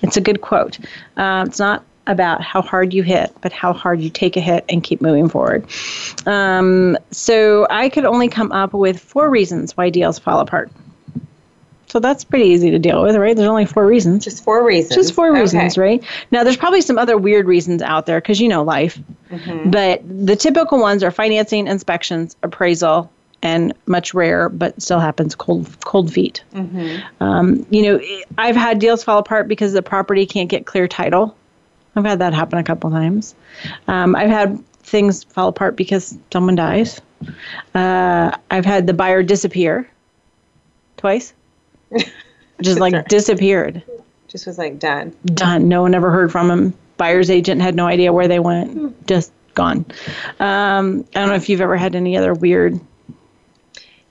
It's 0.03 0.16
a 0.16 0.20
good 0.20 0.41
quote. 0.41 0.78
Uh, 1.16 1.47
it's 1.49 1.59
not 1.59 1.83
about 2.07 2.41
how 2.41 2.62
hard 2.62 2.95
you 2.95 3.03
hit, 3.03 3.35
but 3.41 3.51
how 3.51 3.72
hard 3.72 4.01
you 4.01 4.09
take 4.09 4.37
a 4.37 4.41
hit 4.41 4.64
and 4.68 4.85
keep 4.85 5.01
moving 5.01 5.28
forward. 5.28 5.66
Um, 6.26 6.97
so 7.11 7.66
I 7.70 7.89
could 7.89 8.05
only 8.05 8.28
come 8.28 8.53
up 8.53 8.72
with 8.72 9.01
four 9.01 9.28
reasons 9.28 9.76
why 9.76 9.91
deals 9.91 10.20
fall 10.20 10.39
apart. 10.39 10.70
So 11.89 11.99
that's 11.99 12.22
pretty 12.22 12.51
easy 12.51 12.70
to 12.70 12.78
deal 12.78 13.03
with, 13.03 13.16
right? 13.16 13.37
There's 13.37 13.49
only 13.49 13.66
four 13.66 13.85
reasons. 13.85 14.22
Just 14.22 14.45
four 14.45 14.64
reasons. 14.64 14.95
Just 14.95 15.12
four 15.12 15.33
reasons, 15.33 15.76
okay. 15.76 15.81
right? 15.81 16.05
Now, 16.31 16.45
there's 16.45 16.57
probably 16.57 16.83
some 16.83 16.99
other 16.99 17.18
weird 17.18 17.47
reasons 17.47 17.83
out 17.83 18.07
there 18.07 18.20
because 18.20 18.41
you 18.41 18.47
know 18.49 18.62
life. 18.62 18.97
Mm-hmm. 19.28 19.70
But 19.70 20.03
the 20.05 20.37
typical 20.37 20.78
ones 20.78 21.03
are 21.03 21.11
financing, 21.11 21.66
inspections, 21.66 22.37
appraisal, 22.45 23.11
and 23.43 23.72
much 23.86 24.14
rare, 24.14 24.49
but 24.49 24.80
still 24.80 25.01
happens. 25.01 25.34
Cold 25.34 25.68
cold 25.84 26.12
feet. 26.12 26.43
Mm-hmm. 26.55 27.22
Um, 27.22 27.66
you 27.70 27.82
know, 27.82 28.01
I've 28.38 28.57
had 28.57 28.78
deals 28.78 29.03
fall 29.03 29.18
apart 29.18 29.49
because 29.49 29.72
the 29.72 29.82
property 29.82 30.26
can't 30.26 30.49
get 30.49 30.66
clear 30.66 30.88
title. 30.88 31.36
I've 31.97 32.05
had 32.05 32.20
that 32.20 32.34
happen 32.34 32.59
a 32.59 32.64
couple 32.64 32.91
times. 32.91 33.34
Um, 33.88 34.14
I've 34.14 34.30
had 34.30 34.62
things 34.82 35.24
fall 35.24 35.49
apart 35.49 35.76
because 35.76 36.16
someone 36.32 36.55
dies. 36.55 37.01
Uh, 37.74 38.36
I've 38.51 38.64
had 38.64 38.86
the 38.86 38.95
buyer 38.95 39.22
disappear 39.22 39.91
twice. 40.97 41.32
Just 42.61 42.80
like 42.80 43.05
disappeared. 43.09 43.82
Just 44.28 44.47
was 44.47 44.59
like 44.59 44.78
done. 44.78 45.14
Done. 45.24 45.68
No 45.68 45.82
one 45.82 45.95
ever 45.95 46.11
heard 46.11 46.30
from 46.30 46.51
him. 46.51 46.74
Buyer's 46.97 47.30
agent 47.30 47.61
had 47.61 47.74
no 47.74 47.86
idea 47.86 48.12
where 48.12 48.28
they 48.28 48.38
went. 48.38 48.72
Hmm. 48.72 48.88
Just 49.07 49.32
gone. 49.55 49.84
Um, 50.38 51.05
I 51.14 51.20
don't 51.20 51.28
know 51.28 51.34
if 51.34 51.49
you've 51.49 51.61
ever 51.61 51.76
had 51.76 51.97
any 51.97 52.16
other 52.16 52.34
weird 52.34 52.78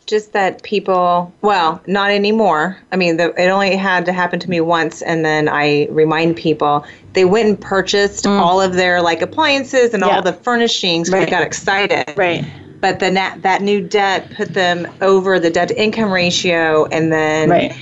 just 0.10 0.34
that 0.34 0.64
people, 0.64 1.32
well, 1.42 1.82
not 1.86 2.10
anymore. 2.10 2.78
I 2.92 2.98
mean, 2.98 3.18
the, 3.18 3.34
it 3.42 3.50
only 3.50 3.76
had 3.76 4.06
to 4.06 4.12
happen 4.12 4.40
to 4.40 4.50
me 4.50 4.60
once, 4.60 5.02
and 5.04 5.24
then 5.24 5.48
I 5.48 5.88
remind 5.92 6.36
people 6.36 6.84
they 7.14 7.26
went 7.26 7.48
and 7.48 7.62
purchased 7.62 8.26
mm. 8.26 8.40
all 8.40 8.60
of 8.60 8.74
their 8.74 9.02
like 9.02 9.22
appliances 9.22 9.94
and 9.94 10.02
yeah. 10.02 10.16
all 10.16 10.22
the 10.22 10.34
furnishings. 10.34 11.12
Right. 11.12 11.26
They 11.26 11.32
got 11.32 11.44
excited, 11.44 12.18
right? 12.18 12.44
But 12.82 13.00
then 13.00 13.14
that 13.14 13.44
that 13.44 13.62
new 13.62 13.82
debt 13.88 14.32
put 14.36 14.54
them 14.54 14.88
over 15.02 15.40
the 15.40 15.50
debt 15.50 15.68
to 15.68 15.82
income 15.82 16.12
ratio, 16.12 16.86
and 16.86 17.12
then 17.12 17.50
right. 17.50 17.78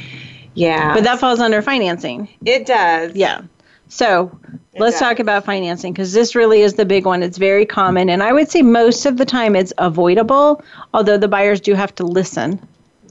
Yeah. 0.54 0.94
But 0.94 1.04
that 1.04 1.20
falls 1.20 1.40
under 1.40 1.62
financing. 1.62 2.28
It 2.44 2.66
does. 2.66 3.16
Yeah. 3.16 3.42
So 3.90 4.38
let's 4.78 5.00
talk 5.00 5.20
about 5.20 5.46
financing 5.46 5.94
because 5.94 6.14
this 6.14 6.36
really 6.36 6.62
is 6.62 6.74
the 6.74 6.86
big 6.86 7.06
one. 7.06 7.24
It's 7.24 7.38
very 7.38 7.66
common, 7.66 8.10
and 8.10 8.22
I 8.22 8.34
would 8.34 8.50
say 8.50 8.62
most 8.62 9.06
of 9.06 9.18
the 9.18 9.26
time 9.26 9.56
it's 9.56 9.74
avoidable, 9.78 10.64
although 10.94 11.18
the 11.18 11.28
buyers 11.28 11.62
do 11.62 11.74
have 11.74 11.94
to 11.96 12.04
listen. 12.04 12.60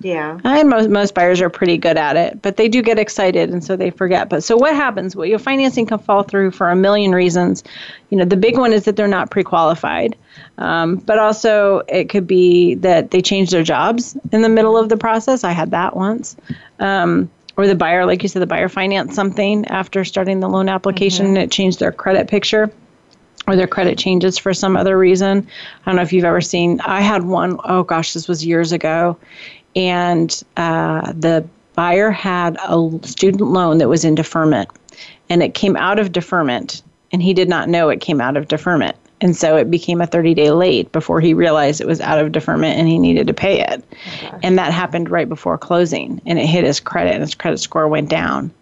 Yeah. 0.00 0.38
And 0.44 0.68
most, 0.68 0.90
most 0.90 1.14
buyers 1.14 1.40
are 1.40 1.50
pretty 1.50 1.78
good 1.78 1.96
at 1.96 2.16
it, 2.16 2.42
but 2.42 2.56
they 2.56 2.68
do 2.68 2.82
get 2.82 2.98
excited 2.98 3.50
and 3.50 3.64
so 3.64 3.76
they 3.76 3.90
forget. 3.90 4.28
But 4.28 4.44
so 4.44 4.56
what 4.56 4.74
happens? 4.74 5.16
Well, 5.16 5.26
your 5.26 5.38
financing 5.38 5.86
can 5.86 5.98
fall 5.98 6.22
through 6.22 6.50
for 6.50 6.70
a 6.70 6.76
million 6.76 7.12
reasons. 7.12 7.64
You 8.10 8.18
know, 8.18 8.24
the 8.24 8.36
big 8.36 8.58
one 8.58 8.72
is 8.72 8.84
that 8.84 8.96
they're 8.96 9.08
not 9.08 9.30
pre 9.30 9.42
qualified, 9.42 10.16
um, 10.58 10.96
but 10.96 11.18
also 11.18 11.82
it 11.88 12.08
could 12.10 12.26
be 12.26 12.74
that 12.76 13.10
they 13.10 13.22
change 13.22 13.50
their 13.50 13.62
jobs 13.62 14.16
in 14.32 14.42
the 14.42 14.48
middle 14.48 14.76
of 14.76 14.88
the 14.88 14.96
process. 14.96 15.44
I 15.44 15.52
had 15.52 15.70
that 15.70 15.96
once. 15.96 16.36
Um, 16.78 17.30
or 17.56 17.66
the 17.66 17.74
buyer, 17.74 18.04
like 18.04 18.22
you 18.22 18.28
said, 18.28 18.42
the 18.42 18.46
buyer 18.46 18.68
financed 18.68 19.14
something 19.14 19.66
after 19.66 20.04
starting 20.04 20.40
the 20.40 20.48
loan 20.48 20.68
application 20.68 21.26
mm-hmm. 21.26 21.36
and 21.36 21.44
it 21.44 21.50
changed 21.50 21.80
their 21.80 21.92
credit 21.92 22.28
picture 22.28 22.70
or 23.46 23.56
their 23.56 23.66
credit 23.66 23.98
changes 23.98 24.38
for 24.38 24.52
some 24.52 24.76
other 24.76 24.98
reason. 24.98 25.46
I 25.82 25.90
don't 25.90 25.96
know 25.96 26.02
if 26.02 26.12
you've 26.12 26.24
ever 26.24 26.40
seen, 26.40 26.80
I 26.80 27.00
had 27.00 27.24
one, 27.24 27.58
oh 27.64 27.82
gosh, 27.82 28.12
this 28.12 28.28
was 28.28 28.44
years 28.44 28.72
ago. 28.72 29.16
And 29.74 30.42
uh, 30.56 31.12
the 31.12 31.46
buyer 31.74 32.10
had 32.10 32.56
a 32.62 32.90
student 33.02 33.50
loan 33.50 33.78
that 33.78 33.88
was 33.88 34.04
in 34.04 34.14
deferment 34.14 34.70
and 35.28 35.42
it 35.42 35.54
came 35.54 35.76
out 35.76 35.98
of 35.98 36.12
deferment 36.12 36.82
and 37.12 37.22
he 37.22 37.34
did 37.34 37.48
not 37.48 37.68
know 37.68 37.88
it 37.88 38.00
came 38.00 38.20
out 38.20 38.36
of 38.36 38.48
deferment. 38.48 38.96
And 39.20 39.34
so 39.34 39.56
it 39.56 39.70
became 39.70 40.00
a 40.00 40.06
30 40.06 40.34
day 40.34 40.50
late 40.50 40.92
before 40.92 41.20
he 41.20 41.32
realized 41.32 41.80
it 41.80 41.86
was 41.86 42.00
out 42.00 42.18
of 42.18 42.32
deferment 42.32 42.78
and 42.78 42.86
he 42.86 42.98
needed 42.98 43.26
to 43.28 43.34
pay 43.34 43.60
it. 43.60 43.82
Okay. 44.18 44.38
And 44.42 44.58
that 44.58 44.72
happened 44.72 45.10
right 45.10 45.28
before 45.28 45.56
closing. 45.56 46.20
And 46.26 46.38
it 46.38 46.46
hit 46.46 46.64
his 46.64 46.80
credit 46.80 47.14
and 47.14 47.22
his 47.22 47.34
credit 47.34 47.58
score 47.58 47.88
went 47.88 48.10
down. 48.10 48.52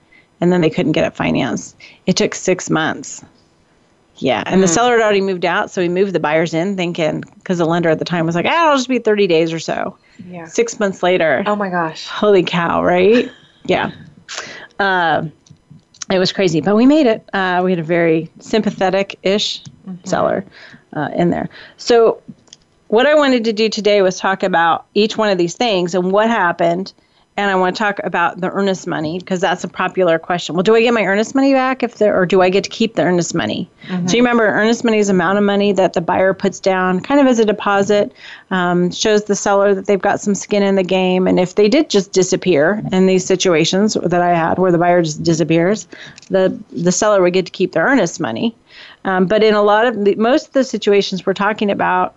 And 0.41 0.53
then 0.53 0.61
they 0.61 0.71
couldn't 0.71 0.93
get 0.93 1.07
it 1.07 1.17
financed. 1.17 1.77
It 2.07 2.17
took 2.17 2.35
six 2.35 2.71
months. 2.71 3.25
Yeah. 4.17 4.45
And 4.47 4.59
mm. 4.59 4.61
the 4.61 4.69
seller 4.69 4.93
had 4.93 5.03
already 5.03 5.21
moved 5.21 5.45
out. 5.45 5.71
So 5.71 5.81
he 5.81 5.89
moved 5.89 6.13
the 6.13 6.21
buyers 6.21 6.55
in 6.55 6.77
thinking, 6.77 7.23
because 7.39 7.59
the 7.59 7.65
lender 7.65 7.89
at 7.89 7.99
the 7.99 8.05
time 8.05 8.27
was 8.27 8.37
like, 8.37 8.47
ah, 8.47 8.67
it'll 8.67 8.77
just 8.77 8.89
be 8.89 8.99
30 8.99 9.27
days 9.27 9.53
or 9.53 9.59
so. 9.59 9.97
Yeah. 10.29 10.47
Six 10.47 10.79
months 10.79 11.03
later. 11.03 11.43
Oh 11.47 11.57
my 11.57 11.69
gosh. 11.69 12.07
Holy 12.07 12.45
cow, 12.45 12.85
right? 12.85 13.29
yeah. 13.65 13.91
Uh, 14.79 15.27
it 16.11 16.19
was 16.19 16.33
crazy, 16.33 16.61
but 16.61 16.77
we 16.77 16.87
made 16.87 17.07
it. 17.07 17.29
Uh, 17.33 17.63
we 17.65 17.73
had 17.73 17.79
a 17.79 17.85
very 17.85 18.31
sympathetic 18.39 19.19
ish 19.23 19.63
mm-hmm. 19.87 20.07
seller 20.07 20.45
uh, 20.93 21.11
in 21.15 21.31
there. 21.31 21.49
So, 21.77 22.23
what 22.89 23.07
I 23.07 23.15
wanted 23.15 23.45
to 23.45 23.53
do 23.53 23.69
today 23.69 24.03
was 24.03 24.19
talk 24.19 24.43
about 24.43 24.87
each 24.95 25.17
one 25.17 25.31
of 25.31 25.39
these 25.39 25.55
things 25.55 25.95
and 25.95 26.13
what 26.13 26.29
happened 26.29 26.93
and 27.37 27.51
I 27.51 27.57
want 27.57 27.75
to 27.75 27.79
talk 27.83 27.99
about 28.05 28.41
the 28.41 28.51
earnest 28.51 28.87
money 28.87 29.19
because 29.19 29.41
that's 29.41 29.65
a 29.65 29.69
popular 29.69 30.21
question. 30.21 30.55
Well, 30.55 30.63
do 30.63 30.77
I 30.77 30.83
get 30.83 30.95
my 30.95 31.05
earnest 31.05 31.35
money 31.35 31.53
back 31.53 31.83
if 31.83 31.97
there, 31.97 32.17
or 32.17 32.27
do 32.27 32.43
I 32.43 32.49
get 32.49 32.63
to 32.65 32.71
keep 32.71 32.95
the 32.95 33.03
earnest 33.03 33.35
money? 33.35 33.69
Mm-hmm. 33.89 34.07
So 34.07 34.17
you 34.17 34.23
remember, 34.23 34.47
earnest 34.47 34.85
money 34.85 34.99
is 34.99 35.09
amount 35.09 35.39
of 35.39 35.45
money 35.45 35.73
that 35.73 35.95
the 35.95 36.01
buyer 36.01 36.33
puts 36.33 36.61
down, 36.61 37.01
kind 37.01 37.21
of 37.21 37.27
as 37.27 37.41
a 37.41 37.45
deposit, 37.45 38.13
um, 38.51 38.93
shows 38.93 39.25
the 39.25 39.35
seller 39.35 39.75
that 39.75 39.87
they've 39.87 40.01
got 40.01 40.21
some 40.21 40.35
skin 40.35 40.63
in 40.63 40.77
the 40.77 40.85
game. 40.85 41.27
And 41.27 41.41
if 41.41 41.57
they 41.57 41.69
did 41.69 41.91
just 41.91 42.13
disappear 42.13 42.81
in 42.93 43.07
these 43.07 43.25
situations 43.25 43.95
that 43.95 44.21
I 44.21 44.35
had, 44.35 44.59
where 44.59 44.71
the 44.71 44.79
buyer 44.79 45.03
just 45.03 45.25
disappears, 45.25 45.89
the 46.31 46.57
the 46.71 46.93
seller 46.93 47.21
would 47.21 47.33
get 47.33 47.47
to 47.47 47.53
keep 47.53 47.73
their 47.73 47.85
earnest 47.85 48.21
money. 48.21 48.55
Um, 49.05 49.27
but 49.27 49.43
in 49.43 49.55
a 49.55 49.63
lot 49.63 49.87
of 49.87 50.05
the, 50.05 50.15
most 50.15 50.49
of 50.49 50.53
the 50.53 50.65
situations 50.65 51.27
we're 51.27 51.35
talking 51.35 51.71
about, 51.71 52.15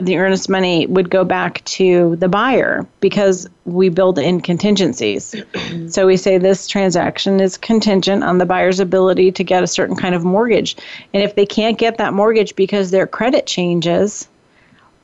the 0.00 0.16
earnest 0.16 0.48
money 0.48 0.86
would 0.86 1.10
go 1.10 1.24
back 1.24 1.64
to 1.64 2.16
the 2.16 2.28
buyer 2.28 2.86
because 3.00 3.48
we 3.64 3.88
build 3.88 4.18
in 4.18 4.40
contingencies. 4.40 5.34
so 5.88 6.06
we 6.06 6.16
say 6.16 6.38
this 6.38 6.66
transaction 6.68 7.40
is 7.40 7.56
contingent 7.56 8.22
on 8.22 8.38
the 8.38 8.46
buyer's 8.46 8.80
ability 8.80 9.32
to 9.32 9.44
get 9.44 9.62
a 9.62 9.66
certain 9.66 9.96
kind 9.96 10.14
of 10.14 10.24
mortgage. 10.24 10.76
And 11.12 11.22
if 11.22 11.34
they 11.34 11.46
can't 11.46 11.78
get 11.78 11.98
that 11.98 12.14
mortgage 12.14 12.54
because 12.54 12.90
their 12.90 13.06
credit 13.06 13.46
changes, 13.46 14.28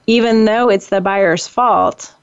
even 0.07 0.45
though 0.45 0.68
it's 0.68 0.88
the 0.88 1.01
buyer's 1.01 1.47
fault, 1.47 2.14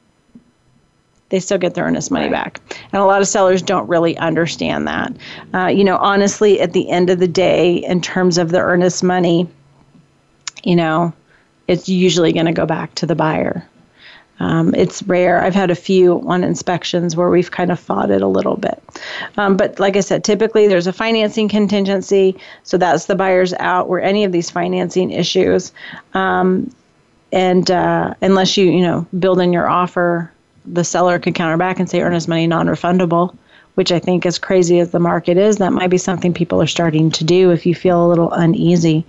they 1.30 1.40
still 1.40 1.58
get 1.58 1.74
their 1.74 1.86
earnest 1.86 2.12
money 2.12 2.30
back. 2.30 2.60
And 2.92 3.02
a 3.02 3.06
lot 3.06 3.22
of 3.22 3.28
sellers 3.28 3.62
don't 3.62 3.88
really 3.88 4.18
understand 4.18 4.88
that. 4.88 5.14
Uh, 5.54 5.68
you 5.68 5.84
know, 5.84 5.98
honestly, 5.98 6.60
at 6.60 6.74
the 6.74 6.90
end 6.90 7.10
of 7.10 7.20
the 7.20 7.28
day, 7.28 7.78
in 7.78 8.02
terms 8.02 8.38
of 8.38 8.52
the 8.52 8.60
earnest 8.60 9.02
money, 9.02 9.48
you 10.64 10.76
know, 10.76 11.14
it's 11.68 11.88
usually 11.90 12.34
going 12.34 12.46
to 12.46 12.52
go 12.52 12.66
back 12.66 12.96
to 12.96 13.06
the 13.06 13.16
buyer. 13.16 13.68
Um, 14.40 14.74
it's 14.74 15.04
rare. 15.04 15.40
I've 15.44 15.54
had 15.54 15.70
a 15.70 15.76
few 15.76 16.20
on 16.28 16.44
inspections 16.44 17.16
where 17.16 17.30
we've 17.30 17.52
kind 17.52 17.72
of 17.72 17.80
fought 17.80 18.10
it 18.10 18.24
a 18.24 18.28
little 18.28 18.58
bit. 18.58 18.82
Um, 19.38 19.56
but 19.56 19.80
like 19.80 19.96
I 19.96 20.00
said, 20.00 20.24
typically 20.24 20.68
there's 20.68 20.88
a 20.88 20.94
financing 20.94 21.48
contingency, 21.48 22.36
so 22.64 22.78
that's 22.78 23.06
the 23.06 23.14
buyer's 23.16 23.54
out 23.54 23.88
where 23.88 24.02
any 24.02 24.24
of 24.24 24.32
these 24.32 24.50
financing 24.50 25.12
issues. 25.12 25.72
Um, 26.16 26.74
and 27.32 27.70
uh, 27.70 28.16
unless 28.22 28.58
you, 28.58 28.66
you 28.66 28.82
know, 28.82 29.06
build 29.20 29.40
in 29.40 29.54
your 29.54 29.70
offer, 29.70 30.32
the 30.66 30.84
seller 30.84 31.20
could 31.20 31.36
counter 31.36 31.58
back 31.58 31.80
and 31.80 31.88
say 31.88 32.02
earnest 32.02 32.28
money 32.28 32.48
non-refundable 32.48 33.36
which 33.76 33.92
I 33.92 34.00
think, 34.00 34.26
as 34.26 34.38
crazy 34.38 34.80
as 34.80 34.92
the 34.92 35.00
market 35.00 35.38
is, 35.38 35.58
that 35.58 35.72
might 35.72 35.90
be 35.90 35.98
something 35.98 36.34
people 36.34 36.62
are 36.62 36.68
starting 36.68 37.12
to 37.12 37.24
do 37.24 37.52
if 37.52 37.66
you 37.66 37.74
feel 37.74 38.06
a 38.06 38.08
little 38.08 38.32
uneasy. 38.32 39.06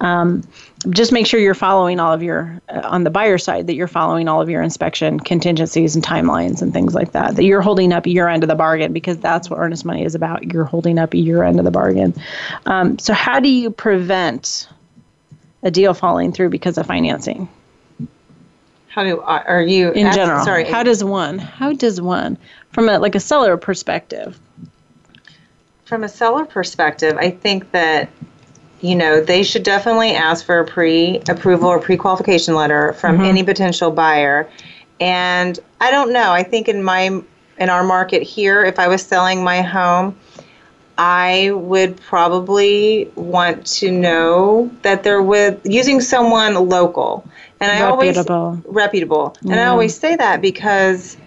Um, 0.00 0.42
just 0.90 1.12
make 1.12 1.26
sure 1.26 1.38
you're 1.38 1.54
following 1.54 2.00
all 2.00 2.12
of 2.12 2.22
your 2.22 2.60
uh, 2.68 2.80
on 2.84 3.04
the 3.04 3.10
buyer 3.10 3.38
side 3.38 3.66
that 3.68 3.74
you're 3.74 3.86
following 3.88 4.28
all 4.28 4.40
of 4.40 4.50
your 4.50 4.62
inspection 4.62 5.20
contingencies 5.20 5.94
and 5.94 6.04
timelines 6.04 6.60
and 6.60 6.72
things 6.72 6.94
like 6.94 7.12
that 7.12 7.36
that 7.36 7.44
you're 7.44 7.60
holding 7.60 7.92
up 7.92 8.06
your 8.06 8.28
end 8.28 8.42
of 8.42 8.48
the 8.48 8.54
bargain 8.54 8.92
because 8.92 9.16
that's 9.18 9.48
what 9.48 9.60
earnest 9.60 9.84
money 9.84 10.04
is 10.04 10.16
about 10.16 10.42
you're 10.52 10.64
holding 10.64 10.98
up 10.98 11.14
your 11.14 11.44
end 11.44 11.60
of 11.60 11.64
the 11.64 11.70
bargain 11.70 12.12
um, 12.66 12.98
so 12.98 13.12
how 13.14 13.38
do 13.38 13.48
you 13.48 13.70
prevent 13.70 14.68
a 15.62 15.70
deal 15.70 15.94
falling 15.94 16.32
through 16.32 16.48
because 16.48 16.76
of 16.76 16.86
financing 16.86 17.48
How 18.88 19.04
do 19.04 19.20
are 19.20 19.62
you 19.62 19.90
in 19.92 20.12
general? 20.12 20.44
Sorry, 20.44 20.64
How 20.64 20.82
does 20.82 21.02
one? 21.02 21.38
How 21.38 21.72
does 21.72 21.98
one, 21.98 22.36
from 22.72 22.88
a 22.88 22.98
like 22.98 23.14
a 23.14 23.20
seller 23.20 23.56
perspective? 23.56 24.38
from 25.84 26.04
a 26.04 26.08
seller 26.08 26.46
perspective, 26.46 27.18
I 27.18 27.30
think 27.30 27.70
that 27.72 28.08
you 28.80 28.94
know 28.96 29.20
they 29.20 29.42
should 29.42 29.62
definitely 29.62 30.12
ask 30.12 30.46
for 30.46 30.58
a 30.60 30.64
pre-approval 30.64 31.68
or 31.68 31.78
pre-qualification 31.78 32.54
letter 32.54 32.94
from 32.94 33.18
Mhm. 33.18 33.26
any 33.26 33.42
potential 33.42 33.90
buyer. 33.90 34.48
And 35.00 35.58
I 35.82 35.90
don't 35.90 36.12
know. 36.14 36.32
I 36.32 36.44
think 36.44 36.68
in 36.68 36.82
my 36.82 37.20
in 37.58 37.68
our 37.68 37.84
market 37.84 38.22
here, 38.22 38.64
if 38.64 38.78
I 38.78 38.88
was 38.88 39.02
selling 39.02 39.44
my 39.44 39.60
home, 39.60 40.16
I 40.96 41.50
would 41.52 42.00
probably 42.00 43.10
want 43.14 43.66
to 43.78 43.90
know 43.90 44.70
that 44.80 45.02
they're 45.02 45.20
with 45.22 45.60
using 45.64 46.00
someone 46.00 46.54
local. 46.70 47.22
And 47.60 47.70
I 47.70 47.82
Reputable. 47.90 48.34
always 48.34 48.64
reputable. 48.66 49.36
And 49.42 49.54
I 49.60 49.66
always 49.66 49.94
say 49.96 50.16
that 50.16 50.40
because 50.40 51.18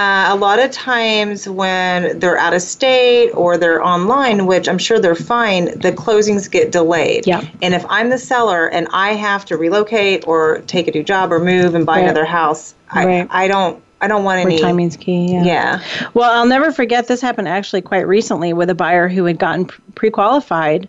uh, 0.00 0.34
a 0.34 0.36
lot 0.36 0.58
of 0.58 0.70
times 0.70 1.46
when 1.48 2.18
they're 2.18 2.38
out 2.38 2.54
of 2.54 2.62
state 2.62 3.30
or 3.32 3.58
they're 3.58 3.84
online, 3.84 4.46
which 4.46 4.66
I'm 4.68 4.78
sure 4.78 4.98
they're 4.98 5.14
fine, 5.14 5.66
the 5.78 5.92
closings 5.92 6.50
get 6.50 6.72
delayed. 6.72 7.26
Yeah. 7.26 7.42
And 7.60 7.74
if 7.74 7.84
I'm 7.88 8.08
the 8.08 8.16
seller 8.18 8.66
and 8.68 8.88
I 8.92 9.12
have 9.12 9.44
to 9.46 9.56
relocate 9.58 10.26
or 10.26 10.60
take 10.66 10.88
a 10.88 10.92
new 10.92 11.02
job 11.02 11.32
or 11.32 11.38
move 11.38 11.74
and 11.74 11.84
buy 11.84 11.96
Right. 11.96 12.04
another 12.04 12.24
house, 12.24 12.74
Right. 12.94 13.26
I, 13.30 13.44
I 13.44 13.48
don't 13.48 13.82
I 14.02 14.08
don't 14.08 14.24
want 14.24 14.38
Where 14.42 14.46
any 14.52 14.58
timing's 14.58 14.96
key. 14.96 15.32
Yeah. 15.34 15.44
Yeah. 15.44 15.82
Well, 16.14 16.30
I'll 16.30 16.46
never 16.46 16.72
forget 16.72 17.06
this 17.06 17.20
happened 17.20 17.48
actually 17.48 17.82
quite 17.82 18.08
recently 18.08 18.54
with 18.54 18.70
a 18.70 18.74
buyer 18.74 19.08
who 19.08 19.26
had 19.26 19.38
gotten 19.38 19.66
pre 19.94 20.08
qualified 20.08 20.88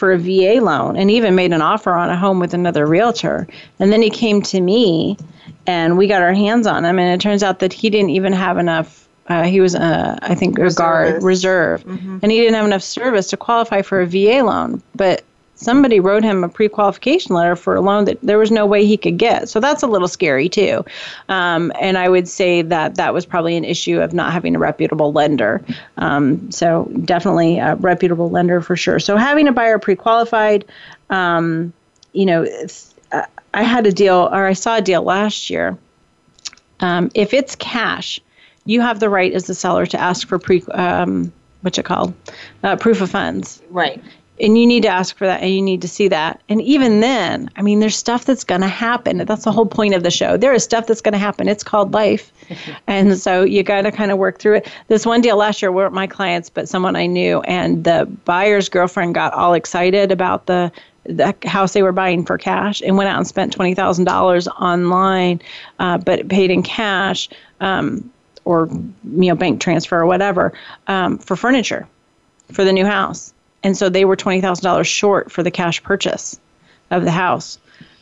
for 0.00 0.12
a 0.12 0.18
VA 0.18 0.60
loan 0.64 0.96
and 0.96 1.10
even 1.10 1.34
made 1.34 1.52
an 1.52 1.60
offer 1.60 1.92
on 1.92 2.08
a 2.08 2.16
home 2.16 2.40
with 2.40 2.54
another 2.54 2.86
realtor. 2.86 3.46
And 3.78 3.92
then 3.92 4.00
he 4.00 4.08
came 4.08 4.40
to 4.42 4.60
me 4.60 5.18
and 5.66 5.98
we 5.98 6.06
got 6.08 6.22
our 6.22 6.32
hands 6.32 6.66
on 6.66 6.84
him. 6.86 6.98
And 6.98 7.12
it 7.14 7.22
turns 7.22 7.42
out 7.42 7.58
that 7.58 7.72
he 7.72 7.90
didn't 7.90 8.10
even 8.10 8.32
have 8.32 8.56
enough. 8.56 9.06
Uh, 9.28 9.42
he 9.44 9.60
was, 9.60 9.74
uh, 9.76 10.18
I 10.22 10.34
think, 10.34 10.58
a 10.58 10.70
guard 10.72 11.22
reserve, 11.22 11.84
Mhm. 11.84 12.20
and 12.22 12.32
he 12.32 12.38
didn't 12.38 12.54
have 12.54 12.64
enough 12.64 12.82
service 12.82 13.28
to 13.28 13.36
qualify 13.36 13.82
for 13.82 14.00
a 14.00 14.06
VA 14.06 14.42
loan. 14.42 14.82
But 14.96 15.22
somebody 15.60 16.00
wrote 16.00 16.24
him 16.24 16.42
a 16.42 16.48
pre-qualification 16.48 17.34
letter 17.34 17.54
for 17.54 17.74
a 17.74 17.80
loan 17.80 18.06
that 18.06 18.18
there 18.22 18.38
was 18.38 18.50
no 18.50 18.64
way 18.66 18.86
he 18.86 18.96
could 18.96 19.18
get. 19.18 19.48
So 19.48 19.60
that's 19.60 19.82
a 19.82 19.86
little 19.86 20.08
scary 20.08 20.48
too. 20.48 20.84
Um, 21.28 21.70
and 21.80 21.98
I 21.98 22.08
would 22.08 22.28
say 22.28 22.62
that 22.62 22.94
that 22.96 23.12
was 23.12 23.26
probably 23.26 23.56
an 23.56 23.64
issue 23.64 24.00
of 24.00 24.12
not 24.12 24.32
having 24.32 24.56
a 24.56 24.58
reputable 24.58 25.12
lender. 25.12 25.62
Um, 25.98 26.50
so 26.50 26.90
definitely 27.04 27.58
a 27.58 27.76
reputable 27.76 28.30
lender 28.30 28.60
for 28.60 28.76
sure. 28.76 28.98
So 28.98 29.16
having 29.16 29.46
a 29.48 29.52
buyer 29.52 29.78
pre-qualified, 29.78 30.64
um, 31.10 31.72
you 32.12 32.26
know, 32.26 32.46
uh, 33.12 33.26
I 33.52 33.62
had 33.62 33.86
a 33.86 33.92
deal 33.92 34.28
or 34.32 34.46
I 34.46 34.54
saw 34.54 34.76
a 34.76 34.82
deal 34.82 35.02
last 35.02 35.50
year. 35.50 35.76
Um, 36.80 37.10
if 37.14 37.34
it's 37.34 37.54
cash, 37.56 38.18
you 38.64 38.80
have 38.80 39.00
the 39.00 39.10
right 39.10 39.32
as 39.32 39.44
the 39.44 39.54
seller 39.54 39.84
to 39.86 40.00
ask 40.00 40.26
for 40.26 40.38
pre, 40.38 40.62
um, 40.70 41.30
what's 41.60 41.76
it 41.76 41.84
called, 41.84 42.14
uh, 42.62 42.76
proof 42.76 43.02
of 43.02 43.10
funds 43.10 43.60
Right. 43.68 44.02
And 44.40 44.58
you 44.58 44.66
need 44.66 44.82
to 44.82 44.88
ask 44.88 45.16
for 45.16 45.26
that 45.26 45.42
and 45.42 45.50
you 45.50 45.62
need 45.62 45.82
to 45.82 45.88
see 45.88 46.08
that. 46.08 46.40
And 46.48 46.60
even 46.62 47.00
then 47.00 47.50
i 47.56 47.62
mean 47.62 47.80
there's 47.80 47.96
stuff 47.96 48.24
that's 48.24 48.44
going 48.44 48.60
to 48.60 48.68
happen. 48.68 49.18
That's 49.18 49.44
the 49.44 49.52
whole 49.52 49.66
point 49.66 49.94
of 49.94 50.02
the 50.02 50.10
show. 50.10 50.36
There 50.36 50.52
is 50.52 50.64
stuff 50.64 50.86
that's 50.86 51.00
going 51.00 51.12
to 51.12 51.18
happen. 51.18 51.48
It's 51.48 51.64
called 51.64 51.92
life. 51.92 52.32
And 52.86 53.16
so 53.16 53.44
you 53.44 53.62
got 53.62 53.82
to 53.82 53.92
kind 53.92 54.10
of 54.10 54.18
work 54.18 54.40
through 54.40 54.56
it. 54.56 54.68
This 54.88 55.06
one 55.06 55.20
deal 55.20 55.36
last 55.36 55.62
year 55.62 55.70
weren't 55.70 55.94
my 55.94 56.08
clients 56.08 56.50
but 56.50 56.68
someone 56.68 56.96
i 56.96 57.06
knew 57.06 57.40
and 57.42 57.84
the 57.84 58.08
buyer's 58.24 58.68
girlfriend 58.68 59.14
got 59.14 59.32
all 59.32 59.54
excited 59.54 60.10
about 60.10 60.46
the 60.46 60.72
the 61.04 61.34
house 61.44 61.72
they 61.72 61.82
were 61.82 61.92
buying 61.92 62.24
for 62.24 62.36
cash 62.36 62.82
and 62.82 62.96
went 62.96 63.08
out 63.08 63.16
and 63.16 63.26
spent 63.26 63.56
$20000 63.56 64.46
online 64.60 65.40
uh, 65.78 65.98
but 65.98 66.28
paid 66.28 66.50
in 66.50 66.62
cash 66.62 67.28
um, 67.60 68.10
or 68.44 68.68
you 68.68 69.28
know 69.28 69.34
bank 69.34 69.60
transfer 69.60 69.98
or 69.98 70.06
whatever 70.06 70.52
um, 70.86 71.18
for 71.18 71.36
furniture 71.36 71.86
for 72.52 72.64
the 72.64 72.72
new 72.72 72.84
house. 72.84 73.32
And 73.62 73.76
so 73.76 73.88
they 73.88 74.04
were 74.04 74.16
$20,000 74.16 74.86
short 74.86 75.30
for 75.30 75.42
the 75.42 75.50
cash 75.50 75.82
purchase 75.82 76.38
of 76.90 77.04
the 77.04 77.10
house, 77.10 77.58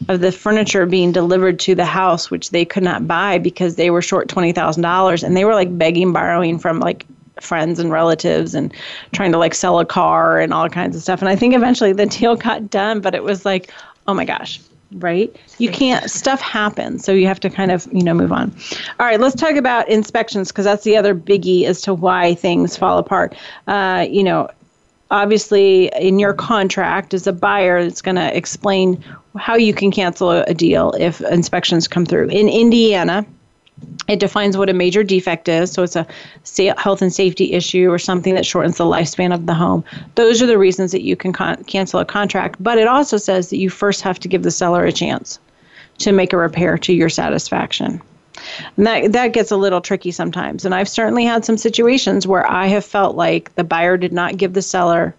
of 0.08 0.20
the 0.20 0.32
furniture 0.32 0.86
being 0.86 1.12
delivered 1.12 1.58
to 1.60 1.74
the 1.74 1.84
house, 1.84 2.30
which 2.30 2.50
they 2.50 2.64
could 2.64 2.82
not 2.82 3.06
buy 3.06 3.38
because 3.38 3.76
they 3.76 3.90
were 3.90 4.02
short 4.02 4.28
$20,000. 4.28 5.22
And 5.22 5.36
they 5.36 5.44
were 5.44 5.54
like 5.54 5.76
begging, 5.76 6.12
borrowing 6.12 6.58
from 6.58 6.80
like 6.80 7.06
friends 7.40 7.78
and 7.78 7.90
relatives 7.90 8.54
and 8.54 8.72
trying 9.12 9.32
to 9.32 9.38
like 9.38 9.54
sell 9.54 9.78
a 9.78 9.86
car 9.86 10.40
and 10.40 10.52
all 10.52 10.68
kinds 10.68 10.96
of 10.96 11.02
stuff. 11.02 11.20
And 11.20 11.28
I 11.28 11.36
think 11.36 11.54
eventually 11.54 11.92
the 11.92 12.06
deal 12.06 12.36
got 12.36 12.70
done, 12.70 13.00
but 13.00 13.14
it 13.14 13.22
was 13.22 13.44
like, 13.44 13.72
oh 14.06 14.14
my 14.14 14.24
gosh, 14.24 14.60
right? 14.92 15.34
You 15.58 15.70
can't, 15.70 16.10
stuff 16.10 16.40
happens. 16.40 17.04
So 17.04 17.12
you 17.12 17.26
have 17.26 17.40
to 17.40 17.50
kind 17.50 17.70
of, 17.70 17.86
you 17.92 18.02
know, 18.02 18.14
move 18.14 18.32
on. 18.32 18.56
All 18.98 19.06
right, 19.06 19.20
let's 19.20 19.34
talk 19.34 19.56
about 19.56 19.88
inspections 19.88 20.48
because 20.48 20.64
that's 20.64 20.84
the 20.84 20.96
other 20.96 21.14
biggie 21.14 21.64
as 21.64 21.82
to 21.82 21.94
why 21.94 22.34
things 22.34 22.76
fall 22.76 22.98
apart. 22.98 23.34
Uh, 23.66 24.06
you 24.08 24.24
know, 24.24 24.48
obviously 25.10 25.90
in 25.98 26.18
your 26.18 26.34
contract 26.34 27.14
as 27.14 27.26
a 27.26 27.32
buyer 27.32 27.78
it's 27.78 28.02
going 28.02 28.16
to 28.16 28.36
explain 28.36 29.02
how 29.36 29.54
you 29.54 29.72
can 29.72 29.90
cancel 29.90 30.30
a, 30.30 30.54
deal 30.54 30.92
if 30.98 31.20
inspections 31.20 31.88
come 31.88 32.04
through. 32.04 32.28
In 32.28 32.48
indiana 32.48 33.24
it 34.08 34.18
defines 34.18 34.56
what 34.56 34.68
a 34.68 34.72
major 34.72 35.04
defect 35.04 35.48
is 35.48 35.72
so 35.72 35.82
it's 35.82 35.96
a 35.96 36.06
health 36.78 37.00
and 37.00 37.12
safety 37.12 37.52
issue 37.52 37.90
or 37.90 37.98
something 37.98 38.34
that 38.34 38.44
shortens 38.44 38.76
the 38.76 38.84
lifespan 38.84 39.32
of 39.32 39.46
the 39.46 39.54
home. 39.54 39.84
Those 40.16 40.42
are 40.42 40.46
the 40.46 40.58
reasons 40.58 40.92
that 40.92 41.02
you 41.02 41.16
can 41.16 41.32
con- 41.32 41.62
cancel 41.64 42.00
a 42.00 42.04
contract 42.04 42.56
but 42.62 42.78
it 42.78 42.88
also 42.88 43.16
says 43.16 43.50
that 43.50 43.58
you 43.58 43.70
first 43.70 44.02
have 44.02 44.18
to 44.20 44.28
give 44.28 44.42
the 44.42 44.50
seller 44.50 44.84
a 44.84 44.92
chance 44.92 45.38
to 45.98 46.12
make 46.12 46.32
a 46.32 46.36
repair 46.36 46.76
to 46.78 46.92
your 46.92 47.08
satisfaction 47.08 48.00
and 48.76 48.86
that, 48.86 49.12
that 49.12 49.32
gets 49.32 49.50
a 49.50 49.56
little 49.56 49.80
tricky 49.80 50.10
sometimes. 50.10 50.64
And 50.64 50.74
I've 50.74 50.88
certainly 50.88 51.24
had 51.24 51.44
some 51.44 51.56
situations 51.56 52.26
where 52.26 52.48
I 52.50 52.66
have 52.66 52.84
felt 52.84 53.16
like 53.16 53.54
the 53.54 53.64
buyer 53.64 53.96
did 53.96 54.12
not 54.12 54.36
give 54.36 54.54
the 54.54 54.62
seller 54.62 55.14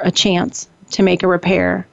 a 0.00 0.10
chance 0.10 0.68
to 0.92 1.02
make 1.02 1.22
a 1.22 1.26
repair 1.26 1.86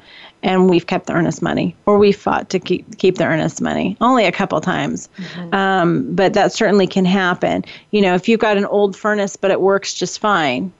and 0.43 0.69
we've 0.69 0.87
kept 0.87 1.05
the 1.05 1.13
earnest 1.13 1.41
money 1.41 1.75
or 1.85 1.97
we 1.97 2.11
fought 2.11 2.49
to 2.49 2.59
keep, 2.59 2.97
keep 2.97 3.17
the 3.17 3.25
earnest 3.25 3.61
money 3.61 3.95
only 4.01 4.25
a 4.25 4.31
couple 4.31 4.59
times. 4.59 5.07
Um, 5.51 6.15
but 6.15 6.33
that 6.33 6.51
certainly 6.51 6.87
can 6.87 7.05
happen. 7.05 7.63
You 7.91 8.01
know 8.01 8.15
if 8.15 8.27
you've 8.27 8.39
got 8.39 8.57
an 8.57 8.65
old 8.65 8.95
furnace 8.95 9.35
but 9.35 9.51
it 9.51 9.61
works 9.61 9.93
just 9.93 10.19
fine 10.19 10.71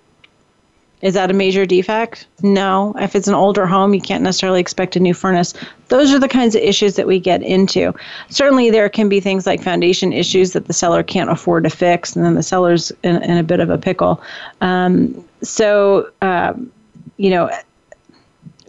is 1.01 1.13
that 1.15 1.31
a 1.31 1.33
major 1.33 1.65
defect? 1.65 2.27
No. 2.41 2.93
If 2.99 3.15
it's 3.15 3.27
an 3.27 3.33
older 3.33 3.65
home, 3.65 3.93
you 3.93 4.01
can't 4.01 4.23
necessarily 4.23 4.59
expect 4.59 4.95
a 4.95 4.99
new 4.99 5.13
furnace. 5.13 5.53
Those 5.87 6.13
are 6.13 6.19
the 6.19 6.27
kinds 6.27 6.55
of 6.55 6.61
issues 6.61 6.95
that 6.95 7.07
we 7.07 7.19
get 7.19 7.41
into. 7.41 7.93
Certainly, 8.29 8.69
there 8.71 8.89
can 8.89 9.09
be 9.09 9.19
things 9.19 9.45
like 9.45 9.61
foundation 9.61 10.13
issues 10.13 10.53
that 10.53 10.65
the 10.65 10.73
seller 10.73 11.03
can't 11.03 11.29
afford 11.29 11.63
to 11.63 11.69
fix, 11.69 12.15
and 12.15 12.23
then 12.23 12.35
the 12.35 12.43
seller's 12.43 12.91
in, 13.03 13.21
in 13.23 13.37
a 13.37 13.43
bit 13.43 13.59
of 13.59 13.69
a 13.69 13.77
pickle. 13.77 14.21
Um, 14.61 15.25
so, 15.41 16.11
um, 16.21 16.71
you 17.17 17.29
know, 17.29 17.49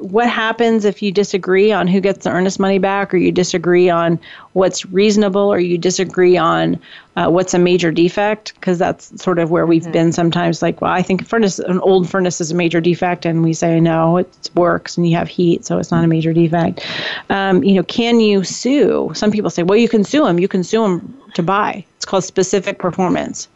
what 0.02 0.28
happens 0.28 0.84
if 0.84 1.02
you 1.02 1.12
disagree 1.12 1.72
on 1.72 1.86
who 1.86 2.00
gets 2.00 2.24
the 2.24 2.30
earnest 2.30 2.58
money 2.58 2.78
back, 2.78 3.14
or 3.14 3.16
you 3.16 3.30
disagree 3.30 3.88
on 3.88 4.18
what's 4.52 4.84
reasonable, 4.86 5.52
or 5.52 5.58
you 5.58 5.78
disagree 5.78 6.36
on 6.36 6.80
uh, 7.16 7.28
what's 7.28 7.54
a 7.54 7.58
major 7.58 7.92
defect? 7.92 8.54
Because 8.54 8.78
that's 8.78 9.22
sort 9.22 9.38
of 9.38 9.50
where 9.50 9.66
we've 9.66 9.90
been 9.92 10.12
sometimes. 10.12 10.62
Like, 10.62 10.80
well, 10.80 10.92
I 10.92 11.02
think 11.02 11.22
a 11.22 11.24
furnace, 11.24 11.58
an 11.58 11.78
old 11.80 12.10
furnace 12.10 12.40
is 12.40 12.50
a 12.50 12.54
major 12.54 12.80
defect, 12.80 13.24
and 13.24 13.42
we 13.42 13.52
say 13.52 13.80
no, 13.80 14.16
it 14.16 14.50
works, 14.54 14.96
and 14.96 15.08
you 15.08 15.16
have 15.16 15.28
heat, 15.28 15.64
so 15.64 15.78
it's 15.78 15.90
not 15.90 16.04
a 16.04 16.08
major 16.08 16.32
defect. 16.32 16.84
Um, 17.30 17.62
you 17.62 17.74
know, 17.74 17.84
can 17.84 18.20
you 18.20 18.44
sue? 18.44 19.12
Some 19.14 19.30
people 19.30 19.50
say, 19.50 19.62
well, 19.62 19.78
you 19.78 19.88
can 19.88 20.04
sue 20.04 20.24
them. 20.24 20.38
You 20.38 20.48
can 20.48 20.64
sue 20.64 20.82
them 20.82 21.22
to 21.34 21.42
buy. 21.42 21.84
It's 21.96 22.04
called 22.04 22.24
specific 22.24 22.78
performance. 22.78 23.48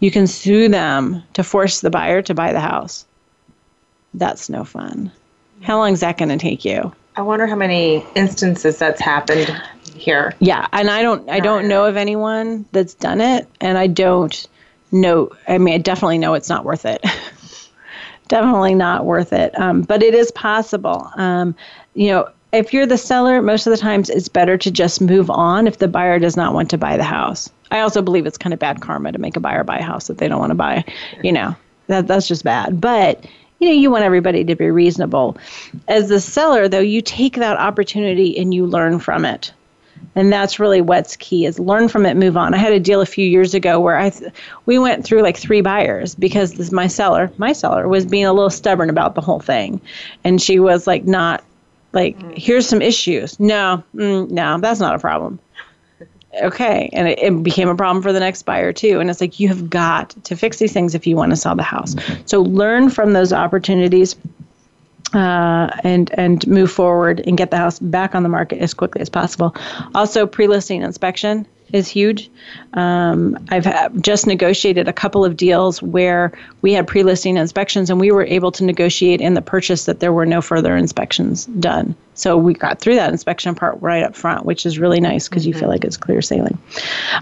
You 0.00 0.10
can 0.10 0.26
sue 0.26 0.68
them 0.68 1.22
to 1.34 1.44
force 1.44 1.80
the 1.80 1.90
buyer 1.90 2.20
to 2.22 2.34
buy 2.34 2.52
the 2.52 2.60
house. 2.60 3.06
That's 4.12 4.48
no 4.48 4.64
fun. 4.64 5.10
How 5.64 5.78
long 5.78 5.92
is 5.92 6.00
that 6.00 6.18
going 6.18 6.28
to 6.28 6.36
take 6.36 6.64
you? 6.64 6.92
I 7.16 7.22
wonder 7.22 7.46
how 7.46 7.56
many 7.56 8.04
instances 8.14 8.78
that's 8.78 9.00
happened 9.00 9.60
here. 9.96 10.34
Yeah, 10.38 10.66
and 10.72 10.90
I 10.90 11.02
don't 11.02 11.28
I 11.30 11.40
don't 11.40 11.68
know 11.68 11.86
of 11.86 11.96
anyone 11.96 12.66
that's 12.72 12.94
done 12.94 13.20
it 13.20 13.48
and 13.60 13.78
I 13.78 13.86
don't 13.86 14.46
know 14.92 15.30
I 15.48 15.58
mean 15.58 15.74
I 15.74 15.78
definitely 15.78 16.18
know 16.18 16.34
it's 16.34 16.48
not 16.48 16.64
worth 16.64 16.84
it. 16.84 17.04
definitely 18.28 18.74
not 18.74 19.04
worth 19.06 19.32
it. 19.32 19.58
Um, 19.58 19.82
but 19.82 20.02
it 20.02 20.14
is 20.14 20.30
possible. 20.32 21.10
Um, 21.16 21.54
you 21.94 22.10
know, 22.10 22.28
if 22.52 22.72
you're 22.72 22.86
the 22.86 22.98
seller, 22.98 23.42
most 23.42 23.66
of 23.66 23.70
the 23.70 23.76
times 23.76 24.10
it's 24.10 24.28
better 24.28 24.56
to 24.58 24.70
just 24.70 25.00
move 25.00 25.30
on 25.30 25.66
if 25.66 25.78
the 25.78 25.88
buyer 25.88 26.18
does 26.18 26.36
not 26.36 26.54
want 26.54 26.70
to 26.70 26.78
buy 26.78 26.96
the 26.96 27.04
house. 27.04 27.48
I 27.70 27.80
also 27.80 28.02
believe 28.02 28.26
it's 28.26 28.38
kind 28.38 28.52
of 28.52 28.60
bad 28.60 28.80
karma 28.80 29.12
to 29.12 29.18
make 29.18 29.36
a 29.36 29.40
buyer 29.40 29.64
buy 29.64 29.78
a 29.78 29.82
house 29.82 30.08
that 30.08 30.18
they 30.18 30.28
don't 30.28 30.40
want 30.40 30.50
to 30.50 30.56
buy. 30.56 30.84
You 31.22 31.32
know, 31.32 31.56
that 31.86 32.06
that's 32.06 32.28
just 32.28 32.44
bad. 32.44 32.80
But 32.80 33.24
you 33.58 33.68
know, 33.68 33.74
you 33.74 33.90
want 33.90 34.04
everybody 34.04 34.44
to 34.44 34.54
be 34.54 34.70
reasonable. 34.70 35.36
As 35.88 36.08
the 36.08 36.20
seller, 36.20 36.68
though, 36.68 36.80
you 36.80 37.00
take 37.00 37.36
that 37.36 37.56
opportunity 37.56 38.36
and 38.38 38.52
you 38.52 38.66
learn 38.66 38.98
from 38.98 39.24
it. 39.24 39.52
And 40.16 40.32
that's 40.32 40.60
really 40.60 40.80
what's 40.80 41.16
key 41.16 41.46
is 41.46 41.58
learn 41.58 41.88
from 41.88 42.06
it, 42.06 42.16
move 42.16 42.36
on. 42.36 42.54
I 42.54 42.58
had 42.58 42.72
a 42.72 42.80
deal 42.80 43.00
a 43.00 43.06
few 43.06 43.26
years 43.26 43.54
ago 43.54 43.80
where 43.80 43.96
I 43.96 44.10
th- 44.10 44.32
we 44.66 44.78
went 44.78 45.04
through 45.04 45.22
like 45.22 45.36
three 45.36 45.60
buyers 45.60 46.14
because 46.14 46.54
this 46.54 46.70
my 46.70 46.86
seller, 46.86 47.32
my 47.38 47.52
seller 47.52 47.88
was 47.88 48.04
being 48.04 48.24
a 48.24 48.32
little 48.32 48.50
stubborn 48.50 48.90
about 48.90 49.14
the 49.14 49.20
whole 49.20 49.40
thing. 49.40 49.80
And 50.22 50.40
she 50.40 50.60
was 50.60 50.86
like 50.86 51.04
not 51.04 51.42
like 51.92 52.20
here's 52.36 52.68
some 52.68 52.82
issues. 52.82 53.38
No, 53.40 53.82
mm, 53.94 54.30
no, 54.30 54.58
that's 54.58 54.80
not 54.80 54.94
a 54.94 54.98
problem. 54.98 55.38
Okay. 56.42 56.90
And 56.92 57.08
it, 57.08 57.18
it, 57.18 57.42
became 57.42 57.68
a 57.68 57.74
problem 57.74 58.02
for 58.02 58.12
the 58.12 58.20
next 58.20 58.42
buyer 58.42 58.72
too. 58.72 59.00
And 59.00 59.10
it's 59.10 59.20
like 59.20 59.40
you 59.40 59.48
have 59.48 59.68
got 59.70 60.10
to 60.24 60.36
fix 60.36 60.58
these 60.58 60.72
things 60.72 60.94
if 60.94 61.06
you 61.06 61.16
want 61.16 61.30
to 61.30 61.36
sell 61.36 61.56
the 61.56 61.62
house. 61.62 61.94
So 62.26 62.42
learn 62.42 62.90
from 62.90 63.12
those 63.12 63.32
opportunities 63.32 64.16
uh, 65.14 65.70
and 65.84 66.10
and 66.14 66.46
move 66.46 66.72
forward 66.72 67.22
and 67.24 67.36
get 67.38 67.50
the 67.50 67.56
house 67.56 67.78
back 67.78 68.14
on 68.14 68.22
the 68.22 68.28
market 68.28 68.58
as 68.58 68.74
quickly 68.74 69.00
as 69.00 69.08
possible. 69.08 69.54
Also, 69.94 70.26
pre-listing 70.26 70.82
inspection 70.82 71.46
is 71.74 71.88
huge. 71.88 72.30
Um, 72.74 73.36
I've 73.50 74.00
just 74.00 74.26
negotiated 74.26 74.86
a 74.86 74.92
couple 74.92 75.24
of 75.24 75.36
deals 75.36 75.82
where 75.82 76.32
we 76.62 76.72
had 76.72 76.86
pre 76.86 77.02
listing 77.02 77.36
inspections 77.36 77.90
and 77.90 78.00
we 78.00 78.12
were 78.12 78.24
able 78.24 78.52
to 78.52 78.64
negotiate 78.64 79.20
in 79.20 79.34
the 79.34 79.42
purchase 79.42 79.86
that 79.86 79.98
there 79.98 80.12
were 80.12 80.24
no 80.24 80.40
further 80.40 80.76
inspections 80.76 81.46
done. 81.46 81.96
So 82.14 82.36
we 82.36 82.54
got 82.54 82.78
through 82.78 82.94
that 82.94 83.10
inspection 83.10 83.56
part 83.56 83.76
right 83.82 84.04
up 84.04 84.14
front, 84.14 84.46
which 84.46 84.66
is 84.66 84.78
really 84.78 85.00
nice 85.00 85.28
because 85.28 85.42
mm-hmm. 85.42 85.48
you 85.48 85.54
feel 85.54 85.62
mm-hmm. 85.62 85.70
like 85.70 85.84
it's 85.84 85.96
clear 85.96 86.22
sailing. 86.22 86.56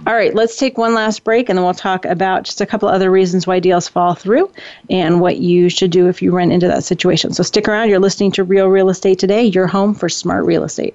All 0.06 0.14
right, 0.14 0.34
let's 0.34 0.56
take 0.56 0.76
one 0.76 0.92
last 0.92 1.24
break 1.24 1.48
and 1.48 1.56
then 1.56 1.64
we'll 1.64 1.72
talk 1.72 2.04
about 2.04 2.42
just 2.42 2.60
a 2.60 2.66
couple 2.66 2.88
other 2.88 3.10
reasons 3.10 3.46
why 3.46 3.58
deals 3.58 3.88
fall 3.88 4.14
through 4.14 4.50
and 4.90 5.20
what 5.20 5.38
you 5.38 5.70
should 5.70 5.90
do 5.90 6.08
if 6.08 6.20
you 6.20 6.30
run 6.30 6.52
into 6.52 6.68
that 6.68 6.84
situation. 6.84 7.32
So 7.32 7.42
stick 7.42 7.68
around. 7.68 7.88
You're 7.88 8.00
listening 8.00 8.32
to 8.32 8.44
Real 8.44 8.68
Real 8.68 8.90
Estate 8.90 9.18
Today, 9.18 9.44
your 9.44 9.66
home 9.66 9.94
for 9.94 10.10
smart 10.10 10.44
real 10.44 10.62
estate. 10.62 10.94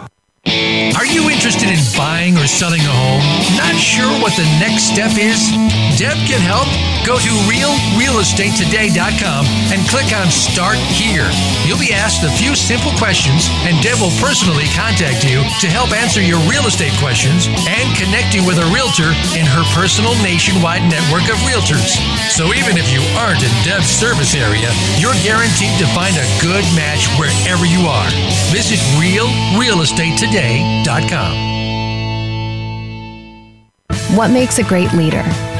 Are 0.97 1.05
you 1.05 1.29
interested 1.29 1.69
in 1.69 1.77
buying 1.93 2.33
or 2.33 2.49
selling 2.49 2.81
a 2.81 2.89
home? 2.89 3.21
Not 3.61 3.77
sure 3.77 4.09
what 4.25 4.33
the 4.33 4.45
next 4.57 4.89
step 4.89 5.13
is? 5.13 5.53
Deb 6.01 6.17
can 6.25 6.41
help. 6.41 6.65
Go 7.05 7.17
to 7.17 7.31
realrealestatetoday.com 7.49 9.45
and 9.73 9.81
click 9.89 10.09
on 10.13 10.29
Start 10.33 10.77
Here. 10.97 11.29
You'll 11.65 11.81
be 11.81 11.93
asked 11.93 12.25
a 12.25 12.33
few 12.41 12.57
simple 12.57 12.93
questions, 12.97 13.49
and 13.69 13.77
Deb 13.85 14.01
will 14.01 14.13
personally 14.17 14.65
contact 14.73 15.21
you 15.25 15.45
to 15.61 15.67
help 15.69 15.93
answer 15.93 16.21
your 16.21 16.41
real 16.49 16.65
estate 16.65 16.93
questions 16.97 17.45
and 17.69 17.85
connect 17.97 18.33
you 18.33 18.41
with 18.45 18.57
a 18.57 18.65
realtor 18.73 19.13
in 19.37 19.45
her 19.45 19.65
personal 19.77 20.17
nationwide 20.25 20.85
network 20.89 21.29
of 21.29 21.37
realtors. 21.45 22.01
So 22.33 22.49
even 22.53 22.81
if 22.81 22.89
you 22.89 23.01
aren't 23.21 23.45
in 23.45 23.53
Deb's 23.61 23.89
service 23.89 24.33
area, 24.33 24.73
you're 24.97 25.17
guaranteed 25.21 25.77
to 25.81 25.85
find 25.93 26.17
a 26.17 26.25
good 26.41 26.65
match 26.73 27.09
wherever 27.17 27.65
you 27.65 27.85
are. 27.85 28.09
Visit 28.49 28.81
Real 28.97 29.29
Real 29.57 29.81
Estate 29.85 30.17
Today 30.17 30.30
today.com. 30.31 31.51
What 34.15 34.31
makes 34.31 34.59
a 34.59 34.63
great 34.63 34.91
leader? 34.93 35.50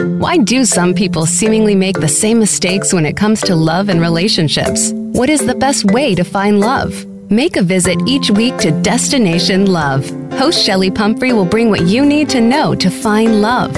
Why 0.00 0.36
do 0.36 0.64
some 0.64 0.94
people 0.94 1.26
seemingly 1.26 1.74
make 1.74 1.98
the 1.98 2.06
same 2.08 2.38
mistakes 2.38 2.92
when 2.92 3.04
it 3.04 3.16
comes 3.16 3.40
to 3.42 3.56
love 3.56 3.88
and 3.88 4.00
relationships? 4.00 4.92
What 4.94 5.28
is 5.28 5.44
the 5.44 5.56
best 5.56 5.86
way 5.86 6.14
to 6.14 6.22
find 6.22 6.60
love? 6.60 7.07
Make 7.30 7.56
a 7.56 7.62
visit 7.62 7.98
each 8.06 8.30
week 8.30 8.56
to 8.58 8.70
Destination 8.80 9.66
Love. 9.66 10.08
Host 10.32 10.64
Shelly 10.64 10.90
Pumphrey 10.90 11.34
will 11.34 11.44
bring 11.44 11.68
what 11.68 11.86
you 11.86 12.06
need 12.06 12.30
to 12.30 12.40
know 12.40 12.74
to 12.76 12.88
find 12.88 13.42
love. 13.42 13.74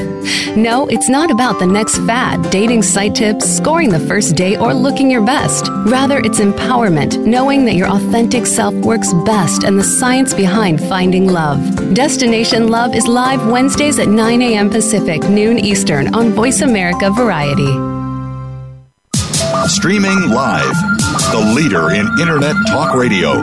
No, 0.56 0.86
it's 0.86 1.08
not 1.08 1.32
about 1.32 1.58
the 1.58 1.66
next 1.66 1.98
fad, 2.06 2.48
dating 2.52 2.84
site 2.84 3.16
tips, 3.16 3.44
scoring 3.44 3.90
the 3.90 3.98
first 3.98 4.36
date, 4.36 4.58
or 4.58 4.72
looking 4.72 5.10
your 5.10 5.26
best. 5.26 5.66
Rather, 5.86 6.18
it's 6.20 6.38
empowerment, 6.38 7.26
knowing 7.26 7.64
that 7.64 7.74
your 7.74 7.88
authentic 7.88 8.46
self 8.46 8.72
works 8.74 9.12
best 9.24 9.64
and 9.64 9.76
the 9.76 9.82
science 9.82 10.32
behind 10.32 10.80
finding 10.80 11.26
love. 11.26 11.58
Destination 11.92 12.68
Love 12.68 12.94
is 12.94 13.08
live 13.08 13.44
Wednesdays 13.50 13.98
at 13.98 14.06
9 14.06 14.42
a.m. 14.42 14.70
Pacific, 14.70 15.28
noon 15.28 15.58
Eastern 15.58 16.14
on 16.14 16.30
Voice 16.30 16.60
America 16.60 17.10
Variety. 17.10 17.72
Streaming 19.66 20.30
live 20.30 20.89
the 21.32 21.52
leader 21.54 21.90
in 21.90 22.06
Internet 22.20 22.56
talk 22.68 22.94
radio. 22.94 23.42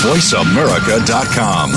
VoiceAmerica.com. 0.00 1.72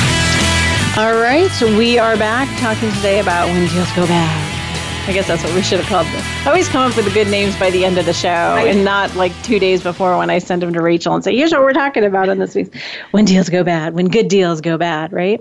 All 0.98 1.14
right, 1.14 1.50
so 1.52 1.66
we 1.78 1.98
are 1.98 2.16
back 2.16 2.48
talking 2.58 2.92
today 2.92 3.20
about 3.20 3.48
when 3.48 3.68
deals 3.68 3.90
go 3.92 4.06
bad. 4.06 4.47
I 5.08 5.12
guess 5.14 5.26
that's 5.26 5.42
what 5.42 5.54
we 5.54 5.62
should 5.62 5.80
have 5.80 5.88
called 5.88 6.06
this. 6.08 6.22
I 6.44 6.50
always 6.50 6.68
come 6.68 6.90
up 6.90 6.94
with 6.94 7.06
the 7.06 7.10
good 7.10 7.28
names 7.28 7.58
by 7.58 7.70
the 7.70 7.82
end 7.82 7.96
of 7.96 8.04
the 8.04 8.12
show 8.12 8.28
and 8.28 8.84
not 8.84 9.16
like 9.16 9.32
two 9.42 9.58
days 9.58 9.82
before 9.82 10.18
when 10.18 10.28
I 10.28 10.38
send 10.38 10.60
them 10.60 10.74
to 10.74 10.82
Rachel 10.82 11.14
and 11.14 11.24
say, 11.24 11.34
here's 11.34 11.50
what 11.50 11.62
we're 11.62 11.72
talking 11.72 12.04
about 12.04 12.28
in 12.28 12.38
this 12.38 12.54
week. 12.54 12.76
When 13.12 13.24
deals 13.24 13.48
go 13.48 13.64
bad, 13.64 13.94
when 13.94 14.08
good 14.08 14.28
deals 14.28 14.60
go 14.60 14.76
bad, 14.76 15.10
right? 15.10 15.40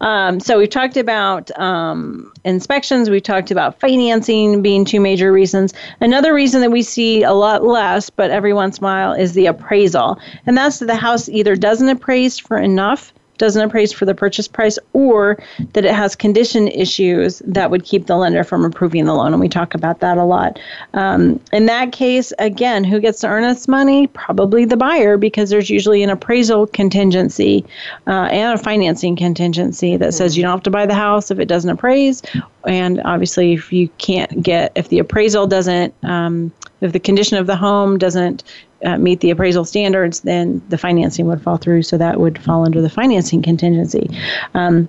Um, 0.00 0.40
so 0.40 0.56
we've 0.56 0.70
talked 0.70 0.96
about 0.96 1.50
um, 1.58 2.32
inspections, 2.46 3.10
we've 3.10 3.22
talked 3.22 3.50
about 3.50 3.78
financing 3.80 4.62
being 4.62 4.86
two 4.86 4.98
major 4.98 5.30
reasons. 5.30 5.74
Another 6.00 6.32
reason 6.32 6.62
that 6.62 6.70
we 6.70 6.80
see 6.80 7.22
a 7.22 7.34
lot 7.34 7.62
less, 7.62 8.08
but 8.08 8.30
every 8.30 8.54
once 8.54 8.78
in 8.78 8.84
a 8.84 8.86
while, 8.86 9.12
is 9.12 9.34
the 9.34 9.44
appraisal. 9.44 10.18
And 10.46 10.56
that's 10.56 10.78
that 10.78 10.86
the 10.86 10.96
house 10.96 11.28
either 11.28 11.54
doesn't 11.54 11.90
appraise 11.90 12.38
for 12.38 12.56
enough 12.56 13.12
doesn't 13.42 13.62
appraise 13.62 13.92
for 13.92 14.04
the 14.04 14.14
purchase 14.14 14.46
price 14.46 14.78
or 14.92 15.36
that 15.72 15.84
it 15.84 15.92
has 15.92 16.14
condition 16.14 16.68
issues 16.68 17.42
that 17.44 17.72
would 17.72 17.84
keep 17.84 18.06
the 18.06 18.14
lender 18.14 18.44
from 18.44 18.64
approving 18.64 19.04
the 19.04 19.12
loan. 19.12 19.32
And 19.32 19.40
we 19.40 19.48
talk 19.48 19.74
about 19.74 19.98
that 19.98 20.16
a 20.16 20.22
lot. 20.22 20.60
Um, 20.94 21.40
in 21.52 21.66
that 21.66 21.90
case, 21.90 22.32
again, 22.38 22.84
who 22.84 23.00
gets 23.00 23.18
to 23.22 23.26
earn 23.26 23.42
its 23.42 23.66
money? 23.66 24.06
Probably 24.06 24.64
the 24.64 24.76
buyer 24.76 25.16
because 25.16 25.50
there's 25.50 25.68
usually 25.68 26.04
an 26.04 26.10
appraisal 26.10 26.68
contingency 26.68 27.64
uh, 28.06 28.28
and 28.30 28.56
a 28.56 28.62
financing 28.62 29.16
contingency 29.16 29.96
that 29.96 30.14
says 30.14 30.36
you 30.36 30.44
don't 30.44 30.52
have 30.52 30.62
to 30.62 30.70
buy 30.70 30.86
the 30.86 30.94
house 30.94 31.32
if 31.32 31.40
it 31.40 31.46
doesn't 31.46 31.70
appraise. 31.70 32.22
And 32.64 33.02
obviously, 33.04 33.54
if 33.54 33.72
you 33.72 33.88
can't 33.98 34.40
get, 34.40 34.70
if 34.76 34.88
the 34.88 35.00
appraisal 35.00 35.48
doesn't, 35.48 35.92
um, 36.04 36.52
if 36.80 36.92
the 36.92 37.00
condition 37.00 37.38
of 37.38 37.48
the 37.48 37.56
home 37.56 37.98
doesn't 37.98 38.44
uh, 38.84 38.98
meet 38.98 39.20
the 39.20 39.30
appraisal 39.30 39.64
standards, 39.64 40.20
then 40.20 40.62
the 40.68 40.78
financing 40.78 41.26
would 41.26 41.42
fall 41.42 41.56
through. 41.56 41.82
So 41.82 41.98
that 41.98 42.20
would 42.20 42.42
fall 42.42 42.64
under 42.64 42.80
the 42.80 42.90
financing 42.90 43.42
contingency. 43.42 44.10
Um, 44.54 44.88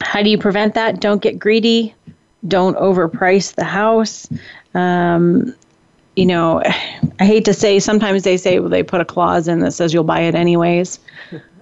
how 0.00 0.22
do 0.22 0.30
you 0.30 0.38
prevent 0.38 0.74
that? 0.74 1.00
Don't 1.00 1.22
get 1.22 1.38
greedy. 1.38 1.94
Don't 2.46 2.76
overprice 2.76 3.54
the 3.54 3.64
house. 3.64 4.28
Um, 4.74 5.54
you 6.16 6.26
know, 6.26 6.62
I 7.20 7.24
hate 7.24 7.44
to 7.46 7.54
say, 7.54 7.78
sometimes 7.78 8.24
they 8.24 8.36
say 8.36 8.58
well, 8.58 8.68
they 8.68 8.82
put 8.82 9.00
a 9.00 9.04
clause 9.04 9.48
in 9.48 9.60
that 9.60 9.72
says 9.72 9.94
you'll 9.94 10.04
buy 10.04 10.20
it 10.20 10.34
anyways. 10.34 10.98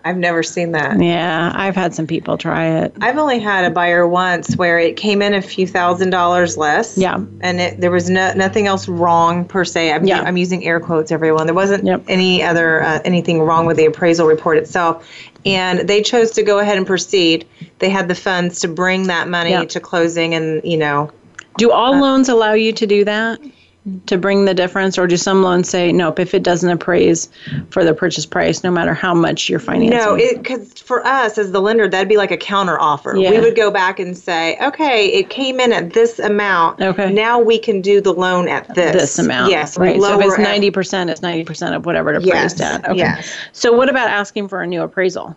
I've 0.05 0.19
never 0.19 0.43
seen 0.43 0.73
that. 0.73 1.01
Yeah, 1.01 1.51
I've 1.55 1.75
had 1.75 1.95
some 1.95 2.07
people 2.07 2.37
try 2.37 2.67
it. 2.67 2.95
I've 3.01 3.17
only 3.17 3.39
had 3.39 3.65
a 3.65 3.71
buyer 3.71 4.07
once 4.07 4.55
where 4.55 4.79
it 4.79 4.99
came 4.99 5.23
in 5.23 5.33
a 5.33 5.41
few 5.41 5.67
thousand 5.67 6.11
dollars 6.11 6.59
less. 6.59 6.99
Yeah. 6.99 7.25
And 7.41 7.61
it, 7.61 7.81
there 7.81 7.91
was 7.91 8.11
no, 8.11 8.33
nothing 8.35 8.67
else 8.67 8.87
wrong 8.87 9.47
per 9.47 9.65
se. 9.65 9.93
I'm, 9.93 10.05
yeah. 10.07 10.21
I'm 10.21 10.37
using 10.37 10.63
air 10.65 10.79
quotes, 10.79 11.11
everyone. 11.11 11.47
There 11.47 11.55
wasn't 11.55 11.85
yep. 11.85 12.05
any 12.07 12.43
other 12.43 12.83
uh, 12.83 13.01
anything 13.05 13.41
wrong 13.41 13.65
with 13.65 13.79
the 13.79 13.87
appraisal 13.87 14.27
report 14.27 14.59
itself. 14.59 15.09
And 15.47 15.89
they 15.89 16.03
chose 16.03 16.33
to 16.33 16.43
go 16.43 16.59
ahead 16.59 16.77
and 16.77 16.87
proceed. 16.87 17.47
They 17.79 17.89
had 17.89 18.09
the 18.09 18.15
funds 18.15 18.61
to 18.61 18.69
bring 18.69 19.05
that 19.09 19.29
money 19.29 19.51
yep. 19.51 19.71
to 19.71 19.81
closing, 19.81 20.35
and 20.35 20.63
you 20.65 20.77
know. 20.77 21.11
Do 21.57 21.71
all 21.71 21.95
uh, 21.95 22.01
loans 22.01 22.29
allow 22.29 22.53
you 22.53 22.73
to 22.73 22.87
do 22.87 23.05
that? 23.05 23.41
To 24.07 24.17
bring 24.17 24.47
the 24.47 24.55
difference, 24.55 24.97
or 24.97 25.07
do 25.07 25.17
some 25.17 25.43
loans 25.43 25.69
say 25.69 25.93
nope 25.93 26.19
if 26.19 26.35
it 26.35 26.43
doesn't 26.43 26.71
appraise 26.71 27.29
for 27.71 27.85
the 27.85 27.93
purchase 27.93 28.25
price, 28.25 28.65
no 28.65 28.71
matter 28.71 28.95
how 28.95 29.13
much 29.13 29.49
you're 29.49 29.61
financing? 29.61 29.91
No, 29.99 30.17
because 30.17 30.73
for 30.81 31.07
us 31.07 31.37
as 31.37 31.53
the 31.53 31.61
lender, 31.61 31.87
that'd 31.87 32.09
be 32.09 32.17
like 32.17 32.31
a 32.31 32.37
counter 32.37 32.81
offer. 32.81 33.15
Yeah. 33.17 33.31
We 33.31 33.41
would 33.41 33.57
go 33.57 33.71
back 33.71 33.99
and 34.01 34.17
say, 34.17 34.57
okay, 34.63 35.09
it 35.09 35.29
came 35.29 35.61
in 35.61 35.73
at 35.73 35.93
this 35.93 36.19
amount. 36.19 36.81
Okay. 36.81 37.13
Now 37.13 37.39
we 37.39 37.59
can 37.59 37.83
do 37.83 38.01
the 38.01 38.13
loan 38.13 38.49
at 38.49 38.75
this. 38.75 38.93
this 38.93 39.19
amount. 39.19 39.51
Yes. 39.51 39.77
right. 39.77 40.01
So 40.01 40.19
if 40.19 40.27
it's 40.27 40.39
ninety 40.39 40.71
percent, 40.71 41.11
it's 41.11 41.23
ninety 41.23 41.45
percent 41.45 41.75
of 41.75 41.85
whatever 41.85 42.11
it 42.11 42.17
appraised 42.17 42.61
Yes, 42.61 42.61
at. 42.61 42.89
Okay. 42.89 42.97
yes. 42.97 43.37
So 43.53 43.73
what 43.73 43.91
about 43.91 44.09
asking 44.09 44.49
for 44.49 44.63
a 44.63 44.67
new 44.67 44.83
appraisal? 44.83 45.37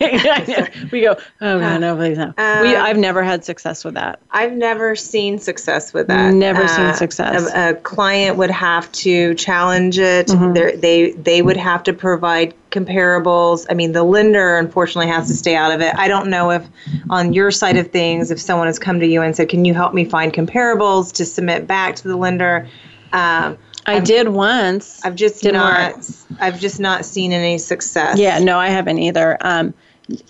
we 0.92 1.00
go, 1.02 1.16
oh 1.40 1.58
god, 1.58 1.80
no, 1.80 1.96
please 1.96 2.16
no. 2.18 2.26
we, 2.38 2.42
Um, 2.76 2.82
I've 2.82 2.96
never 2.96 3.22
had 3.22 3.44
success 3.44 3.84
with 3.84 3.94
that. 3.94 4.20
I've 4.30 4.52
never 4.52 4.94
seen 4.94 5.38
success 5.38 5.92
with 5.92 6.06
that. 6.08 6.32
Never 6.34 6.68
seen 6.68 6.94
success. 6.94 7.52
A, 7.52 7.70
a 7.70 7.74
client 7.74 8.36
would 8.36 8.50
have 8.50 8.90
to 8.92 9.34
challenge 9.34 9.98
it. 9.98 10.28
Mhm. 10.28 10.54
They're- 10.54 10.76
They 10.76 11.10
they 11.12 11.42
would 11.42 11.56
have 11.56 11.82
to 11.84 11.92
provide 11.92 12.54
comparables. 12.70 13.66
I 13.70 13.74
mean, 13.74 13.92
the 13.92 14.02
lender 14.04 14.56
unfortunately 14.58 15.10
has 15.10 15.26
to 15.28 15.34
stay 15.34 15.56
out 15.56 15.72
of 15.72 15.80
it. 15.80 15.94
I 15.96 16.06
don't 16.08 16.28
know 16.28 16.50
if 16.50 16.64
on 17.10 17.32
your 17.32 17.50
side 17.50 17.76
of 17.76 17.90
things, 17.90 18.30
if 18.30 18.40
someone 18.40 18.66
has 18.68 18.78
come 18.78 19.00
to 19.00 19.06
you 19.06 19.22
and 19.22 19.34
said, 19.34 19.48
"Can 19.48 19.64
you 19.64 19.74
help 19.74 19.94
me 19.94 20.04
find 20.04 20.32
comparables 20.32 21.12
to 21.14 21.24
submit 21.24 21.66
back 21.66 21.96
to 21.96 22.08
the 22.08 22.16
lender?" 22.16 22.68
Um, 23.12 23.56
I 23.86 23.94
I've- 23.96 24.04
did 24.06 24.28
once. 24.28 25.00
I've 25.02 25.14
just 25.14 25.42
Didn't 25.42 25.60
not. 25.60 25.94
work. 25.96 26.04
I've 26.40 26.60
just 26.60 26.78
not 26.78 27.04
seen 27.06 27.32
any 27.32 27.56
success. 27.58 28.18
Yeah, 28.18 28.38
no, 28.38 28.58
I 28.58 28.68
haven't 28.68 28.98
either. 28.98 29.38
Um, 29.40 29.72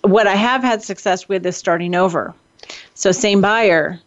what 0.03 0.27
I 0.27 0.35
have 0.35 0.63
had 0.63 0.83
success 0.83 1.29
with 1.29 1.45
is 1.47 1.57
starting 1.57 1.95
over. 1.95 2.35
So 2.95 3.13
same 3.13 3.41
buyer, 3.41 3.99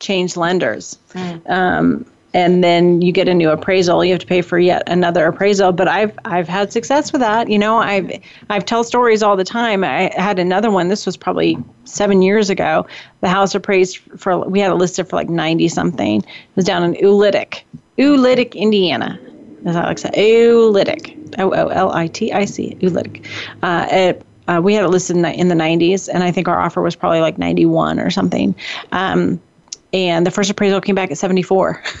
change 0.00 0.36
lenders. 0.36 0.98
Um, 1.46 2.06
and 2.34 2.62
then 2.62 3.00
you 3.00 3.10
get 3.10 3.26
a 3.28 3.34
new 3.34 3.50
appraisal. 3.50 4.04
You 4.04 4.12
have 4.12 4.20
to 4.20 4.26
pay 4.26 4.42
for 4.42 4.58
yet 4.58 4.82
another 4.86 5.26
appraisal. 5.26 5.72
But 5.72 5.88
I've 5.88 6.16
I've 6.26 6.48
had 6.48 6.72
success 6.72 7.10
with 7.10 7.20
that. 7.22 7.48
You 7.48 7.58
know, 7.58 7.78
I've 7.78 8.10
I've 8.50 8.66
tell 8.66 8.84
stories 8.84 9.22
all 9.22 9.36
the 9.36 9.44
time. 9.44 9.82
I 9.82 10.12
had 10.14 10.38
another 10.38 10.70
one. 10.70 10.88
This 10.88 11.06
was 11.06 11.16
probably 11.16 11.56
seven 11.84 12.20
years 12.20 12.50
ago. 12.50 12.86
The 13.22 13.28
house 13.28 13.54
appraised 13.54 13.98
for 14.18 14.38
we 14.38 14.60
had 14.60 14.70
it 14.70 14.74
listed 14.74 15.08
for 15.08 15.16
like 15.16 15.30
ninety 15.30 15.68
something. 15.68 16.20
It 16.20 16.26
was 16.54 16.66
down 16.66 16.82
in 16.84 16.94
Oolitic, 17.02 17.62
Oolitic, 17.96 18.54
Indiana. 18.54 19.18
As 19.64 19.74
to 19.74 19.96
say, 19.96 20.10
Oolitic, 20.10 21.34
O 21.38 21.50
O 21.50 21.68
L 21.68 21.92
I 21.92 22.06
T 22.06 22.32
I 22.32 22.44
C, 22.44 22.76
Oolitic. 22.80 23.26
Uh, 23.62 23.88
it, 23.90 24.22
uh, 24.48 24.60
we 24.62 24.74
had 24.74 24.84
it 24.84 24.88
listed 24.88 25.16
in 25.16 25.22
the, 25.22 25.32
in 25.32 25.48
the 25.48 25.54
90s, 25.54 26.08
and 26.12 26.24
I 26.24 26.32
think 26.32 26.48
our 26.48 26.58
offer 26.58 26.82
was 26.82 26.96
probably 26.96 27.20
like 27.20 27.38
91 27.38 28.00
or 28.00 28.10
something. 28.10 28.54
Um, 28.92 29.40
and 29.92 30.26
the 30.26 30.30
first 30.30 30.50
appraisal 30.50 30.80
came 30.80 30.94
back 30.94 31.10
at 31.10 31.18
74. 31.18 31.82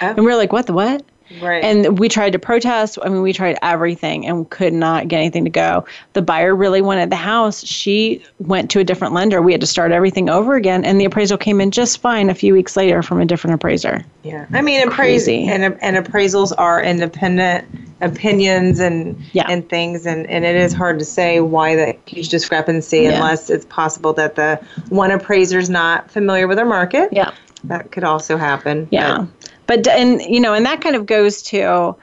And 0.00 0.24
we 0.24 0.32
are 0.32 0.36
like, 0.36 0.52
what 0.52 0.66
the 0.66 0.72
what? 0.72 1.04
Right. 1.40 1.64
And 1.64 1.98
we 1.98 2.08
tried 2.08 2.32
to 2.32 2.38
protest. 2.38 2.98
I 3.02 3.08
mean, 3.08 3.22
we 3.22 3.32
tried 3.32 3.58
everything 3.62 4.26
and 4.26 4.48
could 4.48 4.72
not 4.72 5.08
get 5.08 5.18
anything 5.18 5.44
to 5.44 5.50
go. 5.50 5.86
The 6.12 6.22
buyer 6.22 6.54
really 6.54 6.82
wanted 6.82 7.10
the 7.10 7.16
house. 7.16 7.64
She 7.64 8.22
went 8.38 8.70
to 8.72 8.80
a 8.80 8.84
different 8.84 9.14
lender. 9.14 9.40
We 9.42 9.52
had 9.52 9.60
to 9.60 9.66
start 9.66 9.92
everything 9.92 10.28
over 10.28 10.54
again. 10.54 10.84
And 10.84 11.00
the 11.00 11.04
appraisal 11.04 11.38
came 11.38 11.60
in 11.60 11.70
just 11.70 11.98
fine 12.00 12.30
a 12.30 12.34
few 12.34 12.52
weeks 12.52 12.76
later 12.76 13.02
from 13.02 13.20
a 13.20 13.24
different 13.24 13.54
appraiser. 13.54 14.04
Yeah, 14.22 14.46
I 14.52 14.62
mean, 14.62 14.86
appraise 14.86 15.24
Crazy. 15.24 15.46
and 15.48 15.76
and 15.82 15.96
appraisals 15.96 16.52
are 16.56 16.82
independent 16.82 17.66
opinions 18.00 18.80
and 18.80 19.20
yeah. 19.32 19.46
and 19.48 19.68
things, 19.68 20.06
and 20.06 20.26
and 20.28 20.44
it 20.44 20.56
is 20.56 20.72
hard 20.72 20.98
to 20.98 21.04
say 21.04 21.40
why 21.40 21.76
the 21.76 21.96
huge 22.06 22.28
discrepancy 22.28 23.00
Yeah. 23.02 23.14
unless 23.14 23.50
it's 23.50 23.64
possible 23.66 24.12
that 24.14 24.34
the 24.36 24.60
one 24.88 25.10
appraiser's 25.10 25.68
not 25.70 26.10
familiar 26.10 26.48
with 26.48 26.56
their 26.56 26.66
market. 26.66 27.10
Yeah, 27.12 27.32
that 27.64 27.92
could 27.92 28.04
also 28.04 28.36
happen. 28.36 28.88
Yeah. 28.90 29.26
But, 29.66 29.86
and, 29.88 30.20
you 30.22 30.40
know, 30.40 30.54
and 30.54 30.66
that 30.66 30.80
kind 30.80 30.96
of 30.96 31.06
goes 31.06 31.42
to, 31.44 31.96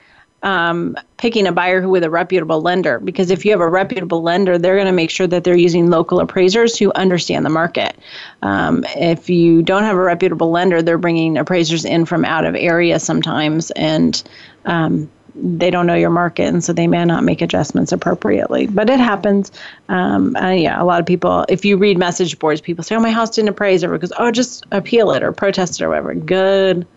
um, 0.43 0.97
picking 1.17 1.45
a 1.45 1.51
buyer 1.51 1.81
who 1.81 1.89
with 1.89 2.03
a 2.03 2.09
reputable 2.09 2.61
lender 2.61 2.99
because 2.99 3.29
if 3.29 3.45
you 3.45 3.51
have 3.51 3.59
a 3.59 3.69
reputable 3.69 4.23
lender 4.23 4.57
they're 4.57 4.75
going 4.75 4.87
to 4.87 4.91
make 4.91 5.11
sure 5.11 5.27
that 5.27 5.43
they're 5.43 5.55
using 5.55 5.89
local 5.89 6.19
appraisers 6.19 6.77
who 6.77 6.91
understand 6.93 7.45
the 7.45 7.49
market. 7.49 7.95
Um, 8.41 8.83
if 8.95 9.29
you 9.29 9.61
don't 9.61 9.83
have 9.83 9.95
a 9.95 10.01
reputable 10.01 10.49
lender 10.49 10.81
they're 10.81 10.97
bringing 10.97 11.37
appraisers 11.37 11.85
in 11.85 12.05
from 12.05 12.25
out 12.25 12.45
of 12.45 12.55
area 12.55 12.99
sometimes 12.99 13.69
and 13.71 14.21
um, 14.65 15.09
they 15.35 15.69
don't 15.69 15.85
know 15.85 15.95
your 15.95 16.09
market 16.09 16.47
and 16.47 16.63
so 16.63 16.73
they 16.73 16.87
may 16.87 17.05
not 17.05 17.23
make 17.23 17.41
adjustments 17.41 17.91
appropriately. 17.91 18.65
But 18.65 18.89
it 18.89 18.99
happens. 18.99 19.51
Um, 19.89 20.35
uh, 20.35 20.49
yeah 20.49 20.81
a 20.81 20.85
lot 20.85 20.99
of 20.99 21.05
people 21.05 21.45
if 21.49 21.63
you 21.63 21.77
read 21.77 21.99
message 21.99 22.39
boards 22.39 22.61
people 22.61 22.83
say 22.83 22.95
oh 22.95 22.99
my 22.99 23.11
house 23.11 23.29
didn't 23.29 23.49
appraise 23.49 23.83
everyone 23.83 24.01
goes 24.01 24.13
oh 24.17 24.31
just 24.31 24.65
appeal 24.71 25.11
it 25.11 25.21
or 25.21 25.31
protest 25.31 25.79
it 25.79 25.83
or 25.83 25.89
whatever. 25.89 26.15
Good 26.15 26.87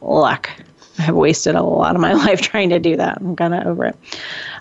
luck 0.00 0.50
I 0.98 1.02
have 1.02 1.14
wasted 1.14 1.54
a 1.54 1.62
lot 1.62 1.94
of 1.94 2.00
my 2.00 2.12
life 2.24 2.40
trying 2.40 2.70
to 2.70 2.78
do 2.78 2.96
that. 2.96 3.18
I'm 3.18 3.36
kind 3.36 3.54
of 3.54 3.66
over 3.66 3.86
it. 3.86 3.96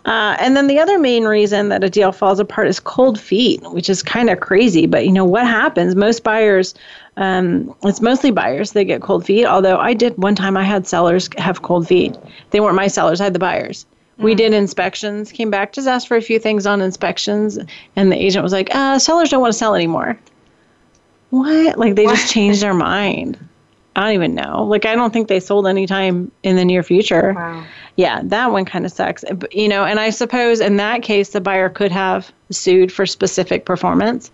Uh, 0.05 0.35
and 0.39 0.55
then 0.55 0.67
the 0.67 0.79
other 0.79 0.99
main 0.99 1.23
reason 1.23 1.69
that 1.69 1.83
a 1.83 1.89
deal 1.89 2.11
falls 2.11 2.39
apart 2.39 2.67
is 2.67 2.79
cold 2.79 3.19
feet, 3.19 3.61
which 3.71 3.89
is 3.89 4.03
kind 4.03 4.29
of 4.29 4.39
crazy. 4.39 4.85
But 4.85 5.05
you 5.05 5.11
know 5.11 5.25
what 5.25 5.47
happens? 5.47 5.95
Most 5.95 6.23
buyers, 6.23 6.75
um, 7.17 7.73
it's 7.83 8.01
mostly 8.01 8.31
buyers, 8.31 8.73
they 8.73 8.85
get 8.85 9.01
cold 9.01 9.25
feet. 9.25 9.45
Although 9.45 9.77
I 9.77 9.93
did 9.93 10.17
one 10.17 10.35
time, 10.35 10.57
I 10.57 10.63
had 10.63 10.85
sellers 10.85 11.29
have 11.37 11.61
cold 11.61 11.87
feet. 11.87 12.15
They 12.51 12.59
weren't 12.59 12.75
my 12.75 12.87
sellers, 12.87 13.21
I 13.21 13.25
had 13.25 13.33
the 13.33 13.39
buyers. 13.39 13.85
We 14.17 14.33
did 14.33 14.53
inspections, 14.53 15.33
came 15.33 15.49
back, 15.49 15.73
just 15.73 15.89
asked 15.89 16.07
for 16.07 16.15
a 16.15 16.21
few 16.21 16.39
things 16.39 16.65
on 16.65 16.81
inspections, 16.81 17.59
and 17.97 18.09
the 18.09 18.15
agent 18.15 18.43
was 18.43 18.53
like, 18.53 18.73
uh, 18.73 18.97
sellers 18.97 19.29
don't 19.29 19.41
want 19.41 19.51
to 19.51 19.57
sell 19.57 19.75
anymore. 19.75 20.17
What? 21.31 21.77
Like 21.77 21.95
they 21.95 22.05
just 22.05 22.31
changed 22.31 22.61
their 22.61 22.73
mind. 22.73 23.37
I 23.95 24.01
don't 24.01 24.13
even 24.13 24.35
know. 24.35 24.63
Like, 24.65 24.85
I 24.85 24.95
don't 24.95 25.13
think 25.13 25.27
they 25.27 25.39
sold 25.39 25.67
anytime 25.67 26.31
in 26.43 26.55
the 26.57 26.65
near 26.65 26.83
future. 26.83 27.33
Wow. 27.33 27.63
Yeah, 27.95 28.21
that 28.25 28.51
one 28.51 28.65
kind 28.65 28.85
of 28.85 28.91
sucks. 28.91 29.23
But, 29.33 29.53
You 29.53 29.69
know, 29.69 29.85
and 29.85 29.99
I 29.99 30.09
suppose 30.09 30.59
in 30.59 30.77
that 30.77 31.01
case, 31.01 31.29
the 31.29 31.39
buyer 31.39 31.69
could 31.69 31.91
have 31.91 32.31
sued 32.51 32.91
for 32.91 33.05
specific 33.05 33.65
performance. 33.65 34.31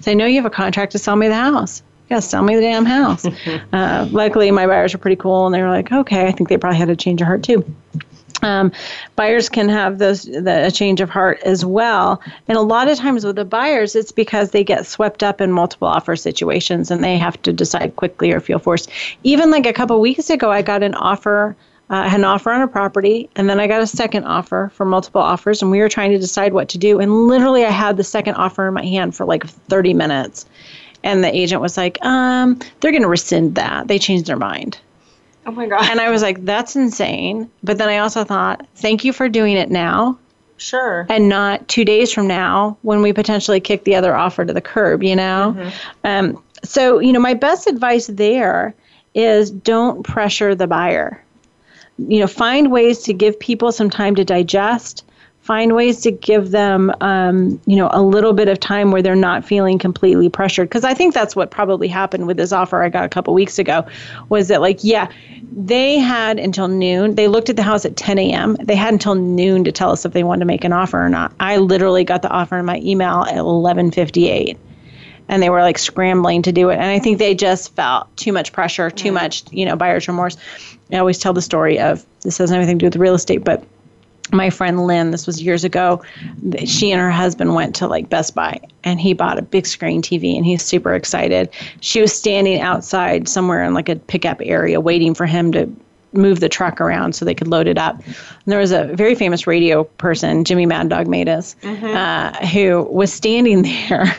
Say, 0.00 0.14
no, 0.14 0.26
you 0.26 0.36
have 0.36 0.46
a 0.46 0.50
contract 0.50 0.92
to 0.92 0.98
sell 0.98 1.16
me 1.16 1.28
the 1.28 1.34
house. 1.34 1.82
Yeah, 2.08 2.20
sell 2.20 2.42
me 2.42 2.54
the 2.54 2.62
damn 2.62 2.84
house. 2.84 3.26
uh, 3.72 4.08
luckily, 4.10 4.50
my 4.50 4.66
buyers 4.66 4.92
were 4.92 4.98
pretty 4.98 5.16
cool, 5.16 5.46
and 5.46 5.54
they 5.54 5.62
were 5.62 5.68
like, 5.70 5.92
okay. 5.92 6.26
I 6.26 6.32
think 6.32 6.48
they 6.48 6.56
probably 6.56 6.78
had 6.78 6.90
a 6.90 6.96
change 6.96 7.20
of 7.20 7.26
heart 7.26 7.42
too. 7.42 7.64
Um, 8.42 8.72
buyers 9.16 9.48
can 9.48 9.68
have 9.68 9.98
those 9.98 10.22
the, 10.22 10.66
a 10.66 10.70
change 10.70 11.00
of 11.00 11.10
heart 11.10 11.40
as 11.44 11.64
well, 11.64 12.20
and 12.48 12.56
a 12.56 12.62
lot 12.62 12.88
of 12.88 12.98
times 12.98 13.24
with 13.24 13.36
the 13.36 13.44
buyers, 13.44 13.94
it's 13.94 14.12
because 14.12 14.50
they 14.50 14.64
get 14.64 14.86
swept 14.86 15.22
up 15.22 15.40
in 15.40 15.52
multiple 15.52 15.88
offer 15.88 16.16
situations 16.16 16.90
and 16.90 17.04
they 17.04 17.18
have 17.18 17.40
to 17.42 17.52
decide 17.52 17.96
quickly 17.96 18.32
or 18.32 18.40
feel 18.40 18.58
forced. 18.58 18.90
Even 19.24 19.50
like 19.50 19.66
a 19.66 19.72
couple 19.72 20.00
weeks 20.00 20.30
ago, 20.30 20.50
I 20.50 20.62
got 20.62 20.82
an 20.82 20.94
offer. 20.94 21.56
Uh, 21.90 22.08
an 22.14 22.22
offer 22.22 22.52
on 22.52 22.60
a 22.60 22.68
property, 22.68 23.28
and 23.34 23.50
then 23.50 23.58
I 23.58 23.66
got 23.66 23.82
a 23.82 23.86
second 23.86 24.22
offer 24.22 24.70
for 24.76 24.86
multiple 24.86 25.20
offers, 25.20 25.60
and 25.60 25.72
we 25.72 25.80
were 25.80 25.88
trying 25.88 26.12
to 26.12 26.18
decide 26.18 26.52
what 26.52 26.68
to 26.68 26.78
do. 26.78 27.00
And 27.00 27.26
literally, 27.26 27.64
I 27.64 27.70
had 27.70 27.96
the 27.96 28.04
second 28.04 28.36
offer 28.36 28.68
in 28.68 28.74
my 28.74 28.84
hand 28.84 29.16
for 29.16 29.26
like 29.26 29.44
30 29.44 29.94
minutes, 29.94 30.46
and 31.02 31.24
the 31.24 31.34
agent 31.34 31.60
was 31.60 31.76
like, 31.76 31.98
"Um, 32.04 32.60
they're 32.78 32.92
going 32.92 33.02
to 33.02 33.08
rescind 33.08 33.56
that. 33.56 33.88
They 33.88 33.98
changed 33.98 34.26
their 34.26 34.36
mind." 34.36 34.78
Oh 35.46 35.52
my 35.52 35.66
god. 35.66 35.88
And 35.90 36.00
I 36.00 36.10
was 36.10 36.22
like, 36.22 36.44
that's 36.44 36.76
insane. 36.76 37.50
But 37.62 37.78
then 37.78 37.88
I 37.88 37.98
also 37.98 38.24
thought, 38.24 38.66
thank 38.76 39.04
you 39.04 39.12
for 39.12 39.28
doing 39.28 39.56
it 39.56 39.70
now 39.70 40.18
Sure. 40.58 41.06
and 41.08 41.28
not 41.28 41.66
two 41.68 41.84
days 41.84 42.12
from 42.12 42.26
now 42.26 42.76
when 42.82 43.00
we 43.00 43.12
potentially 43.12 43.60
kick 43.60 43.84
the 43.84 43.94
other 43.96 44.14
offer 44.14 44.44
to 44.44 44.52
the 44.52 44.60
curb, 44.60 45.02
you 45.02 45.16
know? 45.16 45.72
Um, 46.04 46.42
so, 46.62 46.98
you 46.98 47.12
know, 47.12 47.20
my 47.20 47.32
best 47.34 47.66
advice 47.66 48.06
there 48.08 48.74
is 49.14 49.50
don't 49.50 50.02
pressure 50.02 50.54
the 50.54 50.66
buyer. 50.66 51.22
You 51.96 52.20
know, 52.20 52.26
find 52.26 52.70
ways 52.70 53.00
to 53.04 53.12
give 53.14 53.38
people 53.40 53.72
some 53.72 53.88
time 53.90 54.14
to 54.16 54.24
digest. 54.24 55.04
Find 55.42 55.74
ways 55.74 56.00
to 56.02 56.10
give 56.10 56.50
them, 56.50 56.92
um, 57.00 57.60
you 57.66 57.76
know, 57.76 57.88
a 57.92 58.02
little 58.02 58.32
bit 58.32 58.48
of 58.48 58.60
time 58.60 58.90
where 58.92 59.00
they're 59.00 59.16
not 59.16 59.44
feeling 59.44 59.78
completely 59.78 60.28
pressured. 60.28 60.68
Because 60.68 60.84
I 60.84 60.92
think 60.92 61.14
that's 61.14 61.34
what 61.34 61.50
probably 61.50 61.88
happened 61.88 62.26
with 62.26 62.36
this 62.36 62.52
offer 62.52 62.82
I 62.82 62.88
got 62.88 63.04
a 63.04 63.08
couple 63.08 63.32
weeks 63.32 63.58
ago, 63.58 63.86
was 64.28 64.48
that 64.48 64.60
like, 64.60 64.84
yeah, 64.84 65.10
they 65.50 65.98
had 65.98 66.38
until 66.38 66.68
noon. 66.68 67.14
They 67.14 67.26
looked 67.26 67.48
at 67.48 67.56
the 67.56 67.62
house 67.62 67.84
at 67.84 67.96
10 67.96 68.18
a.m. 68.18 68.56
They 68.62 68.76
had 68.76 68.92
until 68.92 69.14
noon 69.14 69.64
to 69.64 69.72
tell 69.72 69.90
us 69.90 70.04
if 70.04 70.12
they 70.12 70.24
wanted 70.24 70.40
to 70.40 70.46
make 70.46 70.62
an 70.64 70.72
offer 70.72 71.02
or 71.02 71.08
not. 71.08 71.32
I 71.40 71.56
literally 71.56 72.04
got 72.04 72.22
the 72.22 72.30
offer 72.30 72.58
in 72.58 72.66
my 72.66 72.78
email 72.78 73.22
at 73.22 73.36
11:58 73.36 74.58
and 75.30 75.40
they 75.42 75.48
were 75.48 75.62
like 75.62 75.78
scrambling 75.78 76.42
to 76.42 76.52
do 76.52 76.70
it. 76.70 76.74
And 76.74 76.84
I 76.84 76.98
think 76.98 77.18
they 77.18 77.34
just 77.34 77.74
felt 77.76 78.14
too 78.16 78.32
much 78.32 78.52
pressure, 78.52 78.90
too 78.90 79.12
much, 79.12 79.44
you 79.52 79.64
know, 79.64 79.76
buyer's 79.76 80.08
remorse. 80.08 80.36
I 80.92 80.98
always 80.98 81.18
tell 81.18 81.32
the 81.32 81.40
story 81.40 81.78
of 81.78 82.04
this 82.22 82.38
has 82.38 82.50
nothing 82.50 82.78
to 82.78 82.82
do 82.82 82.86
with 82.86 82.96
real 82.96 83.14
estate, 83.14 83.44
but 83.44 83.64
my 84.32 84.50
friend 84.50 84.86
Lynn, 84.86 85.10
this 85.10 85.26
was 85.26 85.42
years 85.42 85.64
ago, 85.64 86.02
she 86.64 86.90
and 86.92 87.00
her 87.00 87.10
husband 87.10 87.54
went 87.54 87.74
to 87.76 87.86
like 87.86 88.08
Best 88.08 88.34
Buy 88.34 88.60
and 88.84 89.00
he 89.00 89.12
bought 89.12 89.38
a 89.38 89.42
big 89.42 89.66
screen 89.66 90.02
TV 90.02 90.36
and 90.36 90.44
he's 90.44 90.62
super 90.62 90.94
excited. 90.94 91.50
She 91.80 92.00
was 92.00 92.12
standing 92.12 92.60
outside 92.60 93.28
somewhere 93.28 93.62
in 93.64 93.74
like 93.74 93.88
a 93.88 93.96
pickup 93.96 94.38
area 94.42 94.80
waiting 94.80 95.14
for 95.14 95.26
him 95.26 95.52
to 95.52 95.70
move 96.12 96.40
the 96.40 96.48
truck 96.48 96.80
around 96.80 97.14
so 97.14 97.24
they 97.24 97.34
could 97.34 97.48
load 97.48 97.66
it 97.68 97.78
up. 97.78 97.96
And 98.04 98.14
there 98.46 98.58
was 98.58 98.72
a 98.72 98.84
very 98.94 99.14
famous 99.14 99.46
radio 99.46 99.84
person, 99.84 100.44
Jimmy 100.44 100.66
Mad 100.66 100.88
Dog 100.88 101.06
Matus, 101.06 101.54
uh, 101.94 102.46
who 102.46 102.82
was 102.82 103.12
standing 103.12 103.62
there. 103.88 104.16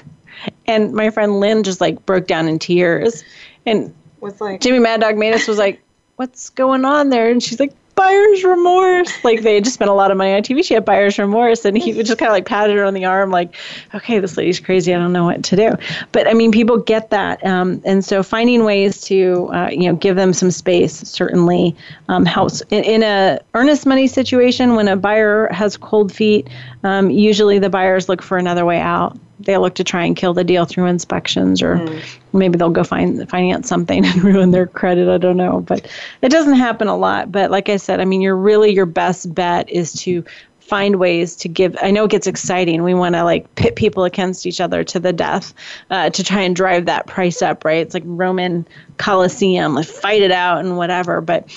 And 0.65 0.93
my 0.93 1.09
friend 1.09 1.39
Lynn 1.39 1.63
just 1.63 1.81
like 1.81 2.05
broke 2.05 2.27
down 2.27 2.47
in 2.47 2.59
tears. 2.59 3.23
And 3.65 3.93
Was 4.21 4.39
like 4.41 4.61
Jimmy 4.61 4.79
Mad 4.79 5.01
Dog 5.01 5.15
Matus 5.15 5.47
was 5.47 5.57
like, 5.57 5.81
what's 6.15 6.49
going 6.51 6.85
on 6.85 7.09
there? 7.09 7.29
And 7.29 7.41
she's 7.43 7.59
like, 7.59 7.73
buyer's 7.95 8.43
remorse. 8.43 9.23
Like 9.23 9.41
they 9.41 9.55
had 9.55 9.63
just 9.63 9.75
spent 9.75 9.89
a 9.89 9.93
lot 9.93 10.11
of 10.11 10.17
money 10.17 10.33
on 10.33 10.41
TV. 10.41 10.63
She 10.63 10.73
had 10.73 10.85
buyer's 10.85 11.17
remorse. 11.17 11.65
And 11.65 11.77
he 11.77 11.93
would 11.93 12.05
just 12.05 12.17
kind 12.17 12.29
of 12.29 12.33
like 12.33 12.45
patted 12.45 12.75
her 12.75 12.83
on 12.83 12.93
the 12.93 13.05
arm, 13.05 13.31
like, 13.31 13.55
okay, 13.93 14.19
this 14.19 14.37
lady's 14.37 14.59
crazy. 14.59 14.93
I 14.93 14.97
don't 14.97 15.13
know 15.13 15.25
what 15.25 15.43
to 15.45 15.55
do. 15.55 15.71
But 16.11 16.27
I 16.27 16.33
mean, 16.33 16.51
people 16.51 16.77
get 16.77 17.09
that. 17.11 17.45
Um, 17.45 17.81
and 17.85 18.03
so 18.03 18.23
finding 18.23 18.63
ways 18.63 19.01
to, 19.01 19.49
uh, 19.53 19.69
you 19.71 19.89
know, 19.89 19.95
give 19.95 20.15
them 20.15 20.33
some 20.33 20.51
space 20.51 20.93
certainly 20.93 21.75
um, 22.09 22.25
helps. 22.25 22.61
In, 22.69 22.83
in, 22.83 23.03
a 23.03 23.39
earnest 23.55 23.87
money 23.87 24.05
situation, 24.05 24.75
when 24.75 24.87
a 24.87 24.95
buyer 24.95 25.47
has 25.51 25.75
cold 25.75 26.13
feet, 26.13 26.47
um, 26.83 27.09
usually 27.09 27.59
the 27.59 27.69
buyers 27.69 28.09
look 28.09 28.21
for 28.21 28.37
another 28.37 28.65
way 28.65 28.79
out. 28.79 29.17
They 29.39 29.57
look 29.57 29.75
to 29.75 29.83
try 29.83 30.05
and 30.05 30.15
kill 30.15 30.33
the 30.33 30.43
deal 30.43 30.65
through 30.65 30.85
inspections 30.85 31.61
or 31.61 31.77
mm. 31.77 32.03
maybe 32.33 32.57
they'll 32.57 32.69
go 32.69 32.83
find 32.83 33.27
finance 33.29 33.67
something 33.67 34.05
and 34.05 34.23
ruin 34.23 34.51
their 34.51 34.67
credit 34.67 35.09
i 35.09 35.17
don't 35.17 35.37
know. 35.37 35.61
But 35.61 35.87
it 36.21 36.29
doesn't 36.29 36.55
happen 36.55 36.87
a 36.87 36.97
lot. 36.97 37.31
But 37.31 37.51
like 37.51 37.69
i 37.69 37.77
said 37.77 37.99
i 37.99 38.05
mean 38.05 38.21
you're 38.21 38.35
really 38.35 38.73
your 38.73 38.85
best 38.85 39.33
bet 39.33 39.69
is 39.69 39.93
to 40.03 40.23
find 40.59 40.97
ways 40.97 41.35
to 41.35 41.49
give 41.49 41.75
i 41.81 41.91
know 41.91 42.05
it 42.05 42.11
gets 42.11 42.27
exciting. 42.27 42.83
We 42.83 42.93
want 42.93 43.15
to 43.15 43.23
like 43.23 43.53
pit 43.55 43.75
people 43.75 44.03
against 44.03 44.45
each 44.45 44.61
other 44.61 44.83
to 44.83 44.99
the 44.99 45.11
death 45.11 45.53
uh, 45.89 46.11
to 46.11 46.23
try 46.23 46.41
and 46.41 46.55
drive 46.55 46.85
that 46.85 47.07
price 47.07 47.41
up 47.41 47.65
right? 47.65 47.81
It's 47.81 47.95
like 47.95 48.03
roman 48.05 48.67
coliseum 48.97 49.73
like 49.73 49.87
fight 49.87 50.21
it 50.21 50.31
out 50.31 50.59
and 50.59 50.77
whatever. 50.77 51.19
But 51.19 51.49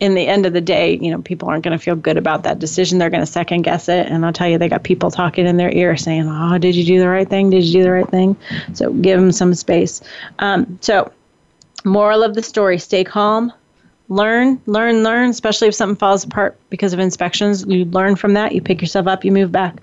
in 0.00 0.14
the 0.14 0.26
end 0.26 0.46
of 0.46 0.52
the 0.52 0.60
day, 0.60 0.96
you 0.96 1.10
know, 1.10 1.22
people 1.22 1.48
aren't 1.48 1.64
going 1.64 1.76
to 1.76 1.82
feel 1.82 1.94
good 1.94 2.16
about 2.16 2.42
that 2.42 2.58
decision. 2.58 2.98
They're 2.98 3.10
going 3.10 3.22
to 3.22 3.26
second 3.26 3.62
guess 3.62 3.88
it. 3.88 4.06
And 4.06 4.26
I'll 4.26 4.32
tell 4.32 4.48
you, 4.48 4.58
they 4.58 4.68
got 4.68 4.82
people 4.82 5.10
talking 5.10 5.46
in 5.46 5.56
their 5.56 5.72
ear 5.72 5.96
saying, 5.96 6.28
Oh, 6.28 6.58
did 6.58 6.74
you 6.74 6.84
do 6.84 6.98
the 6.98 7.08
right 7.08 7.28
thing? 7.28 7.50
Did 7.50 7.64
you 7.64 7.72
do 7.72 7.82
the 7.84 7.92
right 7.92 8.08
thing? 8.08 8.36
So 8.72 8.92
give 8.92 9.20
them 9.20 9.32
some 9.32 9.54
space. 9.54 10.02
Um, 10.38 10.78
so, 10.80 11.12
moral 11.84 12.22
of 12.22 12.34
the 12.34 12.42
story 12.42 12.78
stay 12.78 13.04
calm, 13.04 13.52
learn, 14.12 14.60
learn, 14.66 15.02
learn, 15.02 15.30
especially 15.30 15.68
if 15.68 15.74
something 15.74 15.96
falls 15.96 16.24
apart 16.24 16.58
because 16.68 16.92
of 16.92 17.00
inspections. 17.00 17.64
You 17.66 17.86
learn 17.86 18.16
from 18.16 18.34
that, 18.34 18.52
you 18.52 18.60
pick 18.60 18.82
yourself 18.82 19.06
up, 19.06 19.24
you 19.24 19.32
move 19.32 19.50
back, 19.50 19.76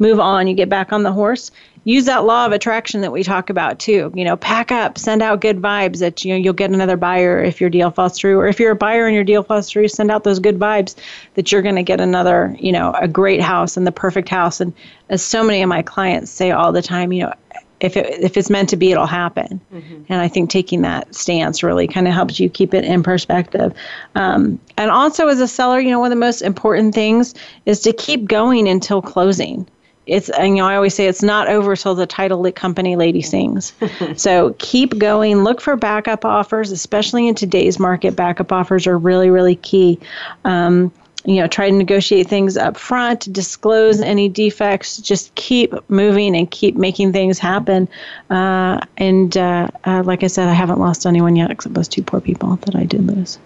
move 0.00 0.18
on, 0.18 0.48
you 0.48 0.54
get 0.54 0.68
back 0.68 0.92
on 0.92 1.04
the 1.04 1.12
horse, 1.12 1.52
use 1.84 2.04
that 2.06 2.24
law 2.24 2.44
of 2.46 2.50
attraction 2.50 3.00
that 3.02 3.12
we 3.12 3.22
talk 3.22 3.48
about 3.48 3.78
too. 3.78 4.10
You 4.14 4.24
know, 4.24 4.36
pack 4.36 4.72
up, 4.72 4.98
send 4.98 5.22
out 5.22 5.40
good 5.40 5.62
vibes 5.62 6.00
that 6.00 6.24
you 6.24 6.32
know 6.32 6.38
you'll 6.38 6.52
get 6.52 6.70
another 6.70 6.96
buyer 6.96 7.42
if 7.42 7.60
your 7.60 7.70
deal 7.70 7.92
falls 7.92 8.18
through, 8.18 8.40
or 8.40 8.48
if 8.48 8.58
you're 8.58 8.72
a 8.72 8.76
buyer 8.76 9.06
and 9.06 9.14
your 9.14 9.24
deal 9.24 9.44
falls 9.44 9.70
through, 9.70 9.86
send 9.88 10.10
out 10.10 10.24
those 10.24 10.40
good 10.40 10.58
vibes 10.58 10.96
that 11.34 11.52
you're 11.52 11.62
going 11.62 11.76
to 11.76 11.84
get 11.84 12.00
another, 12.00 12.56
you 12.58 12.72
know, 12.72 12.92
a 13.00 13.06
great 13.06 13.40
house 13.40 13.76
and 13.76 13.86
the 13.86 13.92
perfect 13.92 14.28
house. 14.28 14.60
And 14.60 14.72
as 15.10 15.22
so 15.22 15.44
many 15.44 15.62
of 15.62 15.68
my 15.68 15.82
clients 15.82 16.32
say 16.32 16.50
all 16.50 16.72
the 16.72 16.82
time, 16.82 17.12
you 17.12 17.22
know, 17.22 17.32
if 17.80 17.96
it 17.96 18.06
if 18.22 18.36
it's 18.36 18.50
meant 18.50 18.68
to 18.70 18.76
be, 18.76 18.92
it'll 18.92 19.06
happen. 19.06 19.60
Mm-hmm. 19.72 20.04
And 20.08 20.20
I 20.20 20.28
think 20.28 20.50
taking 20.50 20.82
that 20.82 21.14
stance 21.14 21.62
really 21.62 21.86
kind 21.86 22.08
of 22.08 22.14
helps 22.14 22.40
you 22.40 22.48
keep 22.48 22.74
it 22.74 22.84
in 22.84 23.02
perspective. 23.02 23.74
Um, 24.14 24.58
and 24.76 24.90
also, 24.90 25.28
as 25.28 25.40
a 25.40 25.48
seller, 25.48 25.80
you 25.80 25.90
know, 25.90 26.00
one 26.00 26.12
of 26.12 26.16
the 26.16 26.24
most 26.24 26.42
important 26.42 26.94
things 26.94 27.34
is 27.66 27.80
to 27.80 27.92
keep 27.92 28.26
going 28.26 28.68
until 28.68 29.02
closing 29.02 29.66
it's 30.06 30.28
and, 30.30 30.56
you 30.56 30.62
know 30.62 30.68
I 30.68 30.76
always 30.76 30.94
say 30.94 31.06
it's 31.06 31.22
not 31.22 31.48
over 31.48 31.74
till 31.76 31.94
the 31.94 32.06
title 32.06 32.50
company 32.52 32.96
lady 32.96 33.22
sings. 33.22 33.72
so 34.16 34.54
keep 34.58 34.98
going. 34.98 35.42
Look 35.42 35.60
for 35.60 35.76
backup 35.76 36.24
offers, 36.24 36.70
especially 36.70 37.26
in 37.28 37.34
today's 37.34 37.78
market. 37.78 38.14
Backup 38.14 38.52
offers 38.52 38.86
are 38.86 38.98
really 38.98 39.30
really 39.30 39.56
key. 39.56 39.98
Um, 40.44 40.92
you 41.26 41.36
know, 41.36 41.48
try 41.48 41.68
to 41.68 41.74
negotiate 41.74 42.28
things 42.28 42.56
up 42.56 42.76
front, 42.76 43.30
disclose 43.32 44.00
any 44.00 44.28
defects, 44.28 44.98
just 44.98 45.34
keep 45.34 45.74
moving 45.90 46.36
and 46.36 46.50
keep 46.50 46.76
making 46.76 47.12
things 47.12 47.38
happen. 47.38 47.88
Uh, 48.30 48.80
and 48.96 49.36
uh, 49.36 49.68
uh, 49.84 50.02
like 50.04 50.22
I 50.22 50.28
said, 50.28 50.48
I 50.48 50.52
haven't 50.52 50.78
lost 50.78 51.04
anyone 51.04 51.34
yet 51.34 51.50
except 51.50 51.74
those 51.74 51.88
two 51.88 52.02
poor 52.02 52.20
people 52.20 52.56
that 52.56 52.76
I 52.76 52.84
did 52.84 53.04
lose. 53.06 53.38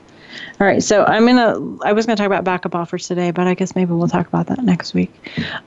All 0.60 0.66
right, 0.66 0.82
so 0.82 1.04
I'm 1.04 1.26
gonna. 1.26 1.78
I 1.84 1.92
was 1.92 2.06
gonna 2.06 2.16
talk 2.16 2.26
about 2.26 2.44
backup 2.44 2.74
offers 2.74 3.08
today, 3.08 3.30
but 3.30 3.46
I 3.46 3.54
guess 3.54 3.74
maybe 3.74 3.92
we'll 3.92 4.08
talk 4.08 4.26
about 4.28 4.46
that 4.48 4.62
next 4.62 4.94
week, 4.94 5.10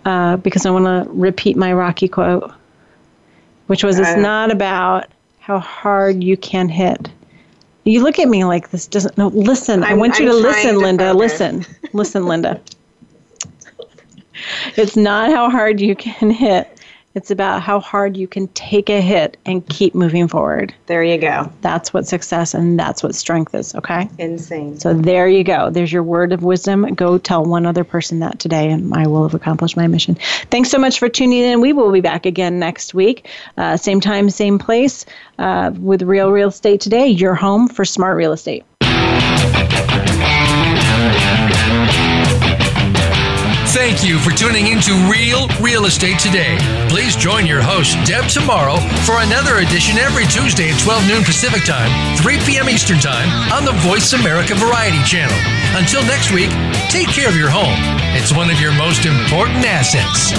uh, 0.05 0.37
because 0.37 0.65
I 0.65 0.69
want 0.69 0.85
to 0.85 1.11
repeat 1.11 1.57
my 1.57 1.73
Rocky 1.73 2.07
quote, 2.07 2.51
which 3.67 3.83
was, 3.83 3.99
"It's 3.99 4.15
not 4.15 4.51
about 4.51 5.07
how 5.39 5.59
hard 5.59 6.23
you 6.23 6.37
can 6.37 6.69
hit." 6.69 7.09
You 7.85 8.01
look 8.01 8.19
at 8.19 8.29
me 8.29 8.45
like 8.45 8.69
this 8.69 8.87
doesn't. 8.87 9.17
No, 9.17 9.27
listen. 9.27 9.83
I'm, 9.83 9.91
i 9.91 9.93
want 9.93 10.19
you 10.19 10.25
I'm 10.25 10.31
to 10.31 10.37
listen, 10.37 10.73
to 10.73 10.79
Linda. 10.79 11.11
Focus. 11.11 11.39
Listen, 11.39 11.65
listen, 11.93 12.25
Linda. 12.25 12.61
It's 14.75 14.97
not 14.97 15.31
how 15.31 15.49
hard 15.49 15.79
you 15.79 15.95
can 15.95 16.29
hit. 16.29 16.72
It's 17.15 17.29
about 17.29 17.61
how 17.61 17.79
hard 17.79 18.17
you 18.17 18.27
can 18.27 18.47
take 18.49 18.89
a 18.89 18.99
hit 18.99 19.37
and 19.45 19.67
keep 19.67 19.93
moving 19.93 20.27
forward. 20.27 20.73
There 20.87 21.03
you 21.03 21.19
go. 21.19 21.51
That's 21.61 21.93
what 21.93 22.07
success 22.07 22.55
and 22.55 22.79
that's 22.79 23.03
what 23.03 23.13
strength 23.13 23.53
is, 23.53 23.75
okay? 23.75 24.09
Insane. 24.17 24.79
So 24.79 24.95
there 24.95 25.27
you 25.27 25.43
go. 25.43 25.69
There's 25.69 25.93
your 25.93 26.01
word 26.01 26.31
of 26.31 26.41
wisdom. 26.41 26.93
Go 26.95 27.19
tell 27.19 27.45
one 27.45 27.67
other 27.67 27.83
person 27.83 28.19
that 28.19 28.39
today, 28.39 28.71
and 28.71 28.93
I 28.93 29.07
will 29.07 29.23
have 29.23 29.35
accomplished 29.35 29.77
my 29.77 29.85
mission. 29.85 30.15
Thanks 30.49 30.69
so 30.69 30.79
much 30.79 30.97
for 30.97 31.07
tuning 31.07 31.43
in. 31.43 31.61
We 31.61 31.71
will 31.71 31.91
be 31.91 32.01
back 32.01 32.25
again 32.25 32.57
next 32.57 32.93
week, 32.95 33.27
uh, 33.57 33.77
same 33.77 34.01
time, 34.01 34.29
same 34.31 34.57
place, 34.57 35.05
uh, 35.37 35.71
with 35.77 36.01
Real 36.01 36.31
Real 36.31 36.49
Estate 36.49 36.81
Today, 36.81 37.07
your 37.07 37.35
home 37.35 37.67
for 37.67 37.85
smart 37.85 38.17
real 38.17 38.33
estate. 38.33 38.63
Thank 43.73 44.05
you 44.05 44.19
for 44.19 44.29
tuning 44.29 44.67
into 44.67 44.93
Real 45.09 45.47
Real 45.59 45.85
Estate 45.85 46.19
today. 46.19 46.59
Please 46.89 47.15
join 47.15 47.47
your 47.47 47.59
host, 47.59 47.97
Deb, 48.05 48.25
Tomaro 48.25 48.77
for 49.03 49.17
another 49.17 49.65
edition 49.65 49.97
every 49.97 50.27
Tuesday 50.27 50.69
at 50.69 50.79
12 50.79 51.07
noon 51.07 51.23
Pacific 51.23 51.65
Time, 51.65 51.89
3 52.17 52.37
p.m. 52.45 52.69
Eastern 52.69 52.99
Time 52.99 53.27
on 53.51 53.65
the 53.65 53.73
Voice 53.81 54.13
America 54.13 54.53
Variety 54.53 55.01
Channel. 55.09 55.35
Until 55.73 56.05
next 56.05 56.29
week, 56.29 56.51
take 56.93 57.07
care 57.07 57.27
of 57.27 57.35
your 57.35 57.49
home. 57.49 57.73
It's 58.13 58.31
one 58.31 58.51
of 58.51 58.61
your 58.61 58.73
most 58.77 59.07
important 59.07 59.65
assets. 59.65 60.29